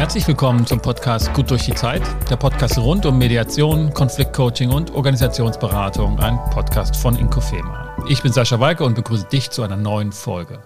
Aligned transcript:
Herzlich 0.00 0.26
willkommen 0.26 0.66
zum 0.66 0.80
Podcast 0.80 1.30
Gut 1.34 1.50
durch 1.50 1.66
die 1.66 1.74
Zeit, 1.74 2.00
der 2.30 2.36
Podcast 2.36 2.78
rund 2.78 3.04
um 3.04 3.18
Mediation, 3.18 3.92
Konfliktcoaching 3.92 4.70
und 4.70 4.92
Organisationsberatung, 4.92 6.18
ein 6.20 6.38
Podcast 6.52 6.96
von 6.96 7.16
Inkofema. 7.16 7.94
Ich 8.08 8.22
bin 8.22 8.32
Sascha 8.32 8.58
Walke 8.58 8.82
und 8.82 8.94
begrüße 8.94 9.26
dich 9.30 9.50
zu 9.50 9.62
einer 9.62 9.76
neuen 9.76 10.10
Folge. 10.10 10.60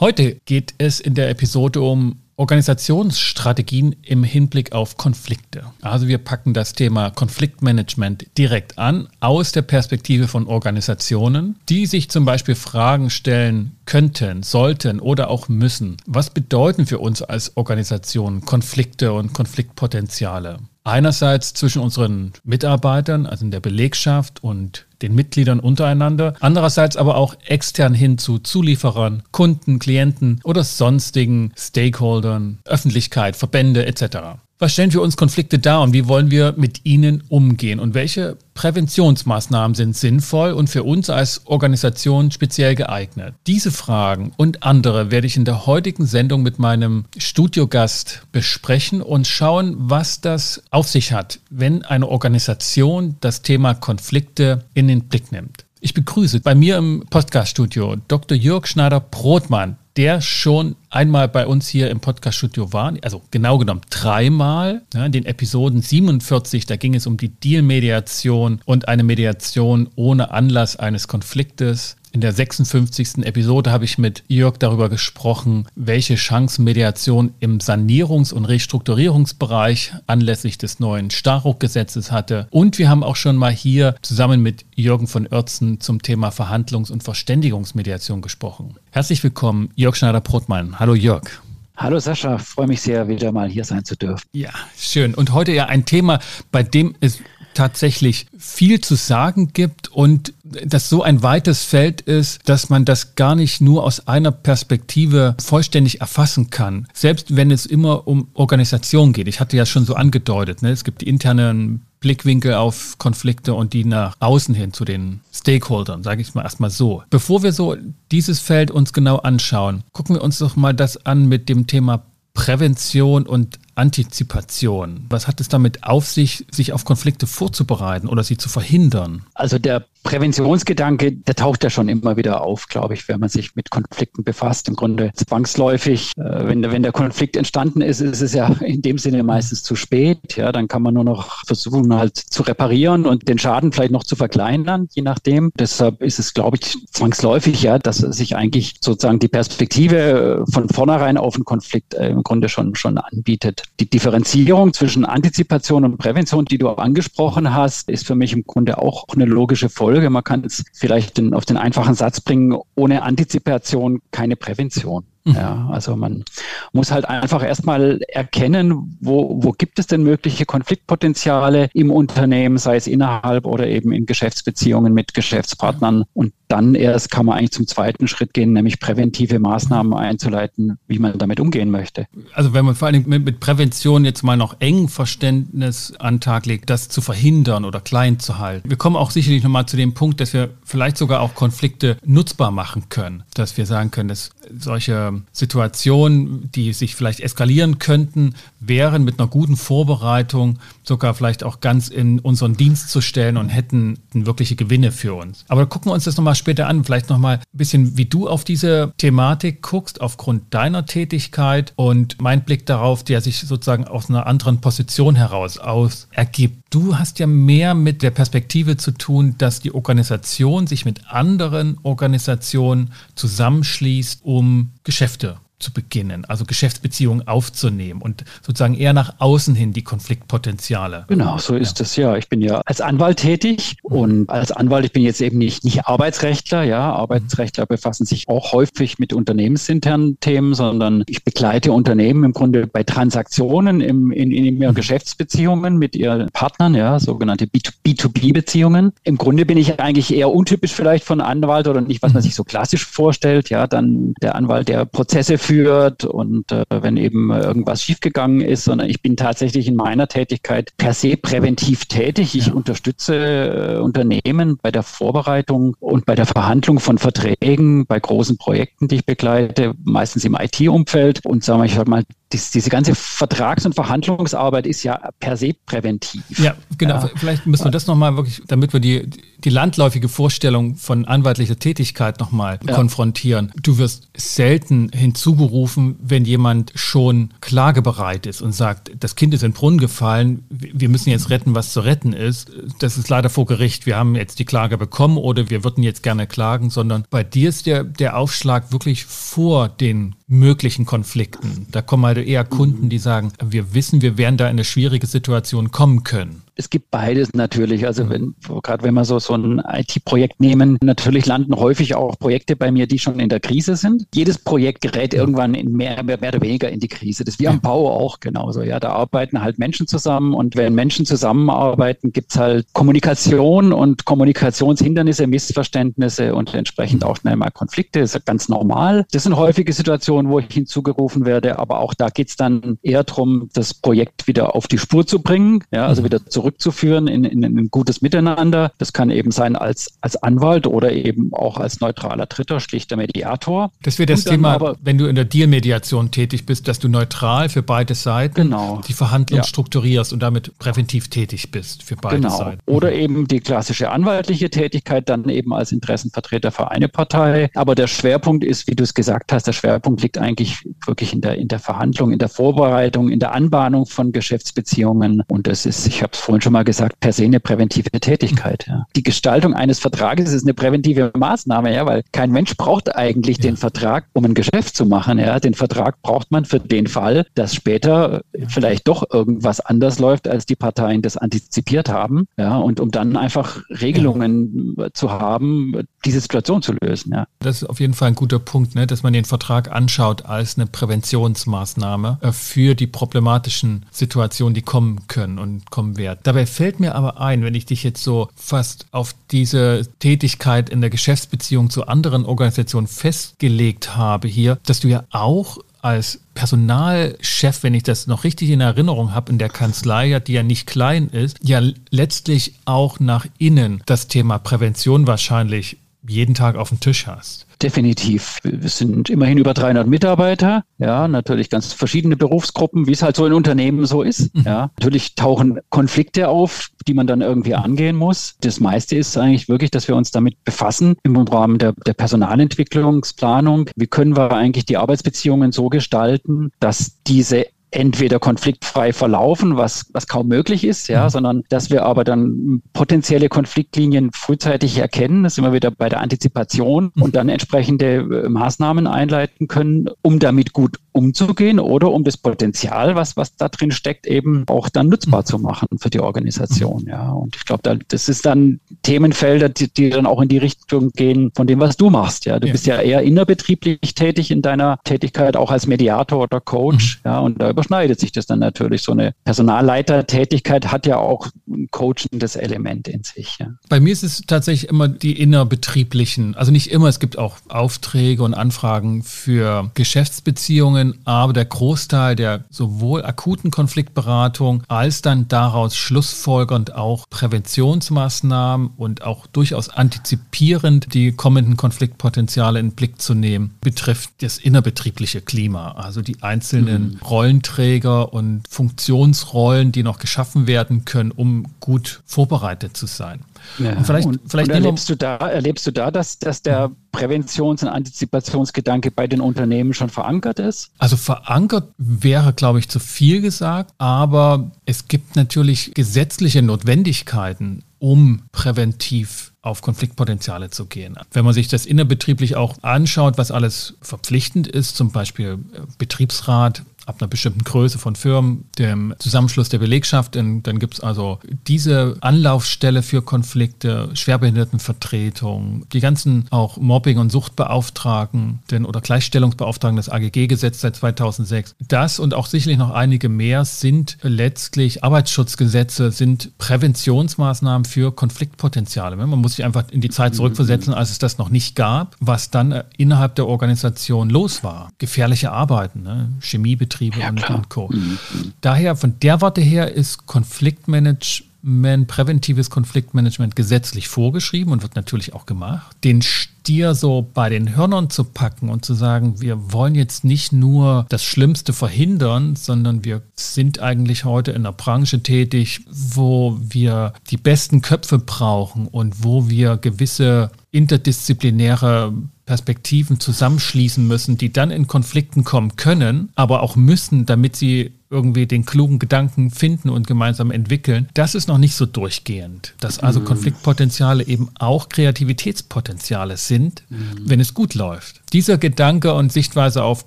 Heute 0.00 0.36
geht 0.46 0.72
es 0.78 0.98
in 0.98 1.12
der 1.12 1.28
Episode 1.28 1.82
um 1.82 2.22
Organisationsstrategien 2.38 3.96
im 4.02 4.22
Hinblick 4.22 4.70
auf 4.72 4.96
Konflikte. 4.96 5.64
Also 5.82 6.06
wir 6.06 6.18
packen 6.18 6.54
das 6.54 6.72
Thema 6.72 7.10
Konfliktmanagement 7.10 8.26
direkt 8.38 8.78
an 8.78 9.08
aus 9.18 9.50
der 9.50 9.62
Perspektive 9.62 10.28
von 10.28 10.46
Organisationen, 10.46 11.56
die 11.68 11.86
sich 11.86 12.10
zum 12.10 12.24
Beispiel 12.24 12.54
Fragen 12.54 13.10
stellen 13.10 13.72
könnten, 13.86 14.44
sollten 14.44 15.00
oder 15.00 15.30
auch 15.30 15.48
müssen. 15.48 15.96
Was 16.06 16.30
bedeuten 16.30 16.86
für 16.86 17.00
uns 17.00 17.22
als 17.22 17.56
Organisation 17.56 18.44
Konflikte 18.44 19.12
und 19.12 19.32
Konfliktpotenziale? 19.32 20.60
Einerseits 20.84 21.52
zwischen 21.52 21.82
unseren 21.82 22.32
Mitarbeitern, 22.44 23.26
also 23.26 23.44
in 23.44 23.50
der 23.50 23.60
Belegschaft 23.60 24.42
und 24.42 24.86
den 25.02 25.14
Mitgliedern 25.14 25.60
untereinander, 25.60 26.34
andererseits 26.40 26.96
aber 26.96 27.16
auch 27.16 27.36
extern 27.46 27.94
hin 27.94 28.18
zu 28.18 28.38
Zulieferern, 28.38 29.22
Kunden, 29.30 29.78
Klienten 29.78 30.40
oder 30.44 30.64
sonstigen 30.64 31.52
Stakeholdern, 31.56 32.58
Öffentlichkeit, 32.64 33.36
Verbände 33.36 33.86
etc. 33.86 34.38
Was 34.60 34.72
stellen 34.72 34.90
für 34.90 35.00
uns 35.00 35.16
Konflikte 35.16 35.60
dar 35.60 35.82
und 35.82 35.92
wie 35.92 36.08
wollen 36.08 36.32
wir 36.32 36.54
mit 36.56 36.80
ihnen 36.84 37.22
umgehen? 37.28 37.78
Und 37.78 37.94
welche 37.94 38.36
Präventionsmaßnahmen 38.54 39.76
sind 39.76 39.94
sinnvoll 39.96 40.50
und 40.50 40.68
für 40.68 40.82
uns 40.82 41.10
als 41.10 41.46
Organisation 41.46 42.32
speziell 42.32 42.74
geeignet? 42.74 43.34
Diese 43.46 43.70
Fragen 43.70 44.32
und 44.36 44.64
andere 44.64 45.12
werde 45.12 45.28
ich 45.28 45.36
in 45.36 45.44
der 45.44 45.66
heutigen 45.66 46.06
Sendung 46.06 46.42
mit 46.42 46.58
meinem 46.58 47.04
Studiogast 47.16 48.22
besprechen 48.32 49.00
und 49.00 49.28
schauen, 49.28 49.76
was 49.78 50.20
das 50.22 50.64
auf 50.72 50.88
sich 50.88 51.12
hat, 51.12 51.38
wenn 51.50 51.84
eine 51.84 52.08
Organisation 52.08 53.14
das 53.20 53.42
Thema 53.42 53.74
Konflikte 53.74 54.64
in 54.74 54.88
den 54.88 55.04
Blick 55.04 55.30
nimmt. 55.30 55.66
Ich 55.80 55.94
begrüße 55.94 56.40
bei 56.40 56.56
mir 56.56 56.78
im 56.78 57.04
Podcaststudio 57.08 57.94
Dr. 58.08 58.36
Jörg 58.36 58.66
Schneider-Brotmann, 58.66 59.76
der 59.98 60.20
schon 60.20 60.76
einmal 60.90 61.28
bei 61.28 61.44
uns 61.44 61.66
hier 61.66 61.90
im 61.90 61.98
Podcast-Studio 61.98 62.72
war, 62.72 62.94
also 63.02 63.20
genau 63.32 63.58
genommen 63.58 63.80
dreimal. 63.90 64.82
Ja, 64.94 65.04
in 65.04 65.10
den 65.10 65.26
Episoden 65.26 65.82
47, 65.82 66.66
da 66.66 66.76
ging 66.76 66.94
es 66.94 67.08
um 67.08 67.16
die 67.16 67.30
Deal-Mediation 67.30 68.60
und 68.64 68.86
eine 68.86 69.02
Mediation 69.02 69.90
ohne 69.96 70.30
Anlass 70.30 70.76
eines 70.76 71.08
Konfliktes. 71.08 71.96
In 72.12 72.22
der 72.22 72.32
56. 72.32 73.18
Episode 73.24 73.70
habe 73.70 73.84
ich 73.84 73.98
mit 73.98 74.24
Jörg 74.28 74.56
darüber 74.56 74.88
gesprochen, 74.88 75.66
welche 75.74 76.14
Chancen 76.14 76.64
Mediation 76.64 77.34
im 77.38 77.58
Sanierungs- 77.58 78.32
und 78.32 78.46
Restrukturierungsbereich 78.46 79.92
anlässlich 80.06 80.56
des 80.56 80.80
neuen 80.80 81.10
Starruck-Gesetzes 81.10 82.10
hatte. 82.10 82.48
Und 82.50 82.78
wir 82.78 82.88
haben 82.88 83.04
auch 83.04 83.16
schon 83.16 83.36
mal 83.36 83.52
hier 83.52 83.94
zusammen 84.00 84.42
mit 84.42 84.64
Jürgen 84.74 85.06
von 85.06 85.26
Oertzen 85.26 85.80
zum 85.80 86.00
Thema 86.00 86.30
Verhandlungs- 86.30 86.90
und 86.90 87.02
Verständigungsmediation 87.02 88.22
gesprochen. 88.22 88.76
Herzlich 88.90 89.22
willkommen, 89.22 89.70
Jörg 89.74 89.96
Schneider-Brotmann. 89.96 90.78
Hallo 90.78 90.94
Jörg. 90.94 91.28
Hallo 91.76 92.00
Sascha, 92.00 92.38
freue 92.38 92.66
mich 92.66 92.80
sehr, 92.80 93.06
wieder 93.06 93.30
mal 93.30 93.48
hier 93.48 93.64
sein 93.64 93.84
zu 93.84 93.96
dürfen. 93.96 94.26
Ja, 94.32 94.50
schön. 94.76 95.14
Und 95.14 95.32
heute 95.32 95.52
ja 95.52 95.66
ein 95.66 95.84
Thema, 95.84 96.18
bei 96.50 96.64
dem 96.64 96.96
es 97.00 97.20
tatsächlich 97.58 98.26
viel 98.38 98.80
zu 98.80 98.94
sagen 98.94 99.52
gibt 99.52 99.88
und 99.88 100.32
das 100.64 100.88
so 100.88 101.02
ein 101.02 101.24
weites 101.24 101.64
Feld 101.64 102.00
ist, 102.00 102.48
dass 102.48 102.70
man 102.70 102.84
das 102.84 103.16
gar 103.16 103.34
nicht 103.34 103.60
nur 103.60 103.82
aus 103.82 104.06
einer 104.06 104.30
Perspektive 104.30 105.34
vollständig 105.42 106.00
erfassen 106.00 106.50
kann. 106.50 106.86
Selbst 106.94 107.34
wenn 107.34 107.50
es 107.50 107.66
immer 107.66 108.06
um 108.06 108.28
Organisation 108.34 109.12
geht. 109.12 109.26
Ich 109.26 109.40
hatte 109.40 109.56
ja 109.56 109.66
schon 109.66 109.84
so 109.84 109.96
angedeutet, 109.96 110.62
ne? 110.62 110.70
es 110.70 110.84
gibt 110.84 111.00
die 111.00 111.08
internen 111.08 111.82
Blickwinkel 111.98 112.54
auf 112.54 112.96
Konflikte 112.98 113.54
und 113.54 113.72
die 113.72 113.84
nach 113.84 114.14
außen 114.20 114.54
hin 114.54 114.72
zu 114.72 114.84
den 114.84 115.18
Stakeholdern, 115.34 116.04
sage 116.04 116.22
ich 116.22 116.32
mal 116.34 116.42
erstmal 116.42 116.70
so. 116.70 117.02
Bevor 117.10 117.42
wir 117.42 117.52
so 117.52 117.76
dieses 118.12 118.38
Feld 118.38 118.70
uns 118.70 118.92
genau 118.92 119.16
anschauen, 119.16 119.82
gucken 119.92 120.14
wir 120.14 120.22
uns 120.22 120.38
doch 120.38 120.54
mal 120.54 120.74
das 120.74 121.06
an 121.06 121.26
mit 121.26 121.48
dem 121.48 121.66
Thema 121.66 122.04
Prävention 122.34 123.26
und 123.26 123.58
Antizipation. 123.78 125.06
Was 125.08 125.28
hat 125.28 125.40
es 125.40 125.48
damit 125.48 125.84
auf 125.84 126.06
sich, 126.06 126.44
sich 126.50 126.72
auf 126.72 126.84
Konflikte 126.84 127.26
vorzubereiten 127.26 128.08
oder 128.08 128.24
sie 128.24 128.36
zu 128.36 128.48
verhindern? 128.48 129.22
Also 129.34 129.58
der 129.58 129.84
Präventionsgedanke, 130.02 131.12
der 131.12 131.34
taucht 131.34 131.64
ja 131.64 131.70
schon 131.70 131.88
immer 131.88 132.16
wieder 132.16 132.42
auf, 132.42 132.68
glaube 132.68 132.94
ich, 132.94 133.08
wenn 133.08 133.20
man 133.20 133.28
sich 133.28 133.54
mit 133.56 133.70
Konflikten 133.70 134.24
befasst. 134.24 134.68
Im 134.68 134.74
Grunde 134.74 135.10
zwangsläufig, 135.14 136.12
äh, 136.16 136.46
wenn, 136.46 136.62
wenn 136.62 136.82
der 136.82 136.92
Konflikt 136.92 137.36
entstanden 137.36 137.82
ist, 137.82 138.00
ist 138.00 138.22
es 138.22 138.32
ja 138.32 138.48
in 138.60 138.80
dem 138.82 138.98
Sinne 138.98 139.22
meistens 139.22 139.62
zu 139.62 139.76
spät. 139.76 140.36
Ja, 140.36 140.50
dann 140.50 140.66
kann 140.66 140.82
man 140.82 140.94
nur 140.94 141.04
noch 141.04 141.44
versuchen, 141.46 141.94
halt 141.94 142.16
zu 142.16 142.42
reparieren 142.42 143.06
und 143.06 143.28
den 143.28 143.38
Schaden 143.38 143.72
vielleicht 143.72 143.92
noch 143.92 144.04
zu 144.04 144.16
verkleinern, 144.16 144.88
je 144.92 145.02
nachdem. 145.02 145.52
Deshalb 145.58 146.02
ist 146.02 146.18
es, 146.18 146.32
glaube 146.32 146.56
ich, 146.60 146.76
zwangsläufig, 146.90 147.62
ja, 147.62 147.78
dass 147.78 147.98
sich 147.98 148.34
eigentlich 148.34 148.76
sozusagen 148.80 149.18
die 149.18 149.28
Perspektive 149.28 150.44
von 150.50 150.68
vornherein 150.68 151.16
auf 151.16 151.34
einen 151.34 151.44
Konflikt 151.44 151.94
äh, 151.94 152.08
im 152.08 152.22
Grunde 152.22 152.48
schon, 152.48 152.74
schon 152.74 152.98
anbietet. 152.98 153.64
Die 153.80 153.88
Differenzierung 153.88 154.72
zwischen 154.72 155.04
Antizipation 155.04 155.84
und 155.84 155.98
Prävention, 155.98 156.44
die 156.44 156.58
du 156.58 156.68
angesprochen 156.68 157.54
hast, 157.54 157.88
ist 157.88 158.06
für 158.06 158.14
mich 158.14 158.32
im 158.32 158.44
Grunde 158.44 158.78
auch 158.78 159.04
eine 159.14 159.24
logische 159.24 159.68
Folge. 159.68 160.10
Man 160.10 160.24
kann 160.24 160.44
es 160.44 160.64
vielleicht 160.72 161.20
auf 161.32 161.44
den 161.44 161.56
einfachen 161.56 161.94
Satz 161.94 162.20
bringen, 162.20 162.58
ohne 162.74 163.02
Antizipation 163.02 164.00
keine 164.10 164.36
Prävention. 164.36 165.04
Ja, 165.34 165.68
also 165.70 165.96
man 165.96 166.24
muss 166.72 166.90
halt 166.90 167.08
einfach 167.08 167.42
erstmal 167.42 168.00
erkennen, 168.08 168.96
wo, 169.00 169.42
wo 169.42 169.52
gibt 169.52 169.78
es 169.78 169.86
denn 169.86 170.02
mögliche 170.02 170.46
Konfliktpotenziale 170.46 171.68
im 171.74 171.90
Unternehmen, 171.90 172.58
sei 172.58 172.76
es 172.76 172.86
innerhalb 172.86 173.46
oder 173.46 173.66
eben 173.66 173.92
in 173.92 174.06
Geschäftsbeziehungen 174.06 174.92
mit 174.92 175.14
Geschäftspartnern. 175.14 176.04
Und 176.14 176.32
dann 176.48 176.74
erst 176.74 177.10
kann 177.10 177.26
man 177.26 177.38
eigentlich 177.38 177.52
zum 177.52 177.66
zweiten 177.66 178.08
Schritt 178.08 178.32
gehen, 178.32 178.52
nämlich 178.52 178.80
präventive 178.80 179.38
Maßnahmen 179.38 179.92
einzuleiten, 179.94 180.78
wie 180.86 180.98
man 180.98 181.16
damit 181.18 181.40
umgehen 181.40 181.70
möchte. 181.70 182.06
Also 182.34 182.54
wenn 182.54 182.64
man 182.64 182.74
vor 182.74 182.88
allem 182.88 183.04
mit, 183.06 183.24
mit 183.24 183.40
Prävention 183.40 184.04
jetzt 184.04 184.22
mal 184.22 184.36
noch 184.36 184.56
eng 184.60 184.88
Verständnis 184.88 185.92
an 185.98 186.20
Tag 186.20 186.46
legt, 186.46 186.70
das 186.70 186.88
zu 186.88 187.00
verhindern 187.00 187.64
oder 187.64 187.80
klein 187.80 188.18
zu 188.18 188.38
halten. 188.38 188.68
Wir 188.68 188.76
kommen 188.76 188.96
auch 188.96 189.10
sicherlich 189.10 189.42
nochmal 189.42 189.66
zu 189.66 189.76
dem 189.76 189.94
Punkt, 189.94 190.20
dass 190.20 190.32
wir 190.32 190.50
vielleicht 190.64 190.96
sogar 190.96 191.20
auch 191.20 191.34
Konflikte 191.34 191.98
nutzbar 192.04 192.50
machen 192.50 192.88
können, 192.88 193.24
dass 193.34 193.56
wir 193.56 193.66
sagen 193.66 193.90
können, 193.90 194.08
dass 194.08 194.30
solche 194.58 195.17
Situationen, 195.32 196.50
die 196.52 196.72
sich 196.72 196.94
vielleicht 196.94 197.20
eskalieren 197.20 197.78
könnten, 197.78 198.34
wären 198.60 199.04
mit 199.04 199.18
einer 199.18 199.28
guten 199.28 199.56
Vorbereitung 199.56 200.58
sogar 200.82 201.14
vielleicht 201.14 201.44
auch 201.44 201.60
ganz 201.60 201.88
in 201.88 202.18
unseren 202.18 202.56
Dienst 202.56 202.90
zu 202.90 203.00
stellen 203.00 203.36
und 203.36 203.48
hätten 203.48 203.98
wirkliche 204.12 204.56
Gewinne 204.56 204.92
für 204.92 205.14
uns. 205.14 205.44
Aber 205.48 205.66
gucken 205.66 205.90
wir 205.90 205.94
uns 205.94 206.04
das 206.04 206.16
nochmal 206.16 206.34
später 206.34 206.66
an. 206.66 206.84
Vielleicht 206.84 207.08
nochmal 207.08 207.36
ein 207.36 207.58
bisschen, 207.58 207.96
wie 207.96 208.06
du 208.06 208.28
auf 208.28 208.44
diese 208.44 208.92
Thematik 208.98 209.62
guckst, 209.62 210.00
aufgrund 210.00 210.54
deiner 210.54 210.86
Tätigkeit 210.86 211.72
und 211.76 212.20
mein 212.20 212.44
Blick 212.44 212.66
darauf, 212.66 213.04
der 213.04 213.20
sich 213.20 213.38
sozusagen 213.40 213.84
aus 213.84 214.08
einer 214.08 214.26
anderen 214.26 214.60
Position 214.60 215.16
heraus 215.16 215.58
aus 215.58 216.08
ergibt. 216.12 216.62
Du 216.70 216.98
hast 216.98 217.18
ja 217.18 217.26
mehr 217.26 217.74
mit 217.74 218.02
der 218.02 218.10
Perspektive 218.10 218.76
zu 218.76 218.90
tun, 218.90 219.36
dass 219.38 219.60
die 219.60 219.74
Organisation 219.74 220.66
sich 220.66 220.84
mit 220.84 221.08
anderen 221.08 221.78
Organisationen 221.82 222.92
zusammenschließt, 223.14 224.20
um 224.22 224.72
Geschäfte 224.84 225.07
Geschäfte 225.08 225.40
zu 225.58 225.72
beginnen, 225.72 226.24
also 226.24 226.44
Geschäftsbeziehungen 226.44 227.26
aufzunehmen 227.26 228.00
und 228.00 228.24
sozusagen 228.42 228.74
eher 228.74 228.92
nach 228.92 229.14
außen 229.18 229.54
hin 229.54 229.72
die 229.72 229.82
Konfliktpotenziale. 229.82 231.04
Genau, 231.08 231.38
so 231.38 231.56
ist 231.56 231.80
es 231.80 231.96
ja. 231.96 232.16
Ich 232.16 232.28
bin 232.28 232.40
ja 232.40 232.62
als 232.64 232.80
Anwalt 232.80 233.18
tätig 233.18 233.76
mhm. 233.82 233.96
und 233.96 234.30
als 234.30 234.52
Anwalt, 234.52 234.84
ich 234.84 234.92
bin 234.92 235.02
jetzt 235.02 235.20
eben 235.20 235.38
nicht, 235.38 235.64
nicht 235.64 235.86
Arbeitsrechtler, 235.86 236.62
ja. 236.62 236.92
Arbeitsrechtler 236.92 237.66
befassen 237.66 238.06
sich 238.06 238.28
auch 238.28 238.52
häufig 238.52 238.98
mit 238.98 239.12
unternehmensinternen 239.12 240.20
Themen, 240.20 240.54
sondern 240.54 241.02
ich 241.08 241.24
begleite 241.24 241.72
Unternehmen 241.72 242.22
im 242.22 242.32
Grunde 242.32 242.68
bei 242.68 242.84
Transaktionen 242.84 243.80
im, 243.80 244.12
in, 244.12 244.30
in 244.30 244.60
ihren 244.60 244.72
mhm. 244.72 244.76
Geschäftsbeziehungen 244.76 245.76
mit 245.76 245.96
ihren 245.96 246.28
Partnern, 246.32 246.74
ja, 246.74 247.00
sogenannte 247.00 247.46
B2B-Beziehungen. 247.46 248.92
Im 249.02 249.18
Grunde 249.18 249.44
bin 249.44 249.58
ich 249.58 249.80
eigentlich 249.80 250.14
eher 250.14 250.30
untypisch 250.30 250.72
vielleicht 250.72 251.04
von 251.04 251.20
Anwalt 251.20 251.66
oder 251.66 251.80
nicht, 251.80 252.02
was 252.02 252.12
man 252.12 252.22
mhm. 252.22 252.26
sich 252.26 252.36
so 252.36 252.44
klassisch 252.44 252.86
vorstellt, 252.86 253.50
ja, 253.50 253.66
dann 253.66 254.14
der 254.22 254.36
Anwalt, 254.36 254.68
der 254.68 254.84
Prozesse 254.84 255.36
führt 255.48 256.04
und 256.04 256.52
äh, 256.52 256.64
wenn 256.68 256.98
eben 256.98 257.30
irgendwas 257.30 257.82
schiefgegangen 257.82 258.42
ist, 258.42 258.64
sondern 258.64 258.90
ich 258.90 259.00
bin 259.00 259.16
tatsächlich 259.16 259.66
in 259.66 259.76
meiner 259.76 260.06
Tätigkeit 260.06 260.74
per 260.76 260.92
se 260.92 261.16
präventiv 261.16 261.86
tätig. 261.86 262.34
Ich 262.34 262.48
ja. 262.48 262.52
unterstütze 262.52 263.16
äh, 263.16 263.78
Unternehmen 263.78 264.58
bei 264.60 264.70
der 264.70 264.82
Vorbereitung 264.82 265.74
und 265.80 266.04
bei 266.04 266.14
der 266.14 266.26
Verhandlung 266.26 266.80
von 266.80 266.98
Verträgen, 266.98 267.86
bei 267.86 267.98
großen 267.98 268.36
Projekten, 268.36 268.88
die 268.88 268.96
ich 268.96 269.06
begleite, 269.06 269.72
meistens 269.84 270.26
im 270.26 270.36
IT-Umfeld 270.38 271.24
und 271.24 271.42
sagen 271.42 271.62
wir, 271.62 271.66
ich 271.66 271.74
sag 271.74 271.88
mal, 271.88 272.04
dies, 272.32 272.50
diese 272.50 272.68
ganze 272.68 272.94
Vertrags- 272.94 273.64
und 273.64 273.74
Verhandlungsarbeit 273.74 274.66
ist 274.66 274.82
ja 274.82 275.10
per 275.18 275.36
se 275.36 275.54
präventiv. 275.66 276.22
Ja, 276.38 276.54
genau. 276.76 276.96
Ja. 276.96 277.10
Vielleicht 277.16 277.46
müssen 277.46 277.64
wir 277.64 277.70
das 277.70 277.86
nochmal 277.86 278.16
wirklich, 278.16 278.42
damit 278.46 278.72
wir 278.72 278.80
die, 278.80 279.08
die 279.38 279.50
landläufige 279.50 280.08
Vorstellung 280.08 280.76
von 280.76 281.06
anwaltlicher 281.06 281.58
Tätigkeit 281.58 282.20
nochmal 282.20 282.58
ja. 282.66 282.74
konfrontieren. 282.74 283.52
Du 283.62 283.78
wirst 283.78 284.08
selten 284.16 284.90
hinzugerufen, 284.92 285.96
wenn 286.02 286.24
jemand 286.26 286.72
schon 286.74 287.32
klagebereit 287.40 288.26
ist 288.26 288.42
und 288.42 288.52
sagt, 288.52 288.90
das 289.00 289.16
Kind 289.16 289.32
ist 289.32 289.42
in 289.42 289.52
den 289.52 289.54
Brunnen 289.54 289.78
gefallen, 289.78 290.44
wir 290.50 290.88
müssen 290.90 291.10
jetzt 291.10 291.30
retten, 291.30 291.54
was 291.54 291.72
zu 291.72 291.80
retten 291.80 292.12
ist. 292.12 292.50
Das 292.78 292.98
ist 292.98 293.08
leider 293.08 293.30
vor 293.30 293.46
Gericht. 293.46 293.86
Wir 293.86 293.96
haben 293.96 294.14
jetzt 294.14 294.38
die 294.38 294.44
Klage 294.44 294.76
bekommen 294.76 295.16
oder 295.16 295.48
wir 295.48 295.64
würden 295.64 295.82
jetzt 295.82 296.02
gerne 296.02 296.26
klagen, 296.26 296.68
sondern 296.68 297.04
bei 297.08 297.24
dir 297.24 297.48
ist 297.48 297.64
der, 297.64 297.84
der 297.84 298.18
Aufschlag 298.18 298.70
wirklich 298.70 299.06
vor 299.06 299.68
den 299.68 300.14
möglichen 300.28 300.84
Konflikten. 300.84 301.66
Da 301.70 301.82
kommen 301.82 302.04
halt 302.04 302.18
eher 302.18 302.44
Kunden, 302.44 302.88
die 302.88 302.98
sagen, 302.98 303.32
wir 303.42 303.74
wissen, 303.74 304.02
wir 304.02 304.18
werden 304.18 304.36
da 304.36 304.44
in 304.44 304.50
eine 304.50 304.64
schwierige 304.64 305.06
Situation 305.06 305.70
kommen 305.70 306.04
können 306.04 306.42
es 306.58 306.70
gibt 306.70 306.90
beides 306.90 307.32
natürlich. 307.34 307.86
Also 307.86 308.04
mhm. 308.04 308.10
wenn, 308.10 308.34
gerade 308.62 308.82
wenn 308.82 308.94
wir 308.94 309.04
so, 309.04 309.18
so 309.18 309.34
ein 309.34 309.62
IT-Projekt 309.64 310.40
nehmen, 310.40 310.76
natürlich 310.82 311.24
landen 311.24 311.54
häufig 311.54 311.94
auch 311.94 312.18
Projekte 312.18 312.56
bei 312.56 312.70
mir, 312.72 312.86
die 312.86 312.98
schon 312.98 313.20
in 313.20 313.28
der 313.28 313.40
Krise 313.40 313.76
sind. 313.76 314.06
Jedes 314.12 314.38
Projekt 314.38 314.80
gerät 314.80 315.14
irgendwann 315.14 315.54
in 315.54 315.72
mehr, 315.72 316.02
mehr, 316.02 316.18
mehr 316.20 316.30
oder 316.30 316.42
weniger 316.42 316.68
in 316.68 316.80
die 316.80 316.88
Krise. 316.88 317.24
Das 317.24 317.34
ist 317.34 317.40
wie 317.40 317.48
am 317.48 317.60
Bau 317.60 317.88
auch 317.88 318.18
genauso. 318.18 318.62
Ja, 318.62 318.80
da 318.80 318.90
arbeiten 318.90 319.40
halt 319.40 319.58
Menschen 319.58 319.86
zusammen 319.86 320.34
und 320.34 320.56
wenn 320.56 320.74
Menschen 320.74 321.06
zusammenarbeiten, 321.06 322.12
gibt's 322.12 322.36
halt 322.36 322.66
Kommunikation 322.72 323.72
und 323.72 324.04
Kommunikationshindernisse, 324.04 325.28
Missverständnisse 325.28 326.34
und 326.34 326.52
entsprechend 326.54 327.04
auch 327.04 327.16
schnell 327.16 327.36
mal 327.36 327.50
Konflikte. 327.50 328.00
Das 328.00 328.16
ist 328.16 328.26
ganz 328.26 328.48
normal. 328.48 329.06
Das 329.12 329.22
sind 329.22 329.36
häufige 329.36 329.72
Situationen, 329.72 330.30
wo 330.30 330.40
ich 330.40 330.46
hinzugerufen 330.50 331.24
werde, 331.24 331.58
aber 331.60 331.78
auch 331.78 331.94
da 331.94 332.08
geht's 332.08 332.36
dann 332.36 332.78
eher 332.82 333.04
darum, 333.04 333.48
das 333.54 333.74
Projekt 333.74 334.26
wieder 334.26 334.56
auf 334.56 334.66
die 334.66 334.78
Spur 334.78 335.06
zu 335.06 335.22
bringen, 335.22 335.62
ja, 335.70 335.86
also 335.86 336.02
mhm. 336.02 336.06
wieder 336.06 336.26
zurück 336.26 336.47
zurückzuführen 336.48 337.08
in, 337.08 337.24
in, 337.24 337.42
in 337.42 337.58
ein 337.58 337.68
gutes 337.70 338.00
Miteinander. 338.02 338.72
Das 338.78 338.92
kann 338.92 339.10
eben 339.10 339.30
sein 339.30 339.56
als, 339.56 339.92
als 340.00 340.22
Anwalt 340.22 340.66
oder 340.66 340.92
eben 340.92 341.32
auch 341.32 341.58
als 341.58 341.80
neutraler 341.80 342.26
Dritter, 342.26 342.60
schlichter 342.60 342.96
Mediator. 342.96 343.70
Das 343.82 343.98
wäre 343.98 344.06
das 344.06 344.24
Thema, 344.24 344.52
aber, 344.52 344.76
wenn 344.82 344.98
du 344.98 345.06
in 345.06 345.14
der 345.14 345.24
Dealmediation 345.24 346.10
tätig 346.10 346.46
bist, 346.46 346.68
dass 346.68 346.78
du 346.78 346.88
neutral 346.88 347.48
für 347.48 347.62
beide 347.62 347.94
Seiten 347.94 348.34
genau. 348.34 348.80
die 348.86 348.92
Verhandlung 348.92 349.38
ja. 349.38 349.44
strukturierst 349.44 350.12
und 350.12 350.22
damit 350.22 350.56
präventiv 350.58 351.08
tätig 351.08 351.50
bist 351.50 351.82
für 351.82 351.96
beide 351.96 352.16
genau. 352.16 352.36
Seiten. 352.36 352.60
Oder 352.66 352.90
mhm. 352.90 352.96
eben 352.96 353.28
die 353.28 353.40
klassische 353.40 353.90
anwaltliche 353.90 354.50
Tätigkeit 354.50 355.08
dann 355.08 355.28
eben 355.28 355.52
als 355.52 355.72
Interessenvertreter 355.72 356.50
für 356.50 356.70
eine 356.70 356.88
Partei. 356.88 357.50
Aber 357.54 357.74
der 357.74 357.86
Schwerpunkt 357.86 358.44
ist, 358.44 358.66
wie 358.68 358.74
du 358.74 358.84
es 358.84 358.94
gesagt 358.94 359.32
hast, 359.32 359.46
der 359.46 359.52
Schwerpunkt 359.52 360.02
liegt 360.02 360.18
eigentlich 360.18 360.56
wirklich 360.86 361.12
in 361.12 361.20
der, 361.20 361.36
in 361.36 361.48
der 361.48 361.58
Verhandlung, 361.58 362.12
in 362.12 362.18
der 362.18 362.28
Vorbereitung, 362.28 363.10
in 363.10 363.20
der 363.20 363.32
Anbahnung 363.32 363.86
von 363.86 364.12
Geschäftsbeziehungen. 364.12 365.22
Und 365.28 365.46
das 365.46 365.66
ist, 365.66 365.86
ich 365.86 366.02
habe 366.02 366.12
es 366.12 366.18
vorhin 366.18 366.37
vorhin 366.38 366.42
schon 366.42 366.52
mal 366.52 366.64
gesagt, 366.64 367.00
per 367.00 367.12
se 367.12 367.24
eine 367.24 367.40
präventive 367.40 367.90
Tätigkeit. 367.90 368.66
Ja. 368.68 368.86
Die 368.94 369.02
Gestaltung 369.02 369.54
eines 369.54 369.78
Vertrages 369.78 370.32
ist 370.32 370.44
eine 370.44 370.54
präventive 370.54 371.10
Maßnahme, 371.16 371.74
ja, 371.74 371.84
weil 371.86 372.02
kein 372.12 372.30
Mensch 372.30 372.56
braucht 372.56 372.94
eigentlich 372.94 373.38
ja. 373.38 373.42
den 373.44 373.56
Vertrag, 373.56 374.06
um 374.12 374.24
ein 374.24 374.34
Geschäft 374.34 374.76
zu 374.76 374.86
machen. 374.86 375.18
Ja. 375.18 375.40
Den 375.40 375.54
Vertrag 375.54 376.00
braucht 376.02 376.30
man 376.30 376.44
für 376.44 376.60
den 376.60 376.86
Fall, 376.86 377.26
dass 377.34 377.54
später 377.54 378.22
vielleicht 378.48 378.86
doch 378.86 379.04
irgendwas 379.12 379.60
anders 379.60 379.98
läuft, 379.98 380.28
als 380.28 380.46
die 380.46 380.56
Parteien 380.56 381.02
das 381.02 381.16
antizipiert 381.16 381.88
haben. 381.88 382.26
Ja, 382.36 382.56
und 382.58 382.80
um 382.80 382.90
dann 382.90 383.16
einfach 383.16 383.60
Regelungen 383.68 384.74
ja. 384.78 384.92
zu 384.92 385.10
haben, 385.10 385.74
diese 386.04 386.20
Situation 386.20 386.62
zu 386.62 386.72
lösen. 386.80 387.12
Ja. 387.14 387.26
Das 387.40 387.62
ist 387.62 387.68
auf 387.68 387.80
jeden 387.80 387.94
Fall 387.94 388.08
ein 388.08 388.14
guter 388.14 388.38
Punkt, 388.38 388.74
ne, 388.74 388.86
dass 388.86 389.02
man 389.02 389.12
den 389.12 389.24
Vertrag 389.24 389.72
anschaut 389.72 390.24
als 390.24 390.56
eine 390.56 390.66
Präventionsmaßnahme 390.66 392.18
äh, 392.20 392.32
für 392.32 392.74
die 392.74 392.86
problematischen 392.86 393.86
Situationen, 393.90 394.54
die 394.54 394.62
kommen 394.62 395.08
können 395.08 395.38
und 395.38 395.70
kommen 395.70 395.96
werden. 395.96 396.20
Dabei 396.28 396.44
fällt 396.44 396.78
mir 396.78 396.94
aber 396.94 397.22
ein, 397.22 397.42
wenn 397.42 397.54
ich 397.54 397.64
dich 397.64 397.82
jetzt 397.82 398.02
so 398.02 398.28
fast 398.36 398.84
auf 398.90 399.14
diese 399.30 399.88
Tätigkeit 399.98 400.68
in 400.68 400.82
der 400.82 400.90
Geschäftsbeziehung 400.90 401.70
zu 401.70 401.86
anderen 401.86 402.26
Organisationen 402.26 402.86
festgelegt 402.86 403.96
habe 403.96 404.28
hier, 404.28 404.58
dass 404.66 404.80
du 404.80 404.88
ja 404.88 405.04
auch 405.08 405.56
als 405.80 406.20
Personalchef, 406.34 407.62
wenn 407.62 407.72
ich 407.72 407.82
das 407.82 408.08
noch 408.08 408.24
richtig 408.24 408.50
in 408.50 408.60
Erinnerung 408.60 409.14
habe, 409.14 409.32
in 409.32 409.38
der 409.38 409.48
Kanzlei, 409.48 410.20
die 410.20 410.34
ja 410.34 410.42
nicht 410.42 410.66
klein 410.66 411.08
ist, 411.08 411.38
ja 411.42 411.62
letztlich 411.88 412.52
auch 412.66 413.00
nach 413.00 413.24
innen 413.38 413.82
das 413.86 414.06
Thema 414.08 414.38
Prävention 414.38 415.06
wahrscheinlich 415.06 415.78
jeden 416.06 416.34
Tag 416.34 416.56
auf 416.56 416.68
dem 416.68 416.80
Tisch 416.80 417.06
hast. 417.06 417.46
Definitiv. 417.62 418.38
Wir 418.44 418.68
sind 418.68 419.10
immerhin 419.10 419.38
über 419.38 419.52
300 419.52 419.86
Mitarbeiter. 419.86 420.64
Ja, 420.78 421.08
natürlich 421.08 421.50
ganz 421.50 421.72
verschiedene 421.72 422.16
Berufsgruppen, 422.16 422.86
wie 422.86 422.92
es 422.92 423.02
halt 423.02 423.16
so 423.16 423.26
in 423.26 423.32
Unternehmen 423.32 423.84
so 423.84 424.02
ist. 424.02 424.34
Mhm. 424.34 424.42
Ja, 424.42 424.70
natürlich 424.78 425.16
tauchen 425.16 425.58
Konflikte 425.70 426.28
auf, 426.28 426.68
die 426.86 426.94
man 426.94 427.06
dann 427.06 427.20
irgendwie 427.20 427.54
angehen 427.54 427.96
muss. 427.96 428.36
Das 428.40 428.60
meiste 428.60 428.96
ist 428.96 429.16
eigentlich 429.16 429.48
wirklich, 429.48 429.70
dass 429.70 429.88
wir 429.88 429.96
uns 429.96 430.10
damit 430.12 430.42
befassen 430.44 430.96
im 431.02 431.16
Rahmen 431.16 431.58
der, 431.58 431.72
der 431.84 431.94
Personalentwicklungsplanung. 431.94 433.70
Wie 433.74 433.86
können 433.86 434.16
wir 434.16 434.32
eigentlich 434.32 434.66
die 434.66 434.76
Arbeitsbeziehungen 434.76 435.50
so 435.50 435.68
gestalten, 435.68 436.52
dass 436.60 437.02
diese 437.06 437.46
entweder 437.70 438.18
konfliktfrei 438.18 438.92
verlaufen, 438.92 439.56
was, 439.56 439.90
was 439.92 440.06
kaum 440.06 440.28
möglich 440.28 440.64
ist, 440.64 440.88
ja, 440.88 441.04
mhm. 441.04 441.10
sondern 441.10 441.42
dass 441.48 441.70
wir 441.70 441.84
aber 441.84 442.04
dann 442.04 442.62
potenzielle 442.72 443.28
Konfliktlinien 443.28 444.10
frühzeitig 444.12 444.78
erkennen, 444.78 445.24
das 445.24 445.34
sind 445.34 445.44
wir 445.44 445.52
wieder 445.52 445.70
bei 445.70 445.88
der 445.88 446.00
Antizipation 446.00 446.92
mhm. 446.94 447.02
und 447.02 447.16
dann 447.16 447.28
entsprechende 447.28 447.96
äh, 447.96 448.28
Maßnahmen 448.28 448.86
einleiten 448.86 449.48
können, 449.48 449.88
um 450.02 450.18
damit 450.18 450.52
gut 450.52 450.78
umzugehen 450.98 451.60
oder 451.60 451.90
um 451.90 452.04
das 452.04 452.16
Potenzial, 452.16 452.94
was, 452.96 453.16
was 453.16 453.36
da 453.36 453.48
drin 453.48 453.70
steckt, 453.70 454.06
eben 454.06 454.44
auch 454.48 454.68
dann 454.68 454.88
nutzbar 454.88 455.24
zu 455.24 455.38
machen 455.38 455.68
für 455.78 455.90
die 455.90 456.00
Organisation, 456.00 456.86
ja. 456.86 457.12
Und 457.12 457.36
ich 457.36 457.44
glaube, 457.44 457.62
da, 457.62 457.76
das 457.88 458.08
ist 458.08 458.26
dann 458.26 458.60
Themenfelder, 458.82 459.48
die, 459.48 459.72
die 459.72 459.90
dann 459.90 460.06
auch 460.06 460.20
in 460.20 460.28
die 460.28 460.38
Richtung 460.38 460.90
gehen 460.90 461.30
von 461.34 461.46
dem, 461.46 461.60
was 461.60 461.76
du 461.76 461.90
machst, 461.90 462.26
ja. 462.26 462.38
Du 462.38 462.48
ja. 462.48 462.52
bist 462.52 462.66
ja 462.66 462.80
eher 462.80 463.02
innerbetrieblich 463.02 463.94
tätig 463.94 464.30
in 464.30 464.42
deiner 464.42 464.78
Tätigkeit, 464.84 465.36
auch 465.36 465.50
als 465.50 465.66
Mediator 465.66 466.22
oder 466.22 466.40
Coach, 466.40 467.00
mhm. 467.04 467.10
ja, 467.10 467.18
und 467.20 467.40
da 467.40 467.50
überschneidet 467.50 468.00
sich 468.00 468.12
das 468.12 468.26
dann 468.26 468.40
natürlich. 468.40 468.82
So 468.82 468.92
eine 468.92 469.14
Personalleitertätigkeit 469.24 470.72
hat 470.72 470.86
ja 470.86 470.98
auch 470.98 471.28
ein 471.48 471.68
coachendes 471.70 472.36
Element 472.36 472.88
in 472.88 473.02
sich. 473.04 473.36
Ja. 473.38 473.48
Bei 473.68 473.80
mir 473.80 473.92
ist 473.92 474.02
es 474.02 474.22
tatsächlich 474.26 474.68
immer 474.68 474.88
die 474.88 475.20
innerbetrieblichen, 475.20 476.34
also 476.34 476.50
nicht 476.50 476.70
immer, 476.70 476.88
es 476.88 477.00
gibt 477.00 477.18
auch 477.18 477.36
Aufträge 477.48 478.22
und 478.22 478.34
Anfragen 478.34 479.02
für 479.02 479.70
Geschäftsbeziehungen, 479.74 480.87
aber 481.04 481.32
der 481.32 481.44
Großteil 481.44 482.16
der 482.16 482.44
sowohl 482.50 483.04
akuten 483.04 483.50
Konfliktberatung 483.50 484.62
als 484.68 485.02
dann 485.02 485.28
daraus 485.28 485.76
schlussfolgernd 485.76 486.74
auch 486.74 487.06
Präventionsmaßnahmen 487.10 488.70
und 488.76 489.02
auch 489.02 489.26
durchaus 489.26 489.68
antizipierend 489.68 490.94
die 490.94 491.12
kommenden 491.12 491.56
Konfliktpotenziale 491.56 492.60
in 492.60 492.70
den 492.70 492.74
Blick 492.74 493.00
zu 493.00 493.14
nehmen, 493.14 493.54
betrifft 493.60 494.10
das 494.20 494.38
innerbetriebliche 494.38 495.20
Klima, 495.20 495.72
also 495.72 496.02
die 496.02 496.22
einzelnen 496.22 496.92
mhm. 496.92 496.98
Rollen 496.98 497.42
Tonträger 497.42 498.12
und 498.12 498.42
Funktionsrollen, 498.48 499.72
die 499.72 499.82
noch 499.82 499.98
geschaffen 499.98 500.46
werden 500.46 500.84
können, 500.84 501.10
um 501.10 501.46
gut 501.60 502.02
vorbereitet 502.06 502.76
zu 502.76 502.86
sein. 502.86 503.20
Ja. 503.58 503.72
Und 503.72 503.84
vielleicht, 503.84 504.06
und, 504.06 504.20
vielleicht 504.26 504.50
und 504.50 504.54
erlebst, 504.54 504.88
du 504.88 504.96
da, 504.96 505.16
erlebst 505.16 505.66
du 505.66 505.72
da, 505.72 505.90
dass, 505.90 506.18
dass 506.18 506.42
der 506.42 506.70
Präventions- 506.92 507.62
und 507.62 507.68
Antizipationsgedanke 507.68 508.90
bei 508.90 509.06
den 509.06 509.20
Unternehmen 509.20 509.74
schon 509.74 509.88
verankert 509.88 510.38
ist? 510.38 510.70
Also 510.78 510.96
verankert 510.96 511.68
wäre, 511.76 512.32
glaube 512.32 512.58
ich, 512.58 512.68
zu 512.68 512.78
viel 512.78 513.20
gesagt, 513.20 513.72
aber 513.78 514.50
es 514.64 514.88
gibt 514.88 515.16
natürlich 515.16 515.72
gesetzliche 515.74 516.42
Notwendigkeiten, 516.42 517.62
um 517.78 518.22
präventiv 518.32 519.32
auf 519.40 519.62
Konfliktpotenziale 519.62 520.50
zu 520.50 520.66
gehen. 520.66 520.96
Wenn 521.12 521.24
man 521.24 521.34
sich 521.34 521.48
das 521.48 521.64
innerbetrieblich 521.64 522.36
auch 522.36 522.56
anschaut, 522.62 523.18
was 523.18 523.30
alles 523.30 523.74
verpflichtend 523.80 524.46
ist, 524.46 524.76
zum 524.76 524.90
Beispiel 524.90 525.38
Betriebsrat, 525.78 526.62
ab 526.88 526.96
einer 527.00 527.08
bestimmten 527.08 527.44
Größe 527.44 527.78
von 527.78 527.96
Firmen, 527.96 528.44
dem 528.58 528.94
Zusammenschluss 528.98 529.50
der 529.50 529.58
Belegschaft. 529.58 530.16
Und 530.16 530.44
dann 530.44 530.58
gibt 530.58 530.74
es 530.74 530.80
also 530.80 531.18
diese 531.46 531.96
Anlaufstelle 532.00 532.82
für 532.82 533.02
Konflikte, 533.02 533.90
Schwerbehindertenvertretung, 533.92 535.66
die 535.72 535.80
ganzen 535.80 536.26
auch 536.30 536.56
Mobbing- 536.56 536.98
und 536.98 537.12
Suchtbeauftragten 537.12 538.40
oder 538.64 538.80
Gleichstellungsbeauftragten, 538.80 539.76
das 539.76 539.90
AGG-Gesetz 539.90 540.62
seit 540.62 540.76
2006. 540.76 541.56
Das 541.68 541.98
und 541.98 542.14
auch 542.14 542.26
sicherlich 542.26 542.56
noch 542.56 542.70
einige 542.70 543.10
mehr 543.10 543.44
sind 543.44 543.98
letztlich 544.02 544.82
Arbeitsschutzgesetze, 544.82 545.90
sind 545.90 546.38
Präventionsmaßnahmen 546.38 547.66
für 547.66 547.92
Konfliktpotenziale. 547.92 548.96
Man 548.96 549.10
muss 549.10 549.36
sich 549.36 549.44
einfach 549.44 549.64
in 549.70 549.82
die 549.82 549.90
Zeit 549.90 550.14
zurückversetzen, 550.14 550.72
als 550.72 550.90
es 550.90 550.98
das 550.98 551.18
noch 551.18 551.28
nicht 551.28 551.54
gab, 551.54 551.96
was 552.00 552.30
dann 552.30 552.62
innerhalb 552.78 553.14
der 553.16 553.26
Organisation 553.26 554.08
los 554.08 554.42
war. 554.42 554.70
Gefährliche 554.78 555.32
Arbeiten, 555.32 555.82
ne? 555.82 556.08
Chemiebetriebe 556.20 556.77
ja, 556.80 557.08
und, 557.08 557.30
und, 557.30 557.48
Co. 557.48 557.68
Mhm. 557.72 557.98
Daher 558.40 558.76
von 558.76 558.98
der 559.00 559.20
Warte 559.20 559.40
her 559.40 559.72
ist 559.72 560.06
Konfliktmanagement 560.06 561.28
Konfliktmanagement, 561.42 561.86
präventives 561.86 562.50
Konfliktmanagement 562.50 563.36
gesetzlich 563.36 563.88
vorgeschrieben 563.88 564.52
und 564.52 564.62
wird 564.62 564.74
natürlich 564.74 565.14
auch 565.14 565.24
gemacht. 565.24 565.76
Den 565.84 566.02
Stier 566.02 566.74
so 566.74 567.08
bei 567.14 567.28
den 567.28 567.54
Hörnern 567.54 567.90
zu 567.90 568.04
packen 568.04 568.48
und 568.48 568.64
zu 568.64 568.74
sagen, 568.74 569.20
wir 569.20 569.52
wollen 569.52 569.74
jetzt 569.74 570.04
nicht 570.04 570.32
nur 570.32 570.86
das 570.88 571.04
Schlimmste 571.04 571.52
verhindern, 571.52 572.36
sondern 572.36 572.84
wir 572.84 573.02
sind 573.14 573.60
eigentlich 573.60 574.04
heute 574.04 574.32
in 574.32 574.38
einer 574.38 574.52
Branche 574.52 575.02
tätig, 575.02 575.64
wo 575.70 576.38
wir 576.40 576.92
die 577.10 577.16
besten 577.16 577.62
Köpfe 577.62 577.98
brauchen 577.98 578.66
und 578.66 579.04
wo 579.04 579.28
wir 579.28 579.56
gewisse 579.56 580.30
interdisziplinäre 580.50 581.92
Perspektiven 582.28 583.00
zusammenschließen 583.00 583.86
müssen, 583.86 584.18
die 584.18 584.30
dann 584.30 584.50
in 584.50 584.66
Konflikten 584.66 585.24
kommen 585.24 585.56
können, 585.56 586.10
aber 586.14 586.42
auch 586.42 586.56
müssen, 586.56 587.06
damit 587.06 587.36
sie 587.36 587.72
irgendwie 587.88 588.26
den 588.26 588.44
klugen 588.44 588.78
Gedanken 588.78 589.30
finden 589.30 589.70
und 589.70 589.86
gemeinsam 589.86 590.30
entwickeln, 590.30 590.90
das 590.92 591.14
ist 591.14 591.26
noch 591.26 591.38
nicht 591.38 591.54
so 591.54 591.64
durchgehend. 591.64 592.52
Dass 592.60 592.80
also 592.80 593.00
mhm. 593.00 593.06
Konfliktpotenziale 593.06 594.06
eben 594.06 594.28
auch 594.38 594.68
Kreativitätspotenziale 594.68 596.18
sind, 596.18 596.64
mhm. 596.68 596.98
wenn 597.06 597.18
es 597.18 597.32
gut 597.32 597.54
läuft. 597.54 598.02
Dieser 598.12 598.36
Gedanke 598.36 598.92
und 598.92 599.10
Sichtweise 599.10 599.64
auf 599.64 599.86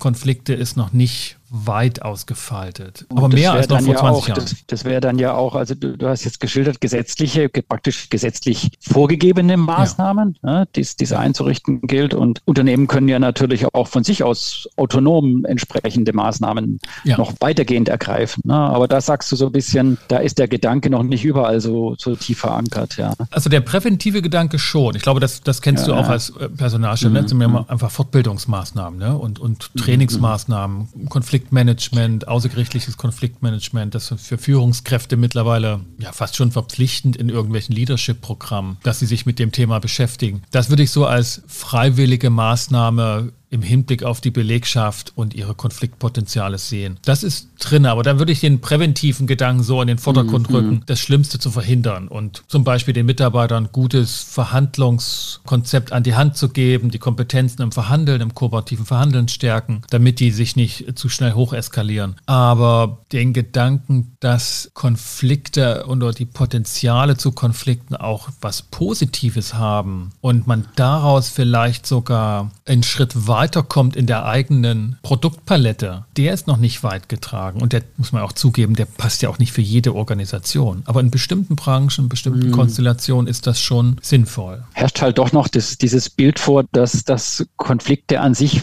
Konflikte 0.00 0.52
ist 0.52 0.76
noch 0.76 0.92
nicht 0.92 1.36
weit 1.54 2.00
ausgefaltet. 2.00 3.04
Aber 3.10 3.28
mehr 3.28 3.52
als 3.52 3.68
noch 3.68 3.78
vor 3.82 3.92
ja 3.92 4.00
20 4.00 4.22
auch, 4.22 4.28
Jahren. 4.28 4.40
Das, 4.40 4.56
das 4.66 4.84
wäre 4.86 5.02
dann 5.02 5.18
ja 5.18 5.34
auch, 5.34 5.54
also 5.54 5.74
du, 5.74 5.98
du, 5.98 6.08
hast 6.08 6.24
jetzt 6.24 6.40
geschildert, 6.40 6.80
gesetzliche, 6.80 7.50
praktisch 7.50 8.08
gesetzlich 8.08 8.70
vorgegebene 8.80 9.58
Maßnahmen, 9.58 10.38
ja. 10.42 10.60
ne, 10.60 10.68
die 10.74 10.80
es 10.80 11.12
einzurichten 11.12 11.82
gilt. 11.82 12.14
Und 12.14 12.40
Unternehmen 12.46 12.86
können 12.86 13.06
ja 13.06 13.18
natürlich 13.18 13.66
auch 13.74 13.86
von 13.86 14.02
sich 14.02 14.24
aus 14.24 14.66
autonom 14.76 15.44
entsprechende 15.44 16.14
Maßnahmen 16.14 16.80
ja. 17.04 17.18
noch 17.18 17.34
weitergehend 17.40 17.90
ergreifen. 17.90 18.42
Ne? 18.46 18.54
Aber 18.54 18.88
da 18.88 19.02
sagst 19.02 19.30
du 19.30 19.36
so 19.36 19.46
ein 19.46 19.52
bisschen, 19.52 19.98
da 20.08 20.18
ist 20.18 20.38
der 20.38 20.48
Gedanke 20.48 20.88
noch 20.88 21.02
nicht 21.02 21.22
überall 21.22 21.60
so, 21.60 21.96
so 21.98 22.16
tief 22.16 22.38
verankert. 22.38 22.96
Ja. 22.96 23.12
Also 23.30 23.50
der 23.50 23.60
präventive 23.60 24.22
Gedanke 24.22 24.58
schon. 24.58 24.96
Ich 24.96 25.02
glaube, 25.02 25.20
das, 25.20 25.42
das 25.42 25.60
kennst 25.60 25.86
du 25.86 25.92
auch 25.92 26.08
als 26.08 26.30
äh, 26.30 26.48
Personalchef. 26.48 27.12
Ne? 27.12 27.20
Mhm. 27.20 27.38
Ne? 27.38 27.48
Mhm. 27.48 27.64
Einfach 27.68 27.90
Fortbildungsmaßnahmen 27.90 28.98
ne? 28.98 29.18
und, 29.18 29.38
und 29.38 29.70
mhm. 29.74 29.80
Trainingsmaßnahmen, 29.80 31.08
Konflikte 31.10 31.41
Konfliktmanagement, 31.42 32.28
außergerichtliches 32.28 32.96
Konfliktmanagement, 32.96 33.94
das 33.94 34.14
für 34.16 34.38
Führungskräfte 34.38 35.16
mittlerweile 35.16 35.80
ja 35.98 36.12
fast 36.12 36.36
schon 36.36 36.52
verpflichtend 36.52 37.16
in 37.16 37.28
irgendwelchen 37.28 37.74
Leadership-Programmen, 37.74 38.78
dass 38.82 39.00
sie 39.00 39.06
sich 39.06 39.26
mit 39.26 39.38
dem 39.38 39.50
Thema 39.50 39.80
beschäftigen. 39.80 40.42
Das 40.50 40.70
würde 40.70 40.84
ich 40.84 40.90
so 40.90 41.04
als 41.04 41.42
freiwillige 41.48 42.30
Maßnahme 42.30 43.32
im 43.52 43.60
Hinblick 43.60 44.02
auf 44.02 44.22
die 44.22 44.30
Belegschaft 44.30 45.12
und 45.14 45.34
ihre 45.34 45.54
Konfliktpotenziale 45.54 46.56
sehen. 46.56 46.98
Das 47.04 47.22
ist 47.22 47.50
drin, 47.58 47.84
aber 47.84 48.02
dann 48.02 48.18
würde 48.18 48.32
ich 48.32 48.40
den 48.40 48.62
präventiven 48.62 49.26
Gedanken 49.26 49.62
so 49.62 49.80
in 49.82 49.88
den 49.88 49.98
Vordergrund 49.98 50.48
mhm. 50.48 50.56
rücken, 50.56 50.82
das 50.86 51.00
Schlimmste 51.00 51.38
zu 51.38 51.50
verhindern 51.50 52.08
und 52.08 52.44
zum 52.48 52.64
Beispiel 52.64 52.94
den 52.94 53.04
Mitarbeitern 53.04 53.68
gutes 53.70 54.22
Verhandlungskonzept 54.22 55.92
an 55.92 56.02
die 56.02 56.14
Hand 56.14 56.38
zu 56.38 56.48
geben, 56.48 56.90
die 56.90 56.98
Kompetenzen 56.98 57.60
im 57.60 57.72
Verhandeln, 57.72 58.22
im 58.22 58.34
kooperativen 58.34 58.86
Verhandeln 58.86 59.28
stärken, 59.28 59.82
damit 59.90 60.18
die 60.18 60.30
sich 60.30 60.56
nicht 60.56 60.98
zu 60.98 61.10
schnell 61.10 61.34
hocheskalieren. 61.34 62.16
Aber 62.24 63.00
den 63.12 63.34
Gedanken, 63.34 64.16
dass 64.20 64.70
Konflikte 64.72 65.84
oder 65.88 66.12
die 66.12 66.24
Potenziale 66.24 67.18
zu 67.18 67.32
Konflikten 67.32 67.96
auch 67.96 68.30
was 68.40 68.62
Positives 68.62 69.52
haben 69.52 70.12
und 70.22 70.46
man 70.46 70.64
daraus 70.74 71.28
vielleicht 71.28 71.86
sogar 71.86 72.50
einen 72.64 72.82
Schritt 72.82 73.28
weiter 73.28 73.41
weiterkommt 73.42 73.96
in 73.96 74.06
der 74.06 74.24
eigenen 74.24 74.98
Produktpalette, 75.02 76.04
der 76.16 76.32
ist 76.32 76.46
noch 76.46 76.58
nicht 76.58 76.84
weit 76.84 77.08
getragen. 77.08 77.60
Und 77.60 77.72
der 77.72 77.82
muss 77.96 78.12
man 78.12 78.22
auch 78.22 78.30
zugeben, 78.30 78.76
der 78.76 78.84
passt 78.84 79.20
ja 79.22 79.28
auch 79.30 79.40
nicht 79.40 79.50
für 79.50 79.62
jede 79.62 79.96
Organisation. 79.96 80.84
Aber 80.86 81.00
in 81.00 81.10
bestimmten 81.10 81.56
Branchen, 81.56 82.04
in 82.04 82.08
bestimmten 82.08 82.50
mhm. 82.50 82.52
Konstellationen 82.52 83.26
ist 83.26 83.48
das 83.48 83.60
schon 83.60 83.96
sinnvoll. 84.00 84.62
Herrscht 84.74 85.02
halt 85.02 85.18
doch 85.18 85.32
noch 85.32 85.48
das, 85.48 85.76
dieses 85.76 86.08
Bild 86.08 86.38
vor, 86.38 86.62
dass, 86.70 87.02
dass 87.02 87.44
Konflikte 87.56 88.20
an 88.20 88.34
sich 88.34 88.62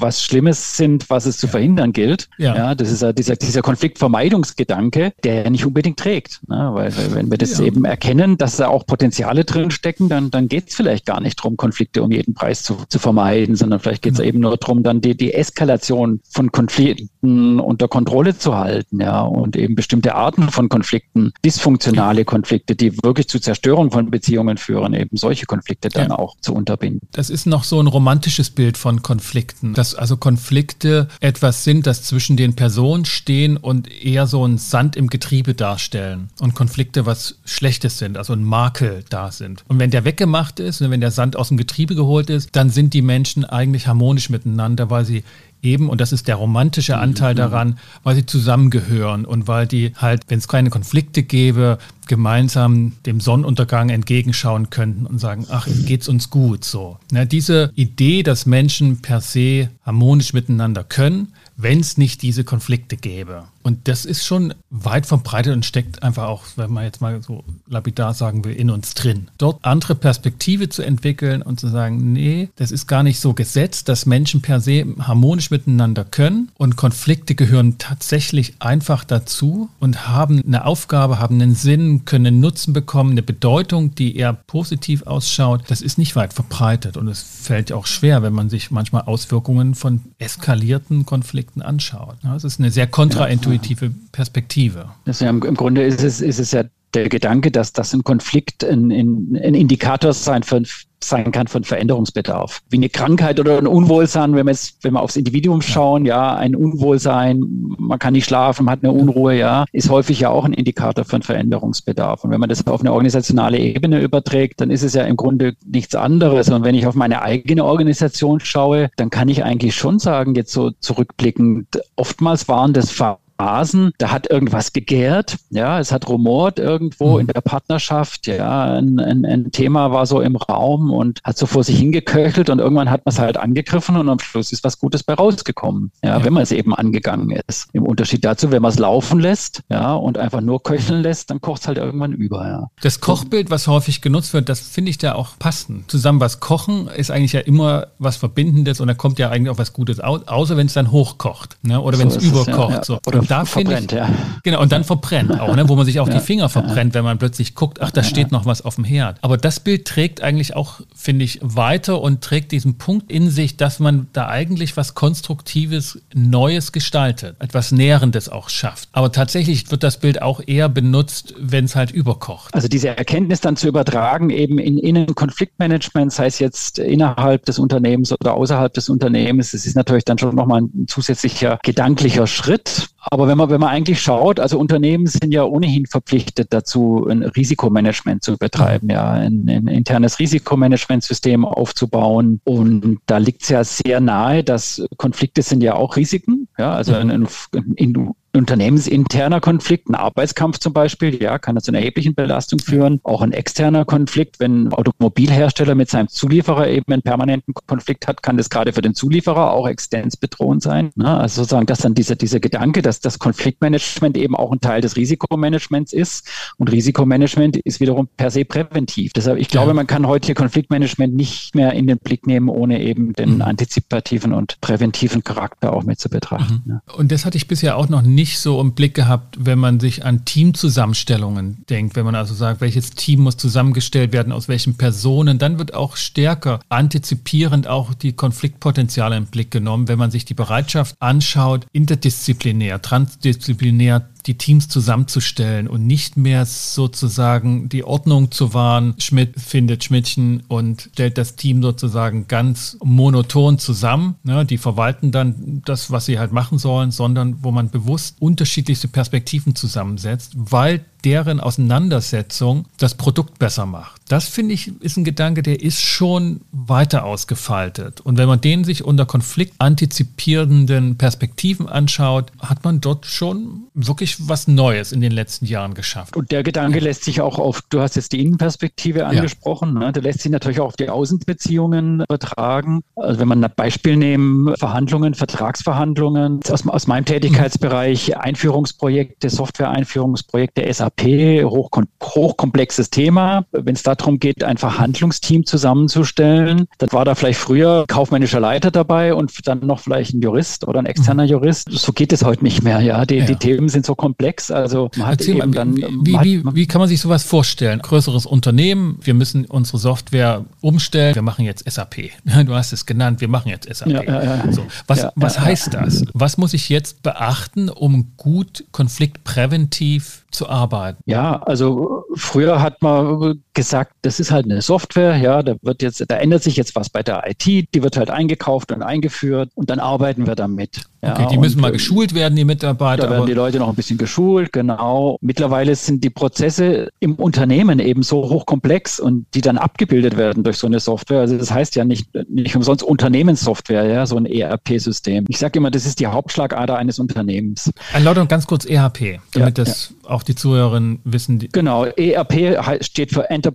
was 0.00 0.24
Schlimmes 0.24 0.76
sind, 0.76 1.08
was 1.08 1.26
es 1.26 1.38
zu 1.38 1.46
verhindern 1.46 1.92
gilt. 1.92 2.28
Ja. 2.36 2.56
ja 2.56 2.74
das 2.74 2.90
ist 2.90 3.02
ja 3.02 3.12
dieser, 3.12 3.36
dieser 3.36 3.62
Konfliktvermeidungsgedanke, 3.62 5.12
der 5.22 5.44
ja 5.44 5.50
nicht 5.50 5.64
unbedingt 5.66 6.00
trägt. 6.00 6.40
Ne? 6.48 6.70
Weil, 6.72 6.92
wenn 7.12 7.30
wir 7.30 7.38
das 7.38 7.58
ja. 7.58 7.66
eben 7.66 7.84
erkennen, 7.84 8.38
dass 8.38 8.56
da 8.56 8.66
auch 8.66 8.86
Potenziale 8.86 9.44
drin 9.44 9.70
stecken, 9.70 10.08
dann, 10.08 10.32
dann 10.32 10.48
geht 10.48 10.70
es 10.70 10.74
vielleicht 10.74 11.06
gar 11.06 11.20
nicht 11.20 11.38
darum, 11.38 11.56
Konflikte 11.56 12.02
um 12.02 12.10
jeden 12.10 12.34
Preis 12.34 12.64
zu, 12.64 12.76
zu 12.88 12.98
vermeiden, 12.98 13.54
sondern 13.54 13.78
vielleicht 13.78 14.02
geht 14.02 14.15
es 14.18 14.24
eben 14.24 14.40
nur 14.40 14.56
darum, 14.56 14.82
dann 14.82 15.00
die, 15.00 15.16
die 15.16 15.32
Eskalation 15.32 16.20
von 16.28 16.52
Konflikten 16.52 17.60
unter 17.60 17.88
Kontrolle 17.88 18.38
zu 18.38 18.56
halten, 18.56 19.00
ja, 19.00 19.22
und 19.22 19.56
eben 19.56 19.74
bestimmte 19.74 20.14
Arten 20.14 20.50
von 20.50 20.68
Konflikten, 20.68 21.32
dysfunktionale 21.44 22.24
Konflikte, 22.24 22.76
die 22.76 22.96
wirklich 23.02 23.28
zu 23.28 23.40
Zerstörung 23.40 23.90
von 23.90 24.10
Beziehungen 24.10 24.56
führen, 24.58 24.94
eben 24.94 25.16
solche 25.16 25.46
Konflikte 25.46 25.88
dann 25.88 26.10
ja. 26.10 26.18
auch 26.18 26.36
zu 26.40 26.54
unterbinden. 26.54 27.08
Das 27.12 27.30
ist 27.30 27.46
noch 27.46 27.64
so 27.64 27.80
ein 27.80 27.86
romantisches 27.86 28.50
Bild 28.50 28.76
von 28.76 29.02
Konflikten, 29.02 29.74
dass 29.74 29.94
also 29.94 30.16
Konflikte 30.16 31.08
etwas 31.20 31.64
sind, 31.64 31.86
das 31.86 32.02
zwischen 32.02 32.36
den 32.36 32.54
Personen 32.54 33.04
stehen 33.04 33.56
und 33.56 33.90
eher 33.90 34.26
so 34.26 34.44
ein 34.44 34.58
Sand 34.58 34.96
im 34.96 35.08
Getriebe 35.08 35.54
darstellen 35.54 36.28
und 36.40 36.54
Konflikte 36.54 37.06
was 37.06 37.38
Schlechtes 37.44 37.98
sind, 37.98 38.16
also 38.16 38.32
ein 38.32 38.44
Makel 38.44 39.04
da 39.08 39.30
sind. 39.30 39.64
Und 39.68 39.78
wenn 39.78 39.90
der 39.90 40.04
weggemacht 40.04 40.60
ist, 40.60 40.80
wenn 40.80 41.00
der 41.00 41.10
Sand 41.10 41.36
aus 41.36 41.48
dem 41.48 41.56
Getriebe 41.56 41.94
geholt 41.94 42.30
ist, 42.30 42.50
dann 42.52 42.70
sind 42.70 42.94
die 42.94 43.02
Menschen 43.02 43.44
eigentlich 43.44 43.86
harmonisch 43.86 44.05
harmonisch 44.06 44.30
miteinander, 44.30 44.88
weil 44.88 45.04
sie 45.04 45.24
eben, 45.62 45.88
und 45.88 46.00
das 46.00 46.12
ist 46.12 46.28
der 46.28 46.36
romantische 46.36 46.98
Anteil 46.98 47.34
mhm. 47.34 47.38
daran, 47.38 47.78
weil 48.04 48.14
sie 48.14 48.24
zusammengehören 48.24 49.24
und 49.24 49.48
weil 49.48 49.66
die 49.66 49.92
halt, 49.96 50.22
wenn 50.28 50.38
es 50.38 50.46
keine 50.46 50.70
Konflikte 50.70 51.24
gäbe, 51.24 51.78
gemeinsam 52.06 52.92
dem 53.04 53.18
Sonnenuntergang 53.20 53.88
entgegenschauen 53.88 54.70
könnten 54.70 55.06
und 55.06 55.18
sagen, 55.18 55.46
ach, 55.50 55.66
geht's 55.86 56.08
uns 56.08 56.30
gut 56.30 56.64
so. 56.64 56.98
Na, 57.10 57.24
diese 57.24 57.72
Idee, 57.74 58.22
dass 58.22 58.46
Menschen 58.46 59.02
per 59.02 59.20
se 59.20 59.70
harmonisch 59.84 60.32
miteinander 60.32 60.84
können, 60.84 61.32
wenn 61.56 61.80
es 61.80 61.96
nicht 61.96 62.22
diese 62.22 62.44
Konflikte 62.44 62.96
gäbe. 62.96 63.44
Und 63.62 63.88
das 63.88 64.04
ist 64.04 64.24
schon 64.24 64.54
weit 64.70 65.06
verbreitet 65.06 65.52
und 65.52 65.64
steckt 65.64 66.02
einfach 66.02 66.28
auch, 66.28 66.44
wenn 66.56 66.70
man 66.70 66.84
jetzt 66.84 67.00
mal 67.00 67.20
so 67.22 67.42
lapidar 67.66 68.14
sagen 68.14 68.44
will, 68.44 68.54
in 68.54 68.70
uns 68.70 68.94
drin. 68.94 69.28
Dort 69.38 69.64
andere 69.64 69.94
Perspektive 69.94 70.68
zu 70.68 70.82
entwickeln 70.82 71.42
und 71.42 71.58
zu 71.58 71.68
sagen, 71.68 72.12
nee, 72.12 72.50
das 72.56 72.70
ist 72.70 72.86
gar 72.86 73.02
nicht 73.02 73.18
so 73.18 73.32
gesetzt, 73.32 73.88
dass 73.88 74.06
Menschen 74.06 74.42
per 74.42 74.60
se 74.60 74.86
harmonisch 75.00 75.50
miteinander 75.50 76.04
können 76.04 76.50
und 76.58 76.76
Konflikte 76.76 77.34
gehören 77.34 77.78
tatsächlich 77.78 78.54
einfach 78.60 79.02
dazu 79.02 79.68
und 79.80 80.06
haben 80.06 80.42
eine 80.46 80.64
Aufgabe, 80.64 81.18
haben 81.18 81.40
einen 81.40 81.54
Sinn, 81.54 82.04
können 82.04 82.26
einen 82.26 82.40
Nutzen 82.40 82.72
bekommen, 82.72 83.12
eine 83.12 83.22
Bedeutung, 83.22 83.94
die 83.94 84.16
eher 84.16 84.34
positiv 84.34 85.04
ausschaut. 85.06 85.64
Das 85.68 85.80
ist 85.80 85.98
nicht 85.98 86.14
weit 86.14 86.34
verbreitet 86.34 86.96
und 86.96 87.08
es 87.08 87.22
fällt 87.22 87.72
auch 87.72 87.86
schwer, 87.86 88.22
wenn 88.22 88.32
man 88.32 88.50
sich 88.50 88.70
manchmal 88.70 89.02
Auswirkungen 89.02 89.74
von 89.74 90.02
eskalierten 90.18 91.06
Konflikten 91.06 91.45
Konflikten 91.46 91.62
anschaut. 91.62 92.16
Das 92.22 92.44
ist 92.44 92.58
eine 92.60 92.70
sehr 92.70 92.86
kontraintuitive 92.86 93.90
Perspektive. 94.12 94.90
Im, 95.20 95.42
im, 95.42 95.54
Grunde 95.54 95.84
ist 95.84 96.02
es, 96.02 96.20
ist 96.20 96.38
es 96.38 96.52
ja 96.52 96.64
der 96.94 97.08
Gedanke, 97.08 97.50
dass 97.50 97.72
das 97.72 97.92
ein 97.92 98.04
Konflikt 98.04 98.64
ein, 98.64 98.90
ein, 98.90 99.38
ein 99.42 99.54
Indikator 99.54 100.12
sein, 100.12 100.42
für, 100.42 100.62
sein 101.02 101.30
kann 101.30 101.46
von 101.46 101.64
Veränderungsbedarf. 101.64 102.62
Wie 102.70 102.76
eine 102.76 102.88
Krankheit 102.88 103.38
oder 103.38 103.58
ein 103.58 103.66
Unwohlsein, 103.66 104.34
wenn 104.34 104.46
wir 104.46 104.52
jetzt, 104.52 104.82
wenn 104.82 104.94
wir 104.94 105.02
aufs 105.02 105.16
Individuum 105.16 105.62
schauen, 105.62 106.06
ja, 106.06 106.34
ein 106.34 106.56
Unwohlsein, 106.56 107.40
man 107.78 107.98
kann 107.98 108.14
nicht 108.14 108.26
schlafen, 108.26 108.64
man 108.64 108.72
hat 108.72 108.84
eine 108.84 108.92
Unruhe, 108.92 109.36
ja, 109.36 109.66
ist 109.72 109.90
häufig 109.90 110.20
ja 110.20 110.30
auch 110.30 110.44
ein 110.44 110.52
Indikator 110.52 111.04
von 111.04 111.22
Veränderungsbedarf. 111.22 112.24
Und 112.24 112.30
wenn 112.30 112.40
man 112.40 112.48
das 112.48 112.66
auf 112.66 112.80
eine 112.80 112.92
organisationale 112.92 113.58
Ebene 113.58 114.00
überträgt, 114.00 114.60
dann 114.60 114.70
ist 114.70 114.82
es 114.82 114.94
ja 114.94 115.04
im 115.04 115.16
Grunde 115.16 115.54
nichts 115.64 115.94
anderes. 115.94 116.48
Und 116.48 116.64
wenn 116.64 116.74
ich 116.74 116.86
auf 116.86 116.94
meine 116.94 117.22
eigene 117.22 117.64
Organisation 117.64 118.40
schaue, 118.40 118.90
dann 118.96 119.10
kann 119.10 119.28
ich 119.28 119.44
eigentlich 119.44 119.74
schon 119.74 119.98
sagen, 119.98 120.34
jetzt 120.34 120.52
so 120.52 120.70
zurückblickend, 120.70 121.66
oftmals 121.96 122.48
waren 122.48 122.72
das 122.72 122.90
Phasen, 122.90 123.25
da 123.38 124.10
hat 124.10 124.30
irgendwas 124.30 124.72
gegärt, 124.72 125.36
ja, 125.50 125.78
es 125.78 125.92
hat 125.92 126.08
rumort 126.08 126.58
irgendwo 126.58 127.14
mhm. 127.14 127.20
in 127.20 127.26
der 127.28 127.40
Partnerschaft, 127.40 128.26
ja, 128.26 128.74
ein, 128.74 128.98
ein, 128.98 129.24
ein, 129.24 129.52
Thema 129.52 129.92
war 129.92 130.06
so 130.06 130.20
im 130.20 130.36
Raum 130.36 130.90
und 130.90 131.20
hat 131.22 131.38
so 131.38 131.46
vor 131.46 131.64
sich 131.64 131.78
hingeköchelt 131.78 132.50
und 132.50 132.58
irgendwann 132.58 132.90
hat 132.90 133.04
man 133.04 133.12
es 133.12 133.18
halt 133.18 133.36
angegriffen 133.36 133.96
und 133.96 134.08
am 134.08 134.18
Schluss 134.18 134.52
ist 134.52 134.64
was 134.64 134.78
Gutes 134.78 135.02
bei 135.02 135.14
rausgekommen, 135.14 135.92
ja, 136.02 136.18
ja. 136.18 136.24
wenn 136.24 136.32
man 136.32 136.42
es 136.42 136.52
eben 136.52 136.74
angegangen 136.74 137.30
ist. 137.46 137.68
Im 137.72 137.84
Unterschied 137.84 138.24
dazu, 138.24 138.50
wenn 138.50 138.62
man 138.62 138.70
es 138.70 138.78
laufen 138.78 139.20
lässt, 139.20 139.62
ja, 139.68 139.94
und 139.94 140.18
einfach 140.18 140.40
nur 140.40 140.62
köcheln 140.62 141.02
lässt, 141.02 141.30
dann 141.30 141.40
kocht 141.40 141.62
es 141.62 141.68
halt 141.68 141.78
irgendwann 141.78 142.12
über, 142.12 142.46
ja. 142.46 142.70
Das 142.80 143.00
Kochbild, 143.00 143.50
was 143.50 143.66
häufig 143.66 144.00
genutzt 144.00 144.32
wird, 144.34 144.48
das 144.48 144.60
finde 144.60 144.90
ich 144.90 144.98
da 144.98 145.14
auch 145.14 145.38
passend. 145.38 145.90
Zusammen 145.90 146.20
was 146.20 146.40
kochen 146.40 146.88
ist 146.88 147.10
eigentlich 147.10 147.32
ja 147.32 147.40
immer 147.40 147.88
was 147.98 148.16
Verbindendes 148.16 148.80
und 148.80 148.88
da 148.88 148.94
kommt 148.94 149.18
ja 149.18 149.30
eigentlich 149.30 149.50
auch 149.50 149.58
was 149.58 149.72
Gutes 149.72 150.00
aus, 150.00 150.26
außer 150.26 150.56
wenn 150.56 150.66
es 150.66 150.74
dann 150.74 150.90
hochkocht, 150.90 151.58
ne, 151.62 151.80
oder 151.80 151.98
wenn 151.98 152.08
es 152.08 152.16
überkocht, 152.16 152.70
ja, 152.70 152.76
ja. 152.76 152.84
so. 152.84 152.98
Oder 153.06 153.25
und 153.26 153.30
da 153.30 153.44
verbrennt, 153.44 153.92
ich, 153.92 153.98
ja. 153.98 154.08
Genau, 154.42 154.60
und 154.60 154.72
dann 154.72 154.84
verbrennt 154.84 155.40
auch, 155.40 155.54
ne, 155.56 155.68
wo 155.68 155.76
man 155.76 155.84
sich 155.84 156.00
auch 156.00 156.08
ja, 156.08 156.14
die 156.14 156.20
Finger 156.20 156.48
verbrennt, 156.48 156.94
wenn 156.94 157.04
man 157.04 157.18
plötzlich 157.18 157.54
guckt, 157.54 157.80
ach, 157.80 157.90
da 157.90 158.02
steht 158.02 158.30
noch 158.32 158.46
was 158.46 158.62
auf 158.62 158.76
dem 158.76 158.84
Herd. 158.84 159.18
Aber 159.22 159.36
das 159.36 159.60
Bild 159.60 159.86
trägt 159.86 160.22
eigentlich 160.22 160.54
auch, 160.54 160.80
finde 160.94 161.24
ich, 161.24 161.40
weiter 161.42 162.00
und 162.00 162.22
trägt 162.22 162.52
diesen 162.52 162.78
Punkt 162.78 163.10
in 163.10 163.30
sich, 163.30 163.56
dass 163.56 163.80
man 163.80 164.06
da 164.12 164.28
eigentlich 164.28 164.76
was 164.76 164.94
Konstruktives, 164.94 166.00
Neues 166.14 166.72
gestaltet, 166.72 167.36
etwas 167.40 167.72
Nährendes 167.72 168.28
auch 168.28 168.48
schafft. 168.48 168.88
Aber 168.92 169.12
tatsächlich 169.12 169.70
wird 169.70 169.82
das 169.82 169.98
Bild 169.98 170.22
auch 170.22 170.40
eher 170.46 170.68
benutzt, 170.68 171.34
wenn 171.38 171.64
es 171.64 171.74
halt 171.74 171.90
überkocht. 171.90 172.54
Also 172.54 172.68
diese 172.68 172.88
Erkenntnis 172.88 173.40
dann 173.40 173.56
zu 173.56 173.68
übertragen, 173.68 174.30
eben 174.30 174.58
in 174.58 174.78
Innenkonfliktmanagement, 174.78 176.12
sei 176.12 176.26
es 176.26 176.38
jetzt 176.38 176.78
innerhalb 176.78 177.44
des 177.46 177.58
Unternehmens 177.58 178.12
oder 178.12 178.34
außerhalb 178.34 178.72
des 178.72 178.88
Unternehmens, 178.88 179.52
das 179.52 179.66
ist 179.66 179.74
natürlich 179.74 180.04
dann 180.04 180.18
schon 180.18 180.34
nochmal 180.34 180.62
ein 180.62 180.86
zusätzlicher 180.86 181.58
gedanklicher 181.62 182.26
Schritt. 182.26 182.88
Aber 183.10 183.28
wenn 183.28 183.38
man, 183.38 183.50
wenn 183.50 183.60
man 183.60 183.70
eigentlich 183.70 184.00
schaut, 184.00 184.40
also 184.40 184.58
Unternehmen 184.58 185.06
sind 185.06 185.32
ja 185.32 185.44
ohnehin 185.44 185.86
verpflichtet 185.86 186.52
dazu, 186.52 187.06
ein 187.08 187.22
Risikomanagement 187.22 188.22
zu 188.22 188.36
betreiben, 188.36 188.90
ja, 188.90 189.10
ein, 189.10 189.48
ein 189.48 189.68
internes 189.68 190.18
Risikomanagementsystem 190.18 191.44
aufzubauen. 191.44 192.40
Und 192.44 192.98
da 193.06 193.18
liegt 193.18 193.44
es 193.44 193.48
ja 193.48 193.64
sehr 193.64 194.00
nahe, 194.00 194.42
dass 194.42 194.84
Konflikte 194.96 195.42
sind 195.42 195.62
ja 195.62 195.74
auch 195.74 195.96
Risiken. 195.96 196.48
Ja, 196.58 196.72
also 196.72 196.94
ein, 196.94 197.10
ein, 197.10 197.28
ein 197.54 198.10
unternehmensinterner 198.36 199.40
Konflikt, 199.40 199.88
ein 199.88 199.94
Arbeitskampf 199.94 200.58
zum 200.58 200.72
Beispiel, 200.72 201.22
ja, 201.22 201.38
kann 201.38 201.60
zu 201.60 201.70
einer 201.70 201.78
erheblichen 201.78 202.14
Belastung 202.14 202.58
führen. 202.58 203.00
Auch 203.02 203.22
ein 203.22 203.32
externer 203.32 203.84
Konflikt, 203.84 204.40
wenn 204.40 204.64
ein 204.64 204.72
Automobilhersteller 204.72 205.74
mit 205.74 205.90
seinem 205.90 206.08
Zulieferer 206.08 206.68
eben 206.68 206.92
einen 206.92 207.02
permanenten 207.02 207.54
Konflikt 207.54 208.06
hat, 208.06 208.22
kann 208.22 208.36
das 208.36 208.50
gerade 208.50 208.72
für 208.72 208.82
den 208.82 208.94
Zulieferer 208.94 209.52
auch 209.52 209.68
extensbedrohend 209.68 210.62
sein. 210.62 210.90
Ne? 210.94 211.08
Also 211.08 211.42
sozusagen, 211.42 211.66
dass 211.66 211.78
dann 211.78 211.94
dieser, 211.94 212.16
dieser 212.16 212.40
Gedanke, 212.40 212.82
dass 212.82 213.00
das 213.00 213.18
Konfliktmanagement 213.18 214.16
eben 214.16 214.36
auch 214.36 214.52
ein 214.52 214.60
Teil 214.60 214.80
des 214.80 214.96
Risikomanagements 214.96 215.92
ist. 215.92 216.28
Und 216.58 216.70
Risikomanagement 216.70 217.56
ist 217.56 217.80
wiederum 217.80 218.08
per 218.16 218.30
se 218.30 218.44
präventiv. 218.44 219.12
Deshalb, 219.12 219.38
ich 219.38 219.48
glaube, 219.48 219.74
man 219.74 219.86
kann 219.86 220.06
heute 220.06 220.26
hier 220.26 220.34
Konfliktmanagement 220.34 221.14
nicht 221.14 221.54
mehr 221.54 221.72
in 221.72 221.86
den 221.86 221.98
Blick 221.98 222.26
nehmen, 222.26 222.48
ohne 222.48 222.82
eben 222.82 223.12
den 223.12 223.36
mhm. 223.36 223.42
antizipativen 223.42 224.32
und 224.32 224.60
präventiven 224.60 225.24
Charakter 225.24 225.72
auch 225.72 225.84
mit 225.84 225.98
zu 225.98 226.08
betrachten. 226.08 226.62
Ja. 226.66 226.94
Und 226.94 227.12
das 227.12 227.24
hatte 227.24 227.36
ich 227.36 227.48
bisher 227.48 227.76
auch 227.76 227.88
noch 227.88 228.02
nicht 228.02 228.25
nicht 228.26 228.40
so 228.40 228.60
im 228.60 228.72
Blick 228.72 228.94
gehabt, 228.94 229.36
wenn 229.38 229.60
man 229.60 229.78
sich 229.78 230.04
an 230.04 230.24
Teamzusammenstellungen 230.24 231.64
denkt, 231.70 231.94
wenn 231.94 232.04
man 232.04 232.16
also 232.16 232.34
sagt, 232.34 232.60
welches 232.60 232.90
Team 232.90 233.20
muss 233.20 233.36
zusammengestellt 233.36 234.12
werden, 234.12 234.32
aus 234.32 234.48
welchen 234.48 234.76
Personen, 234.76 235.38
dann 235.38 235.60
wird 235.60 235.74
auch 235.74 235.96
stärker 235.96 236.58
antizipierend 236.68 237.68
auch 237.68 237.94
die 237.94 238.14
Konfliktpotenziale 238.14 239.16
im 239.16 239.26
Blick 239.26 239.52
genommen, 239.52 239.86
wenn 239.86 240.00
man 240.00 240.10
sich 240.10 240.24
die 240.24 240.34
Bereitschaft 240.34 240.96
anschaut, 240.98 241.68
interdisziplinär, 241.70 242.82
transdisziplinär 242.82 244.08
die 244.26 244.36
Teams 244.36 244.68
zusammenzustellen 244.68 245.68
und 245.68 245.86
nicht 245.86 246.16
mehr 246.16 246.44
sozusagen 246.46 247.68
die 247.68 247.84
Ordnung 247.84 248.30
zu 248.30 248.54
wahren. 248.54 248.94
Schmidt 248.98 249.40
findet 249.40 249.84
Schmidtchen 249.84 250.42
und 250.48 250.90
stellt 250.92 251.18
das 251.18 251.36
Team 251.36 251.62
sozusagen 251.62 252.26
ganz 252.28 252.76
monoton 252.82 253.58
zusammen. 253.58 254.16
Ne? 254.24 254.44
Die 254.44 254.58
verwalten 254.58 255.12
dann 255.12 255.62
das, 255.64 255.90
was 255.90 256.06
sie 256.06 256.18
halt 256.18 256.32
machen 256.32 256.58
sollen, 256.58 256.90
sondern 256.90 257.42
wo 257.42 257.50
man 257.50 257.70
bewusst 257.70 258.16
unterschiedlichste 258.20 258.88
Perspektiven 258.88 259.54
zusammensetzt, 259.54 260.32
weil 260.36 260.84
deren 261.06 261.38
Auseinandersetzung 261.38 262.66
das 262.78 262.96
Produkt 262.96 263.38
besser 263.38 263.64
macht. 263.64 264.02
Das 264.08 264.26
finde 264.26 264.54
ich 264.54 264.72
ist 264.80 264.96
ein 264.96 265.04
Gedanke, 265.04 265.42
der 265.42 265.62
ist 265.62 265.80
schon 265.80 266.40
weiter 266.50 267.04
ausgefaltet. 267.04 268.00
Und 268.00 268.18
wenn 268.18 268.26
man 268.26 268.40
den 268.40 268.64
sich 268.64 268.84
unter 268.84 269.06
konfliktantizipierenden 269.06 270.98
Perspektiven 270.98 271.68
anschaut, 271.68 272.32
hat 272.40 272.64
man 272.64 272.80
dort 272.80 273.06
schon 273.06 273.68
wirklich 273.72 274.28
was 274.28 274.48
Neues 274.48 274.90
in 274.90 275.00
den 275.00 275.12
letzten 275.12 275.46
Jahren 275.46 275.74
geschafft. 275.74 276.16
Und 276.16 276.32
der 276.32 276.42
Gedanke 276.42 276.80
lässt 276.80 277.04
sich 277.04 277.20
auch 277.20 277.38
auf, 277.38 277.62
du 277.70 277.80
hast 277.80 277.94
jetzt 277.94 278.12
die 278.12 278.20
Innenperspektive 278.20 279.06
angesprochen, 279.06 279.74
ja. 279.74 279.86
ne? 279.86 279.92
der 279.92 280.02
lässt 280.02 280.22
sich 280.22 280.32
natürlich 280.32 280.58
auch 280.58 280.68
auf 280.68 280.76
die 280.76 280.88
Außenbeziehungen 280.88 282.00
übertragen. 282.00 282.82
Also 282.96 283.20
wenn 283.20 283.28
man 283.28 283.44
ein 283.44 283.52
Beispiel 283.54 283.96
nehmen, 283.96 284.56
Verhandlungen, 284.56 285.14
Vertragsverhandlungen, 285.14 286.40
aus, 286.50 286.66
aus 286.66 286.86
meinem 286.88 287.04
Tätigkeitsbereich 287.04 288.16
Einführungsprojekte, 288.16 289.30
Software-Einführungsprojekte, 289.30 290.72
SAP, 290.72 290.95
SAP, 290.96 291.44
hochkom 291.44 291.86
hochkomplexes 292.02 292.90
Thema. 292.90 293.44
Wenn 293.52 293.74
es 293.74 293.82
darum 293.82 294.18
geht, 294.18 294.44
ein 294.44 294.56
Verhandlungsteam 294.56 295.44
zusammenzustellen, 295.44 296.66
dann 296.78 296.92
war 296.92 297.04
da 297.04 297.14
vielleicht 297.14 297.38
früher 297.38 297.84
kaufmännischer 297.88 298.40
Leiter 298.40 298.70
dabei 298.70 299.14
und 299.14 299.32
dann 299.46 299.60
noch 299.60 299.80
vielleicht 299.80 300.14
ein 300.14 300.22
Jurist 300.22 300.66
oder 300.66 300.78
ein 300.78 300.86
externer 300.86 301.24
mhm. 301.24 301.30
Jurist. 301.30 301.68
So 301.70 301.92
geht 301.92 302.12
es 302.12 302.24
heute 302.24 302.44
nicht 302.44 302.62
mehr. 302.62 302.80
Ja, 302.80 303.04
die, 303.04 303.16
ja. 303.16 303.24
die 303.26 303.36
Themen 303.36 303.68
sind 303.68 303.86
so 303.86 303.94
komplex. 303.94 304.50
Also 304.50 304.90
man 304.96 305.06
hat 305.08 305.20
Erzähl 305.20 305.36
eben 305.36 305.50
mal, 305.50 305.54
dann. 305.54 305.76
Wie, 305.76 306.18
wie, 306.22 306.42
wie 306.54 306.66
kann 306.66 306.80
man 306.80 306.88
sich 306.88 307.00
sowas 307.00 307.24
vorstellen? 307.24 307.80
Größeres 307.80 308.26
Unternehmen, 308.26 308.98
wir 309.02 309.14
müssen 309.14 309.44
unsere 309.44 309.78
Software 309.78 310.44
umstellen. 310.60 311.14
Wir 311.14 311.22
machen 311.22 311.44
jetzt 311.44 311.70
SAP. 311.70 311.96
Du 312.46 312.54
hast 312.54 312.72
es 312.72 312.86
genannt, 312.86 313.20
wir 313.20 313.28
machen 313.28 313.48
jetzt 313.48 313.68
SAP. 313.74 313.88
Ja, 313.88 314.02
ja, 314.02 314.52
so. 314.52 314.66
Was, 314.86 315.08
was 315.16 315.40
heißt 315.40 315.74
das? 315.74 316.04
Was 316.12 316.36
muss 316.36 316.54
ich 316.54 316.68
jetzt 316.68 317.02
beachten, 317.02 317.68
um 317.68 318.12
gut 318.16 318.64
konfliktpräventiv 318.70 320.25
zu 320.36 320.48
arbeiten? 320.48 321.02
Ja, 321.06 321.42
also 321.42 322.04
früher 322.14 322.62
hat 322.62 322.82
man 322.82 323.42
gesagt, 323.56 323.92
das 324.02 324.20
ist 324.20 324.30
halt 324.30 324.44
eine 324.44 324.62
Software, 324.62 325.16
ja, 325.16 325.42
da 325.42 325.56
wird 325.62 325.82
jetzt, 325.82 326.04
da 326.06 326.16
ändert 326.16 326.44
sich 326.44 326.56
jetzt 326.56 326.76
was 326.76 326.90
bei 326.90 327.02
der 327.02 327.24
IT, 327.28 327.44
die 327.46 327.82
wird 327.82 327.96
halt 327.96 328.10
eingekauft 328.10 328.70
und 328.70 328.82
eingeführt 328.82 329.50
und 329.54 329.70
dann 329.70 329.80
arbeiten 329.80 330.26
wir 330.26 330.36
damit. 330.36 330.82
Ja, 331.02 331.12
okay, 331.12 331.26
die 331.30 331.38
müssen 331.38 331.60
mal 331.60 331.72
geschult 331.72 332.14
werden, 332.14 332.34
die 332.36 332.44
Mitarbeiter. 332.44 333.04
Da 333.04 333.10
werden 333.10 333.26
die 333.26 333.32
Leute 333.32 333.58
noch 333.58 333.68
ein 333.68 333.74
bisschen 333.74 333.98
geschult, 333.98 334.52
genau. 334.52 335.18
Mittlerweile 335.20 335.74
sind 335.74 336.02
die 336.04 336.10
Prozesse 336.10 336.90
im 337.00 337.14
Unternehmen 337.14 337.78
eben 337.78 338.02
so 338.02 338.28
hochkomplex 338.28 339.00
und 339.00 339.26
die 339.34 339.40
dann 339.40 339.56
abgebildet 339.56 340.16
werden 340.16 340.42
durch 340.42 340.58
so 340.58 340.66
eine 340.66 340.80
Software. 340.80 341.20
Also 341.20 341.38
das 341.38 341.50
heißt 341.50 341.76
ja 341.76 341.84
nicht, 341.84 342.08
nicht 342.28 342.56
umsonst 342.56 342.82
Unternehmenssoftware, 342.82 343.84
ja, 343.84 344.06
so 344.06 344.16
ein 344.16 344.26
ERP-System. 344.26 345.24
Ich 345.28 345.38
sage 345.38 345.58
immer, 345.58 345.70
das 345.70 345.86
ist 345.86 346.00
die 346.00 346.06
Hauptschlagader 346.06 346.76
eines 346.76 346.98
Unternehmens. 346.98 347.70
Erläuterung 347.92 348.28
ganz 348.28 348.46
kurz 348.46 348.64
ERP, 348.66 349.20
damit 349.32 349.58
ja, 349.58 349.64
das 349.64 349.94
ja. 350.02 350.10
auch 350.10 350.22
die 350.22 350.34
Zuhörerinnen 350.34 351.00
wissen. 351.04 351.38
Genau, 351.52 351.84
ERP 351.84 352.84
steht 352.84 353.12
für 353.12 353.30
Enterprise 353.30 353.45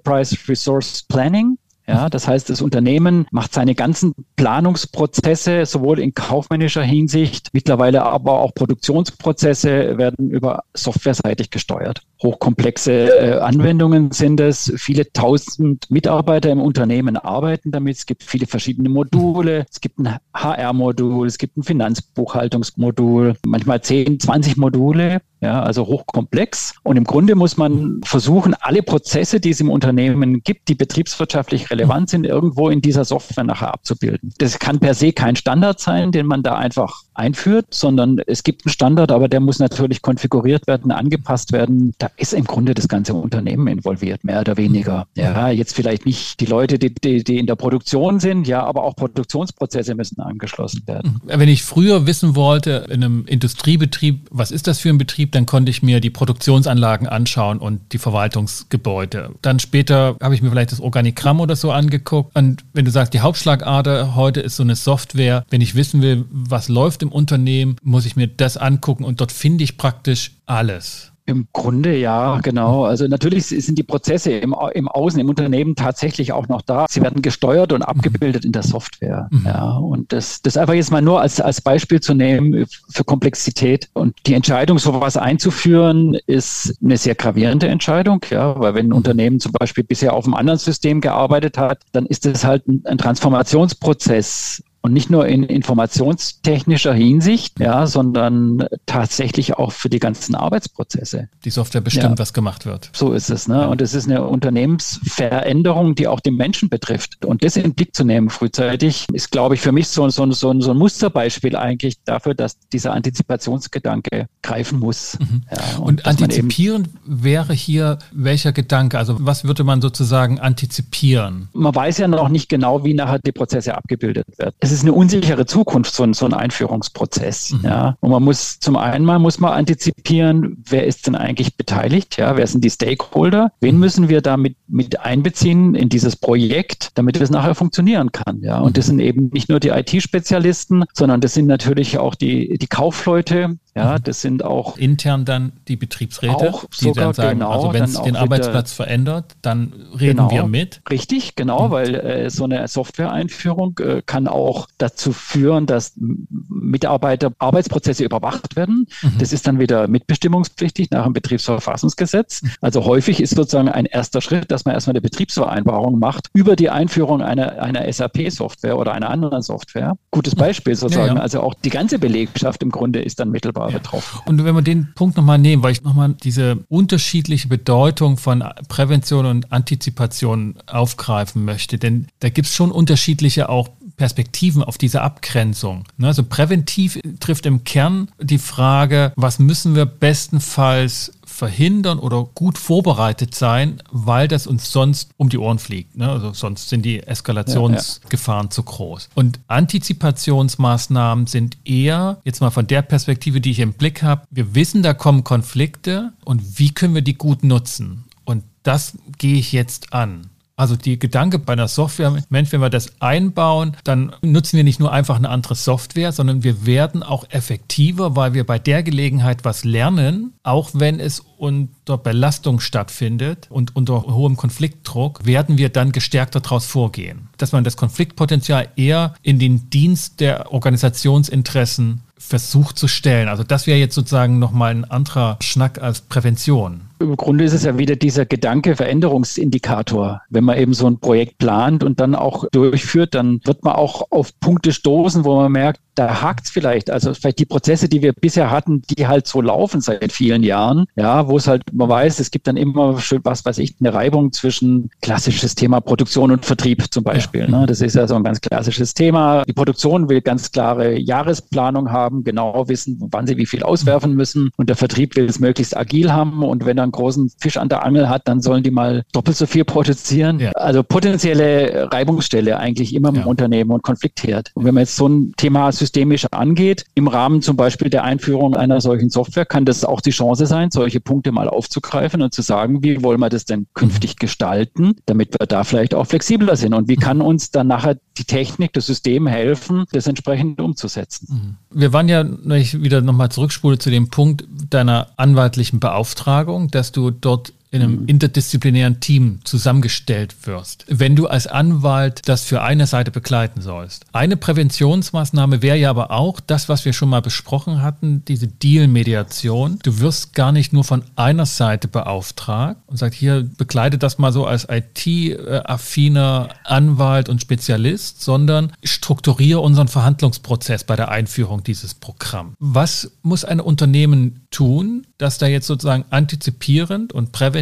Resource 0.48 1.04
Planning. 1.04 1.58
Ja, 1.88 2.10
das 2.10 2.28
heißt, 2.28 2.50
das 2.50 2.62
Unternehmen 2.62 3.26
macht 3.32 3.54
seine 3.54 3.76
ganzen 3.76 4.14
Planungsprozesse 4.36 5.66
sowohl 5.66 6.00
in 6.00 6.14
kaufmännischer 6.14 6.84
Hinsicht, 6.84 7.50
mittlerweile 7.54 8.04
aber 8.04 8.40
auch 8.40 8.54
Produktionsprozesse 8.54 9.98
werden 9.98 10.30
über 10.30 10.64
softwareseitig 10.74 11.50
gesteuert. 11.50 12.02
Hochkomplexe 12.22 12.92
äh, 12.92 13.40
Anwendungen 13.40 14.12
sind 14.12 14.40
es. 14.40 14.72
Viele 14.78 15.12
tausend 15.12 15.90
Mitarbeiter 15.90 16.52
im 16.52 16.62
Unternehmen 16.62 17.18
arbeiten 17.18 17.72
damit. 17.72 17.98
Es 17.98 18.06
gibt 18.06 18.24
viele 18.24 18.46
verschiedene 18.46 18.90
Module. 18.90 19.66
Es 19.70 19.82
gibt 19.82 20.00
ein 20.00 20.18
HR-Modul, 20.36 21.28
es 21.28 21.40
gibt 21.40 21.58
ein 21.58 21.64
Finanzbuchhaltungsmodul, 21.64 23.34
manchmal 23.46 23.82
10, 23.82 24.20
20 24.20 24.58
Module. 24.58 25.22
Ja, 25.42 25.64
also 25.64 25.88
hochkomplex. 25.88 26.76
Und 26.84 26.98
im 26.98 27.04
Grunde 27.04 27.34
muss 27.36 27.58
man 27.58 28.00
versuchen, 28.04 28.54
alle 28.60 28.84
Prozesse, 28.84 29.40
die 29.40 29.50
es 29.50 29.60
im 29.60 29.70
Unternehmen 29.70 30.44
gibt, 30.44 30.68
die 30.68 30.76
betriebswirtschaftlich 30.76 31.72
relevant 31.72 32.12
sind, 32.12 32.26
irgendwo 32.26 32.70
in 32.70 32.82
dieser 32.82 33.06
Software 33.06 33.44
nachher 33.44 33.74
abzubilden. 33.74 34.34
Das 34.38 34.60
kann 34.60 34.80
per 34.80 34.94
se 34.94 35.14
kein 35.14 35.36
Standard 35.36 35.80
sein, 35.80 36.12
den 36.12 36.28
man 36.28 36.44
da 36.44 36.56
einfach 36.56 37.04
einführt, 37.14 37.68
sondern 37.72 38.20
es 38.28 38.44
gibt 38.44 38.66
einen 38.66 38.72
Standard, 38.72 39.12
aber 39.12 39.28
der 39.28 39.40
muss 39.40 39.60
natürlich 39.60 40.02
konfiguriert 40.02 40.68
werden, 40.68 40.92
angepasst 40.92 41.52
werden. 41.52 41.94
Da 41.98 42.10
ist 42.18 42.34
im 42.34 42.46
Grunde 42.46 42.74
das 42.74 42.88
ganze 42.88 43.14
Unternehmen 43.14 43.68
involviert, 43.68 44.24
mehr 44.24 44.42
oder 44.42 44.58
weniger. 44.58 45.08
Ja, 45.16 45.50
jetzt 45.50 45.76
vielleicht 45.76 46.06
nicht 46.06 46.40
die 46.40 46.46
Leute, 46.46 46.80
die, 46.80 46.94
die, 46.94 47.24
die 47.24 47.38
in 47.38 47.48
der 47.48 47.56
Produktion 47.56 48.20
sind, 48.20 48.48
ja, 48.48 48.64
aber 48.64 48.84
auch 48.84 48.96
Produktionsprozesse 48.96 49.96
müssen 49.96 50.20
angeschlossen 50.22 50.84
werden. 50.86 51.20
Wenn 51.26 51.50
ich 51.50 51.64
früher 51.64 52.08
wissen 52.08 52.36
wollte, 52.36 52.88
in 52.90 53.04
einem 53.04 53.26
Industriebetrieb, 53.26 54.28
was 54.32 54.52
ist 54.52 54.68
das 54.68 54.80
für 54.80 54.90
ein 54.90 54.98
Betrieb, 54.98 55.31
dann 55.32 55.46
konnte 55.46 55.70
ich 55.70 55.82
mir 55.82 56.00
die 56.00 56.10
Produktionsanlagen 56.10 57.08
anschauen 57.08 57.60
und 57.60 57.94
die 57.94 57.98
Verwaltungsgebäude. 57.98 59.32
Dann 59.42 59.60
später 59.60 60.16
habe 60.22 60.36
ich 60.36 60.42
mir 60.42 60.50
vielleicht 60.50 60.72
das 60.72 60.80
Organigramm 60.80 61.40
oder 61.40 61.56
so 61.56 61.72
angeguckt. 61.72 62.36
Und 62.36 62.64
wenn 62.74 62.86
du 62.86 62.92
sagst, 62.92 63.14
die 63.14 63.22
Hauptschlagader 63.22 64.16
heute 64.16 64.42
ist 64.42 64.56
so 64.56 64.64
eine 64.64 64.76
Software, 64.76 65.46
wenn 65.50 65.62
ich 65.62 65.76
wissen 65.76 66.02
will, 66.02 66.26
was 66.30 66.70
läuft 66.70 67.02
im 67.04 67.12
Unternehmen, 67.12 67.76
muss 67.82 68.06
ich 68.06 68.16
mir 68.16 68.28
das 68.28 68.58
angucken 68.58 69.04
und 69.04 69.22
dort 69.22 69.32
finde 69.32 69.64
ich 69.64 69.78
praktisch 69.78 70.32
alles. 70.46 71.11
Im 71.26 71.48
Grunde 71.54 71.96
ja, 71.96 72.40
genau. 72.42 72.86
Also 72.86 73.08
natürlich 73.08 73.46
sind 73.46 73.78
die 73.78 73.84
Prozesse 73.84 74.32
im, 74.32 74.56
im 74.74 74.88
Außen, 74.88 75.20
im 75.20 75.30
Unternehmen 75.30 75.76
tatsächlich 75.76 76.32
auch 76.32 76.48
noch 76.48 76.62
da. 76.62 76.86
Sie 76.90 77.02
werden 77.02 77.22
gesteuert 77.22 77.74
und 77.74 77.84
abgebildet 77.84 78.44
in 78.44 78.52
der 78.52 78.64
Software. 78.64 79.30
Mhm. 79.32 79.44
Ja, 79.46 79.78
und 79.78 80.12
das, 80.14 80.42
das 80.42 80.58
einfach 80.58 80.74
jetzt 80.74 80.92
mal 80.92 81.02
nur 81.02 81.22
als, 81.22 81.40
als 81.40 81.62
Beispiel 81.62 82.00
zu 82.00 82.14
nehmen 82.14 82.66
für 82.90 83.04
Komplexität. 83.04 83.90
Und 83.94 84.16
die 84.26 84.34
Entscheidung, 84.34 84.80
sowas 84.80 85.16
einzuführen, 85.16 86.18
ist 86.26 86.76
eine 86.84 86.98
sehr 86.98 87.16
gravierende 87.16 87.68
Entscheidung, 87.68 88.26
ja, 88.30 88.60
weil 88.60 88.74
wenn 88.74 88.88
ein 88.88 88.94
Unternehmen 88.94 89.40
zum 89.40 89.52
Beispiel 89.52 89.84
bisher 89.84 90.14
auf 90.14 90.26
einem 90.26 90.34
anderen 90.34 90.60
System 90.60 91.02
gearbeitet 91.02 91.58
hat, 91.58 91.80
dann 91.92 92.06
ist 92.08 92.26
es 92.26 92.44
halt 92.44 92.68
ein, 92.68 92.82
ein 92.86 92.98
Transformationsprozess 92.98 94.64
Und 94.82 94.94
nicht 94.94 95.12
nur 95.12 95.28
in 95.28 95.44
informationstechnischer 95.44 96.94
Hinsicht, 96.94 97.60
ja, 97.60 97.86
sondern 97.86 98.66
tatsächlich 98.88 99.54
auch 99.58 99.72
für 99.72 99.90
die 99.90 100.00
ganzen 100.00 100.34
Arbeitsprozesse. 100.34 101.30
Die 101.46 101.52
Software 101.52 101.82
bestimmt, 101.82 102.04
ja. 102.04 102.18
was 102.18 102.34
gemacht 102.34 102.66
wird. 102.66 102.90
So 102.94 103.14
ist 103.14 103.30
es. 103.30 103.48
Ne? 103.48 103.70
Und 103.70 103.82
es 103.82 103.94
ist 103.94 104.10
eine 104.10 104.26
Unternehmensveränderung, 104.26 105.94
die 105.94 106.08
auch 106.08 106.20
den 106.20 106.36
Menschen 106.36 106.70
betrifft. 106.70 107.24
Und 107.26 107.44
das 107.44 107.58
in 107.58 107.64
den 107.64 107.74
Blick 107.76 107.96
zu 107.96 108.04
nehmen 108.04 108.30
frühzeitig, 108.30 109.06
ist, 109.14 109.32
glaube 109.32 109.56
ich, 109.56 109.62
für 109.62 109.72
mich 109.72 109.88
so, 109.88 110.10
so, 110.10 110.32
so, 110.32 110.60
so 110.60 110.72
ein 110.72 110.78
Musterbeispiel 110.78 111.56
eigentlich 111.56 112.04
dafür, 112.04 112.34
dass 112.34 112.58
dieser 112.70 112.94
Antizipationsgedanke 112.94 114.28
greifen 114.42 114.80
muss. 114.80 115.20
Mhm. 115.20 115.44
Ja, 115.52 115.78
und, 115.78 115.86
und 115.86 116.06
antizipieren 116.08 116.88
wäre 117.06 117.54
hier 117.54 118.00
welcher 118.12 118.52
Gedanke? 118.52 118.98
Also 118.98 119.18
was 119.20 119.44
würde 119.44 119.64
man 119.64 119.82
sozusagen 119.82 120.40
antizipieren? 120.40 121.50
Man 121.54 121.76
weiß 121.76 122.00
ja 122.00 122.08
noch 122.08 122.30
nicht 122.30 122.50
genau, 122.50 122.84
wie 122.84 122.94
nachher 122.94 123.20
die 123.20 123.32
Prozesse 123.32 123.76
abgebildet 123.76 124.26
werden. 124.38 124.56
Es 124.60 124.71
ist 124.72 124.84
eine 124.84 124.94
unsichere 124.94 125.46
Zukunft, 125.46 125.94
so 125.94 126.04
ein, 126.04 126.14
so 126.14 126.26
ein 126.26 126.34
Einführungsprozess. 126.34 127.52
Mhm. 127.52 127.60
Ja. 127.64 127.98
Und 128.00 128.12
man 128.12 128.24
muss 128.24 128.60
zum 128.60 128.76
einen 128.76 129.06
mal 129.06 129.20
muss 129.20 129.40
man 129.40 129.54
antizipieren, 129.54 130.64
wer 130.70 130.86
ist 130.86 131.08
denn 131.08 131.16
eigentlich 131.16 131.58
beteiligt? 131.58 132.18
Ja, 132.18 132.38
wer 132.38 132.48
sind 132.48 132.64
die 132.64 132.70
Stakeholder? 132.70 133.52
Wen 133.60 133.76
mhm. 133.76 133.82
müssen 133.82 134.10
wir 134.10 134.22
damit 134.22 134.56
mit 134.68 135.00
einbeziehen 135.00 135.76
in 135.76 135.90
dieses 135.90 136.16
Projekt, 136.16 136.90
damit 136.96 137.20
es 137.20 137.30
nachher 137.30 137.56
funktionieren 137.56 138.12
kann? 138.12 138.42
Ja, 138.42 138.60
und 138.60 138.78
das 138.78 138.86
mhm. 138.86 138.90
sind 138.90 139.00
eben 139.00 139.30
nicht 139.34 139.50
nur 139.50 139.60
die 139.60 139.70
IT-Spezialisten, 139.70 140.86
sondern 140.94 141.22
das 141.22 141.34
sind 141.34 141.48
natürlich 141.48 141.98
auch 141.98 142.16
die, 142.16 142.58
die 142.58 142.68
Kaufleute, 142.68 143.58
ja, 143.74 143.94
mhm. 143.94 144.04
das 144.04 144.22
sind 144.22 144.44
auch 144.44 144.78
intern 144.78 145.24
dann 145.24 145.54
die 145.70 145.78
Betriebsräte, 145.78 146.34
auch 146.36 146.66
die 146.66 146.86
sogar, 146.86 147.06
dann 147.06 147.14
sagen, 147.14 147.40
genau, 147.40 147.52
also 147.52 147.74
wenn 147.74 147.84
es 147.86 148.02
den 148.02 148.18
Arbeitsplatz 148.18 148.74
verändert, 148.74 149.36
dann 149.42 149.72
reden 149.98 150.18
genau, 150.18 150.32
wir 150.32 150.46
mit. 150.46 150.82
Richtig, 150.90 151.36
genau, 151.36 151.68
mhm. 151.68 151.72
weil 151.72 151.96
äh, 151.96 152.30
so 152.30 152.44
eine 152.44 152.68
Software-Einführung 152.68 153.80
äh, 153.80 154.02
kann 154.06 154.28
auch 154.28 154.68
dazu 154.78 155.14
führen, 155.14 155.68
dass 155.68 155.94
Mitarbeiter 155.98 157.32
Arbeitsprozesse 157.40 158.04
überwacht 158.04 158.58
werden. 158.58 158.88
Mhm. 159.02 159.14
Das 159.20 159.32
ist 159.32 159.48
dann 159.48 159.60
wieder 159.60 159.88
mitbestimmungspflichtig 159.88 160.92
nach 160.92 161.06
dem 161.06 161.14
Betriebsverfassungsgesetz. 161.14 162.42
Mhm. 162.42 162.52
Also 162.60 162.84
häufig 162.84 163.22
ist 163.22 163.36
sozusagen 163.36 163.70
ein 163.70 163.86
erster 163.86 164.20
Schritt, 164.20 164.52
dass 164.52 164.66
man 164.66 164.74
erstmal 164.74 164.94
eine 164.94 165.02
Betriebsvereinbarung 165.02 165.98
macht 165.98 166.28
über 166.34 166.58
die 166.58 166.70
Einführung 166.70 167.22
einer, 167.22 167.62
einer 167.62 167.92
SAP-Software 167.92 168.78
oder 168.78 168.92
einer 168.92 169.10
anderen 169.10 169.42
Software. 169.42 169.96
Gutes. 170.12 170.36
Beispiel 170.36 170.76
sozusagen. 170.76 171.08
Ja, 171.08 171.16
ja. 171.16 171.22
Also 171.22 171.42
auch 171.42 171.54
die 171.54 171.70
ganze 171.70 172.00
Belegschaft 172.00 172.64
im 172.64 172.72
Grunde 172.72 173.02
ist 173.02 173.20
dann 173.20 173.30
mittelbar 173.30 173.61
unmittelbar 173.62 173.70
ja. 173.70 173.78
betroffen. 173.78 174.20
Und 174.26 174.44
wenn 174.44 174.56
wir 174.56 174.62
den 174.62 174.94
Punkt 174.94 175.18
nochmal 175.18 175.38
nehmen, 175.38 175.64
weil 175.64 175.72
ich 175.72 175.84
nochmal 175.84 176.16
diese 176.24 176.60
unterschiedliche 176.70 177.48
Bedeutung 177.48 178.18
von 178.18 178.44
Prävention 178.68 179.26
und 179.26 179.52
Antizipation 179.52 180.56
aufgreifen 180.68 181.46
möchte, 181.46 181.78
denn 181.78 182.08
da 182.20 182.30
gibt 182.30 182.48
es 182.48 182.56
schon 182.56 182.72
unterschiedliche 182.72 183.50
auch 183.50 183.70
Perspektiven 183.98 184.64
auf 184.64 184.78
diese 184.78 185.02
Abgrenzung. 185.02 185.84
Ne, 185.98 186.08
also 186.08 186.24
präventiv 186.24 187.00
trifft 187.20 187.46
im 187.46 187.64
Kern 187.64 188.10
die 188.20 188.40
Frage, 188.40 189.14
was 189.16 189.38
müssen 189.38 189.76
wir 189.76 189.86
bestenfalls 189.86 191.14
verhindern 191.42 191.98
oder 191.98 192.26
gut 192.36 192.60
vorbereitet 192.60 193.34
sein, 193.34 193.82
weil 193.92 194.28
das 194.28 194.46
uns 194.46 194.72
sonst 194.72 195.10
um 195.18 195.28
die 195.28 195.40
Ohren 195.40 195.58
fliegt. 195.58 195.98
Ne? 195.98 196.08
Also 196.08 196.34
sonst 196.34 196.70
sind 196.70 196.86
die 196.86 197.02
Eskalationsgefahren 197.02 198.44
ja, 198.44 198.50
ja. 198.50 198.52
zu 198.52 198.62
groß. 198.62 199.10
Und 199.16 199.40
Antizipationsmaßnahmen 199.48 201.26
sind 201.26 201.58
eher, 201.66 202.22
jetzt 202.26 202.42
mal 202.42 202.52
von 202.52 202.68
der 202.68 202.84
Perspektive, 202.84 203.42
die 203.42 203.50
ich 203.50 203.60
im 203.60 203.74
Blick 203.74 204.04
habe, 204.04 204.22
wir 204.30 204.54
wissen, 204.54 204.84
da 204.84 204.94
kommen 204.94 205.24
Konflikte 205.24 206.14
und 206.26 206.60
wie 206.60 206.76
können 206.76 206.94
wir 206.94 207.02
die 207.02 207.18
gut 207.18 207.44
nutzen? 207.44 208.04
Und 208.24 208.44
das 208.62 209.00
gehe 209.18 209.40
ich 209.40 209.52
jetzt 209.52 209.94
an. 209.94 210.30
Also 210.62 210.76
die 210.76 211.00
Gedanke 211.00 211.40
bei 211.40 211.54
einer 211.54 211.68
Software, 211.68 212.22
Mensch, 212.30 212.52
wenn 212.52 212.62
wir 212.62 212.70
das 212.70 213.02
einbauen, 213.02 213.76
dann 213.84 214.14
nutzen 214.22 214.58
wir 214.58 214.64
nicht 214.64 214.80
nur 214.80 214.92
einfach 214.92 215.16
eine 215.16 215.30
andere 215.30 215.56
Software, 215.56 216.12
sondern 216.12 216.44
wir 216.44 216.68
werden 216.68 217.02
auch 217.02 217.26
effektiver, 217.32 218.16
weil 218.16 218.36
wir 218.36 218.46
bei 218.46 218.60
der 218.60 218.84
Gelegenheit 218.84 219.44
was 219.44 219.64
lernen, 219.64 220.34
auch 220.44 220.70
wenn 220.76 221.00
es 221.00 221.24
unter 221.38 221.98
Belastung 221.98 222.60
stattfindet 222.60 223.48
und 223.50 223.76
unter 223.76 224.04
hohem 224.04 224.38
Konfliktdruck, 224.38 225.26
werden 225.26 225.58
wir 225.58 225.70
dann 225.70 225.92
gestärkter 225.92 226.42
daraus 226.42 226.68
vorgehen. 226.68 227.30
Dass 227.40 227.54
man 227.54 227.64
das 227.64 227.76
Konfliktpotenzial 227.76 228.68
eher 228.76 229.16
in 229.24 229.40
den 229.40 229.72
Dienst 229.72 230.20
der 230.20 230.54
Organisationsinteressen 230.54 232.02
versucht 232.20 232.78
zu 232.78 232.88
stellen. 232.88 233.28
Also 233.28 233.44
das 233.44 233.66
wäre 233.66 233.80
jetzt 233.80 233.96
sozusagen 233.96 234.38
nochmal 234.38 234.72
ein 234.72 234.86
anderer 234.86 235.38
Schnack 235.42 235.82
als 235.82 236.02
Prävention. 236.02 236.82
Im 237.02 237.18
Grunde 237.18 237.44
ist 237.44 237.54
es 237.54 237.64
ja 237.64 237.78
wieder 237.78 237.96
dieser 237.96 238.26
Gedanke 238.26 238.76
Veränderungsindikator. 238.76 240.22
Wenn 240.30 240.44
man 240.44 240.58
eben 240.58 240.74
so 240.74 240.88
ein 240.88 241.00
Projekt 241.00 241.38
plant 241.38 241.84
und 241.84 242.00
dann 242.00 242.16
auch 242.16 242.46
durchführt, 242.52 243.16
dann 243.16 243.42
wird 243.44 243.64
man 243.64 243.74
auch 243.74 244.12
auf 244.12 244.40
Punkte 244.40 244.72
stoßen, 244.72 245.26
wo 245.26 245.36
man 245.36 245.52
merkt, 245.52 245.82
da 245.96 246.22
hakt 246.22 246.46
es 246.46 246.52
vielleicht. 246.52 246.90
Also 246.90 247.14
vielleicht 247.14 247.40
die 247.40 247.46
Prozesse, 247.46 247.90
die 247.90 248.02
wir 248.02 248.14
bisher 248.14 248.50
hatten, 248.50 248.82
die 248.84 249.08
halt 249.08 249.28
so 249.28 249.42
laufen 249.42 249.82
seit 249.82 250.12
vielen 250.12 250.44
Jahren, 250.44 250.86
ja, 250.96 251.28
wo 251.28 251.38
es 251.38 251.48
halt, 251.48 251.64
man 251.74 251.90
weiß, 251.90 252.20
es 252.20 252.32
gibt 252.32 252.48
dann 252.48 252.58
immer 252.58 253.00
schön, 253.00 253.22
was 253.24 253.46
weiß 253.46 253.58
ich, 253.58 253.76
eine 253.80 253.94
Reibung 253.94 254.32
zwischen 254.32 254.90
klassisches 255.02 255.56
Thema 255.56 255.82
Produktion 255.82 256.32
und 256.32 256.46
Vertrieb 256.46 256.86
zum 256.92 257.04
Beispiel. 257.04 257.42
Ja. 257.42 257.60
Ne? 257.60 257.66
Das 257.66 257.82
ist 257.82 257.96
ja 257.96 258.08
so 258.08 258.16
ein 258.16 258.24
ganz 258.24 258.42
klassisches 258.42 258.94
Thema. 258.94 259.44
Die 259.44 259.54
Produktion 259.54 260.10
will 260.10 260.22
ganz 260.22 260.52
klare 260.52 260.98
Jahresplanung 260.98 261.92
haben, 261.92 262.24
genau 262.24 262.68
wissen, 262.68 262.98
wann 263.12 263.28
sie 263.28 263.38
wie 263.38 263.46
viel 263.46 263.64
auswerfen 263.64 264.16
müssen. 264.16 264.52
Und 264.58 264.70
der 264.70 264.76
Vertrieb 264.76 265.16
will 265.16 265.26
es 265.26 265.40
möglichst 265.40 265.76
agil 265.76 266.12
haben. 266.12 266.44
Und 266.44 266.66
wenn 266.66 266.78
er 266.78 266.84
einen 266.92 267.04
großen 267.04 267.32
Fisch 267.38 267.58
an 267.58 267.70
der 267.70 267.86
Angel 267.86 268.10
hat, 268.10 268.28
dann 268.28 268.42
sollen 268.42 268.64
die 268.64 268.72
mal 268.72 269.04
doppelt 269.14 269.38
so 269.38 269.46
viel 269.46 269.66
produzieren. 269.66 270.40
Ja. 270.40 270.52
Also 270.52 270.84
potenzielle 270.84 271.90
Reibungsstelle 271.92 272.58
eigentlich 272.58 272.94
immer 272.94 273.10
im 273.10 273.16
ja. 273.16 273.26
Unternehmen 273.26 273.72
und 273.72 273.84
Konfliktherd. 273.84 274.52
Und 274.54 274.66
wenn 274.66 274.74
man 274.74 274.82
jetzt 274.82 274.96
so 274.96 275.08
ein 275.08 275.34
Thema 275.38 275.72
systemisch 275.72 276.26
angeht, 276.32 276.86
im 276.96 277.08
Rahmen 277.08 277.42
zum 277.42 277.56
Beispiel 277.56 277.90
der 277.90 278.04
Einführung 278.04 278.56
einer 278.56 278.82
solchen 278.82 279.10
Software, 279.10 279.46
kann 279.46 279.66
das 279.66 279.84
auch 279.84 280.02
die 280.02 280.12
Chance 280.12 280.46
sein, 280.46 280.72
solche 280.72 281.00
Punkte 281.00 281.32
mal 281.32 281.48
aufzugreifen 281.48 282.22
und 282.22 282.34
zu 282.34 282.42
sagen, 282.42 282.84
wie 282.84 283.04
wollen 283.04 283.20
wir 283.20 283.30
das 283.30 283.46
denn 283.46 283.68
künftig 283.74 284.18
gestalten, 284.18 284.96
damit 285.06 285.40
wir 285.40 285.48
da 285.48 285.64
vielleicht 285.64 285.94
auch 285.94 286.06
flexibler 286.06 286.56
sind 286.56 286.74
und 286.74 286.88
wie 286.88 286.96
kann 286.96 287.22
uns 287.22 287.52
dann 287.52 287.68
nachher 287.68 287.98
die 288.18 288.26
Technik, 288.26 288.74
das 288.74 288.86
System 288.86 289.28
helfen, 289.28 289.86
das 289.92 290.08
entsprechend 290.08 290.60
umzusetzen. 290.60 291.58
Mhm. 291.72 291.80
Wir 291.80 291.94
waren 291.94 292.10
ja, 292.10 292.26
wenn 292.26 292.62
ich 292.62 292.82
wieder 292.82 293.02
nochmal 293.02 293.30
zurückspule 293.30 293.78
zu 293.78 293.90
dem 293.90 294.10
Punkt 294.10 294.46
deiner 294.70 295.08
anwaltlichen 295.18 295.80
Beauftragung, 295.80 296.70
dass 296.82 296.92
du 296.92 297.12
dort 297.12 297.54
in 297.72 297.82
einem 297.82 298.02
mhm. 298.02 298.08
interdisziplinären 298.08 299.00
Team 299.00 299.40
zusammengestellt 299.46 300.36
wirst, 300.46 300.86
wenn 300.90 301.16
du 301.16 301.28
als 301.28 301.48
Anwalt 301.48 302.22
das 302.26 302.44
für 302.44 302.62
eine 302.62 302.86
Seite 302.86 303.12
begleiten 303.12 303.62
sollst. 303.62 304.06
Eine 304.12 304.36
Präventionsmaßnahme 304.36 305.62
wäre 305.62 305.78
ja 305.78 305.90
aber 305.90 306.12
auch 306.12 306.42
das, 306.42 306.68
was 306.68 306.84
wir 306.84 306.92
schon 306.92 307.10
mal 307.10 307.22
besprochen 307.22 307.82
hatten, 307.82 308.26
diese 308.26 308.48
Deal-Mediation. 308.48 309.80
Du 309.84 310.00
wirst 310.00 310.34
gar 310.34 310.52
nicht 310.52 310.74
nur 310.74 310.84
von 310.84 311.04
einer 311.16 311.46
Seite 311.46 311.88
beauftragt 311.88 312.82
und 312.88 312.98
sagst, 312.98 313.18
hier 313.18 313.50
begleite 313.58 313.98
das 313.98 314.18
mal 314.18 314.34
so 314.34 314.46
als 314.46 314.68
IT-affiner 314.70 316.50
Anwalt 316.66 317.30
und 317.30 317.42
Spezialist, 317.42 318.22
sondern 318.22 318.74
strukturiere 318.84 319.62
unseren 319.62 319.88
Verhandlungsprozess 319.88 320.84
bei 320.84 320.98
der 320.98 321.10
Einführung 321.10 321.64
dieses 321.64 321.94
Programms. 321.94 322.54
Was 322.60 323.12
muss 323.22 323.46
ein 323.46 323.62
Unternehmen 323.62 324.42
tun, 324.52 325.08
dass 325.18 325.38
da 325.38 325.48
jetzt 325.48 325.68
sozusagen 325.68 326.04
antizipierend 326.10 327.14
und 327.14 327.32
präventiv 327.32 327.61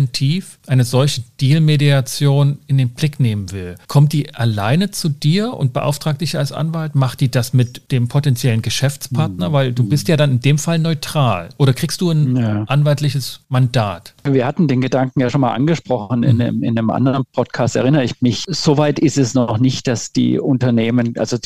eine 0.67 0.83
solche 0.83 1.21
Deal-Mediation 1.41 2.59
in 2.67 2.77
den 2.77 2.89
Blick 2.89 3.19
nehmen 3.19 3.51
will? 3.51 3.75
Kommt 3.87 4.13
die 4.13 4.33
alleine 4.33 4.91
zu 4.91 5.09
dir 5.09 5.53
und 5.53 5.73
beauftragt 5.73 6.21
dich 6.21 6.37
als 6.37 6.51
Anwalt? 6.51 6.95
Macht 6.95 7.21
die 7.21 7.29
das 7.29 7.53
mit 7.53 7.91
dem 7.91 8.07
potenziellen 8.07 8.61
Geschäftspartner? 8.61 9.51
Weil 9.51 9.73
du 9.73 9.83
bist 9.83 10.07
ja 10.07 10.17
dann 10.17 10.31
in 10.31 10.39
dem 10.39 10.57
Fall 10.57 10.79
neutral. 10.79 11.49
Oder 11.57 11.73
kriegst 11.73 12.01
du 12.01 12.11
ein 12.11 12.35
ja. 12.35 12.63
anwaltliches 12.63 13.41
Mandat? 13.49 14.13
Wir 14.23 14.45
hatten 14.45 14.67
den 14.67 14.81
Gedanken 14.81 15.19
ja 15.19 15.29
schon 15.29 15.41
mal 15.41 15.53
angesprochen 15.53 16.23
in, 16.23 16.35
mhm. 16.35 16.41
einem, 16.41 16.63
in 16.63 16.77
einem 16.77 16.89
anderen 16.89 17.23
Podcast, 17.33 17.75
erinnere 17.75 18.03
ich 18.03 18.21
mich. 18.21 18.45
Soweit 18.47 18.99
ist 18.99 19.17
es 19.17 19.33
noch 19.33 19.57
nicht, 19.57 19.87
dass 19.87 20.11
die 20.11 20.39
Unternehmen, 20.39 21.13
also 21.17 21.37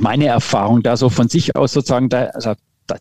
meine 0.00 0.26
Erfahrung 0.26 0.82
da 0.82 0.96
so 0.96 1.08
von 1.08 1.28
sich 1.28 1.56
aus 1.56 1.72
sozusagen, 1.72 2.08
da, 2.08 2.24
also 2.26 2.54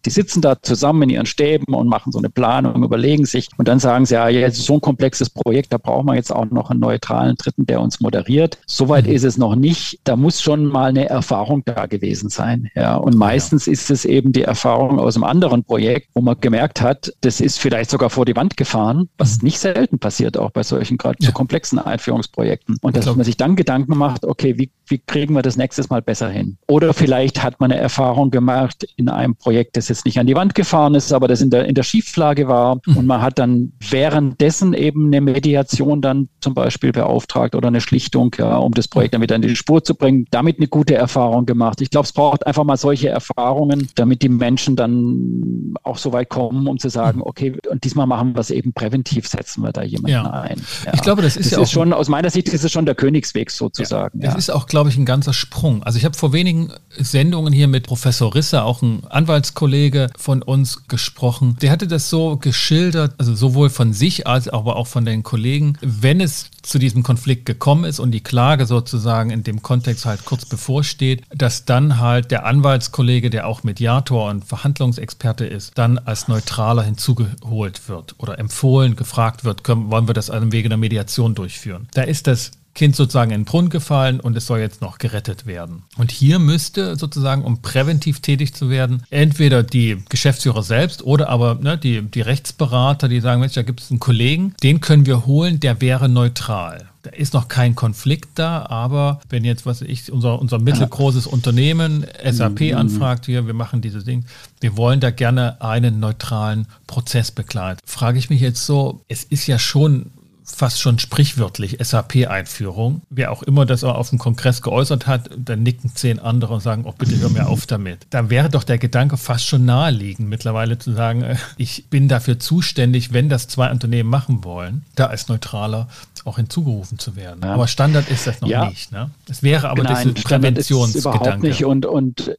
die 0.06 0.10
sitzen 0.10 0.42
da 0.42 0.62
zusammen 0.62 1.04
in 1.04 1.10
ihren 1.10 1.26
Stäben 1.26 1.74
und 1.74 1.88
machen 1.88 2.12
so 2.12 2.20
eine 2.20 2.30
Planung, 2.30 2.84
überlegen 2.84 3.26
sich 3.26 3.50
und 3.58 3.68
dann 3.68 3.80
sagen 3.80 4.06
sie, 4.06 4.16
ja, 4.16 4.30
jetzt 4.30 4.58
ist 4.58 4.66
so 4.66 4.76
ein 4.76 4.82
komplexes 4.82 5.30
Projekt, 5.30 5.74
da 5.74 5.78
brauchen 5.78 6.08
wir 6.08 6.16
jetzt 6.16 6.32
auch 6.32 6.46
noch 6.46 6.70
einen 6.70 6.80
neutralen 6.80 7.36
Dritten, 7.36 7.66
der 7.66 7.82
uns 7.82 8.00
moderiert. 8.00 8.58
Soweit 8.66 9.08
mhm. 9.08 9.14
ist 9.14 9.24
es 9.24 9.38
noch 9.38 9.56
nicht. 9.56 10.00
Da 10.04 10.16
muss 10.16 10.42
schon 10.42 10.66
mal 10.66 10.90
eine 10.90 11.08
Erfahrung 11.10 11.64
da 11.66 11.86
gewesen 11.86 12.30
sein. 12.30 12.70
Ja, 12.76 12.96
und 12.96 13.16
meistens 13.16 13.66
ja. 13.66 13.74
ist 13.74 13.92
es 13.92 14.06
eben 14.06 14.32
die 14.32 14.44
Erfahrung 14.44 15.00
aus 15.00 15.16
einem 15.16 15.24
anderen 15.24 15.64
Projekt, 15.64 16.10
wo 16.14 16.22
man 16.22 16.40
gemerkt 16.40 16.82
hat, 16.82 17.14
das 17.22 17.42
ist 17.42 17.60
vielleicht 17.60 17.90
sogar 17.90 18.10
vor 18.10 18.26
die 18.26 18.36
Wand 18.36 18.58
gefahren, 18.58 19.10
was 19.18 19.38
mhm. 19.38 19.46
nicht 19.46 19.60
selten 19.60 20.00
passiert, 20.00 20.38
auch 20.38 20.52
bei 20.52 20.64
solchen 20.64 20.98
gerade 20.98 21.18
ja. 21.22 21.28
so 21.28 21.34
komplexen 21.34 21.80
Einführungsprojekten. 21.80 22.78
Und 22.82 22.98
dass 22.98 23.06
man 23.06 23.24
sich 23.24 23.38
dann 23.38 23.56
Gedanken 23.56 23.98
macht, 23.98 24.26
okay, 24.26 24.58
wie 24.58 24.72
wie 24.90 24.98
kriegen 24.98 25.36
wir 25.36 25.42
das 25.42 25.58
nächstes 25.58 25.90
Mal 25.90 26.02
besser 26.02 26.30
hin? 26.30 26.58
Oder 26.68 26.94
vielleicht 26.94 27.44
hat 27.44 27.60
man 27.60 27.72
eine 27.72 27.80
Erfahrung 27.80 28.32
gemacht 28.32 28.88
in 28.96 29.10
einem 29.10 29.36
Projekt, 29.36 29.78
das 29.80 29.90
jetzt 29.90 30.06
nicht 30.06 30.20
an 30.20 30.28
die 30.28 30.36
Wand 30.36 30.56
gefahren 30.56 30.96
ist, 30.96 31.12
aber 31.12 31.28
das 31.28 31.42
in 31.42 31.50
der, 31.50 31.66
in 31.66 31.76
der 31.76 31.84
Schieflage 31.84 32.48
war 32.48 32.80
mhm. 32.86 32.98
und 32.98 33.06
man 33.08 33.22
hat 33.22 33.40
dann 33.40 33.74
währenddessen 33.90 34.74
eben 34.74 35.08
eine 35.08 35.22
Mediation 35.22 36.02
dann 36.02 36.30
zum 36.42 36.54
Beispiel 36.54 36.92
beauftragt 36.92 37.56
oder 37.56 37.68
eine 37.68 37.82
Schlichtung, 37.82 38.36
ja, 38.38 38.58
um 38.58 38.74
das 38.74 38.88
Projekt 38.88 39.14
dann 39.14 39.22
wieder 39.22 39.36
in 39.36 39.42
die 39.42 39.56
Spur 39.56 39.84
zu 39.84 39.96
bringen, 39.96 40.26
damit 40.32 40.58
eine 40.58 40.68
gute 40.68 40.96
Erfahrung 40.96 41.46
gemacht. 41.46 41.82
Ich 41.82 41.90
glaube, 41.90 42.06
es 42.06 42.14
braucht 42.14 42.46
einfach 42.46 42.64
mal 42.64 42.78
solche 42.78 43.10
Erfahrungen, 43.10 43.90
damit 43.96 44.22
die 44.22 44.30
Menschen 44.30 44.76
dann 44.76 45.74
auch 45.84 45.98
so 45.98 46.14
weit 46.14 46.30
kommen, 46.30 46.68
um 46.68 46.78
zu 46.78 46.90
sagen, 46.90 47.22
okay, 47.24 47.58
und 47.70 47.84
diesmal 47.84 48.08
machen 48.08 48.36
wir 48.36 48.42
es 48.42 48.52
eben 48.52 48.74
präventiv, 48.74 49.28
setzen 49.28 49.64
wir 49.64 49.72
da 49.72 49.84
jemanden 49.84 50.10
ja. 50.10 50.30
ein. 50.30 50.62
Ja. 50.86 50.94
Ich 50.94 51.02
glaube, 51.02 51.22
das 51.22 51.36
ist 51.36 51.52
das 51.52 51.58
ja 51.58 51.64
ist 51.64 51.72
schon, 51.72 51.94
aus 51.94 52.10
meiner 52.10 52.30
Sicht 52.30 52.50
ist 52.50 52.64
es 52.64 52.72
schon 52.72 52.86
der 52.86 52.96
Königsweg 52.96 53.52
sozusagen. 53.52 54.22
Ja. 54.22 54.30
Es 54.30 54.36
ist 54.36 54.50
auch, 54.50 54.68
glaube 54.68 54.90
ich, 54.90 54.98
ein 54.98 55.06
ganzer 55.06 55.34
Sprung. 55.34 55.84
Also 55.84 55.98
ich 55.98 56.06
habe 56.06 56.16
vor 56.16 56.34
wenigen 56.34 56.72
Sendungen 56.98 57.54
hier 57.54 57.68
mit 57.68 57.88
Professor 57.88 58.34
Risse, 58.36 58.64
auch 58.64 58.82
ein 58.82 59.04
Anwaltskollege 59.10 59.69
von 60.18 60.42
uns, 60.42 60.88
gesprochen. 60.88 61.58
Der 61.62 61.72
hatte 61.72 61.88
das 61.88 62.10
so 62.10 62.38
geschildert, 62.38 63.14
also 63.18 63.36
sowohl 63.36 63.70
von 63.70 63.94
sich 63.94 64.28
als 64.28 64.48
aber 64.48 64.76
auch 64.76 64.88
von 64.88 65.06
den 65.06 65.24
Kollegen, 65.24 65.78
wenn 65.82 66.22
es 66.22 66.50
zu 66.62 66.80
diesem 66.80 67.04
Konflikt 67.04 67.46
gekommen 67.46 67.84
ist 67.84 68.00
und 68.00 68.12
die 68.12 68.22
Klage 68.22 68.66
sozusagen 68.66 69.30
in 69.30 69.44
dem 69.44 69.62
Kontext 69.62 70.06
halt 70.06 70.26
kurz 70.26 70.46
bevorsteht, 70.46 71.24
dass 71.34 71.66
dann 71.66 72.00
halt 72.00 72.32
der 72.32 72.46
Anwaltskollege, 72.46 73.30
der 73.30 73.48
auch 73.48 73.64
Mediator 73.64 74.30
und 74.30 74.46
Verhandlungsexperte 74.46 75.46
ist, 75.46 75.78
dann 75.78 75.98
als 75.98 76.28
neutraler 76.28 76.84
hinzugeholt 76.84 77.88
wird 77.88 78.16
oder 78.18 78.40
empfohlen, 78.40 78.96
gefragt 78.96 79.44
wird, 79.44 79.64
können, 79.64 79.92
wollen 79.92 80.08
wir 80.08 80.14
das 80.14 80.30
an 80.30 80.42
dem 80.42 80.52
Wege 80.52 80.70
der 80.70 80.78
Mediation 80.78 81.36
durchführen. 81.36 81.88
Da 81.94 82.04
ist 82.04 82.28
das 82.28 82.52
Kind 82.76 82.96
sozusagen 82.96 83.32
in 83.32 83.42
den 83.42 83.46
Brunnen 83.46 83.70
gefallen 83.70 84.20
und 84.20 84.38
es 84.38 84.46
soll 84.46 84.60
jetzt 84.60 84.82
noch 84.82 85.00
gerettet 85.00 85.46
werden. 85.46 85.84
Und 85.98 86.12
hier 86.12 86.40
müsste 86.40 86.96
sozusagen, 86.96 87.44
um 87.44 87.62
präventiv 87.62 88.20
tätig 88.22 88.54
zu 88.54 88.70
werden, 88.70 89.04
entweder 89.10 89.64
die 89.64 90.04
Geschäftsführer 90.10 90.64
selbst 90.64 91.04
oder 91.04 91.30
aber 91.30 91.56
ne, 91.56 91.78
die, 91.78 92.02
die 92.02 92.22
Rechtsberater, 92.22 93.10
die 93.10 93.20
sagen, 93.20 93.42
Mensch, 93.42 93.54
da 93.54 93.64
gibt 93.64 93.82
es 93.82 93.92
einen 93.92 94.00
Kollegen, 94.00 94.54
den 94.64 94.82
können 94.82 95.06
wir 95.06 95.26
holen, 95.26 95.60
der 95.60 95.82
wäre 95.82 96.08
neutral. 96.10 96.90
Da 97.02 97.12
ist 97.12 97.34
noch 97.34 97.48
kein 97.48 97.76
Konflikt 97.76 98.32
da, 98.36 98.66
aber 98.66 99.22
wenn 99.30 99.46
jetzt, 99.46 99.66
was 99.66 99.82
ich, 99.82 100.12
unser, 100.12 100.40
unser 100.40 100.60
mittelgroßes 100.60 101.28
Unternehmen 101.28 102.06
SAP 102.30 102.60
mhm. 102.60 102.76
anfragt, 102.76 103.26
hier, 103.26 103.48
wir 103.48 103.54
machen 103.54 103.82
diese 103.82 104.04
Dinge, 104.04 104.24
wir 104.60 104.76
wollen 104.76 105.00
da 105.00 105.10
gerne 105.10 105.62
einen 105.62 106.00
neutralen 106.02 106.68
Prozess 106.88 107.32
begleiten. 107.32 107.80
Frage 107.86 108.20
ich 108.20 108.30
mich 108.30 108.42
jetzt 108.42 108.66
so, 108.66 109.02
es 109.08 109.24
ist 109.24 109.48
ja 109.48 109.58
schon 109.58 110.12
fast 110.56 110.80
schon 110.82 111.00
sprichwörtlich 111.00 111.78
SAP-Einführung. 111.80 113.02
Wer 113.10 113.32
auch 113.32 113.44
immer 113.44 113.66
das 113.66 113.84
auf 113.84 114.10
dem 114.10 114.20
Kongress 114.20 114.62
geäußert 114.62 115.08
hat, 115.08 115.30
dann 115.38 115.64
nicken 115.64 115.92
zehn 115.96 116.20
andere 116.20 116.56
und 116.56 116.60
sagen, 116.62 116.84
oh 116.86 116.94
bitte 116.98 117.18
hör 117.20 117.30
mir 117.30 117.48
auf 117.48 117.66
damit. 117.66 118.08
Da 118.10 118.30
wäre 118.30 118.50
doch 118.50 118.64
der 118.64 118.78
Gedanke 118.78 119.18
fast 119.18 119.46
schon 119.46 119.66
naheliegend, 119.66 120.28
mittlerweile 120.30 120.78
zu 120.78 120.94
sagen, 120.94 121.22
äh, 121.22 121.36
ich 121.58 121.88
bin 121.90 122.08
dafür 122.08 122.40
zuständig, 122.40 123.14
wenn 123.14 123.30
das 123.30 123.48
zwei 123.48 123.72
Unternehmen 123.72 124.10
machen 124.10 124.44
wollen, 124.44 124.84
da 124.96 125.08
als 125.08 125.28
neutraler 125.28 125.88
auch 126.26 126.38
hinzugerufen 126.38 127.00
zu 127.00 127.16
werden. 127.16 127.42
Ja. 127.44 127.54
Aber 127.54 127.68
Standard 127.68 128.10
ist 128.10 128.28
das 128.28 128.42
noch 128.42 128.50
ja. 128.50 128.70
nicht. 128.70 128.92
Ne? 128.92 129.10
Es 129.30 129.44
wäre 129.44 129.70
aber 129.70 129.84
Nein, 129.84 130.14
diese 130.14 130.28
Präventionsgedanke. 130.28 131.18
Überhaupt 131.18 131.44
nicht 131.44 131.66
und, 131.66 131.86
und 131.86 132.36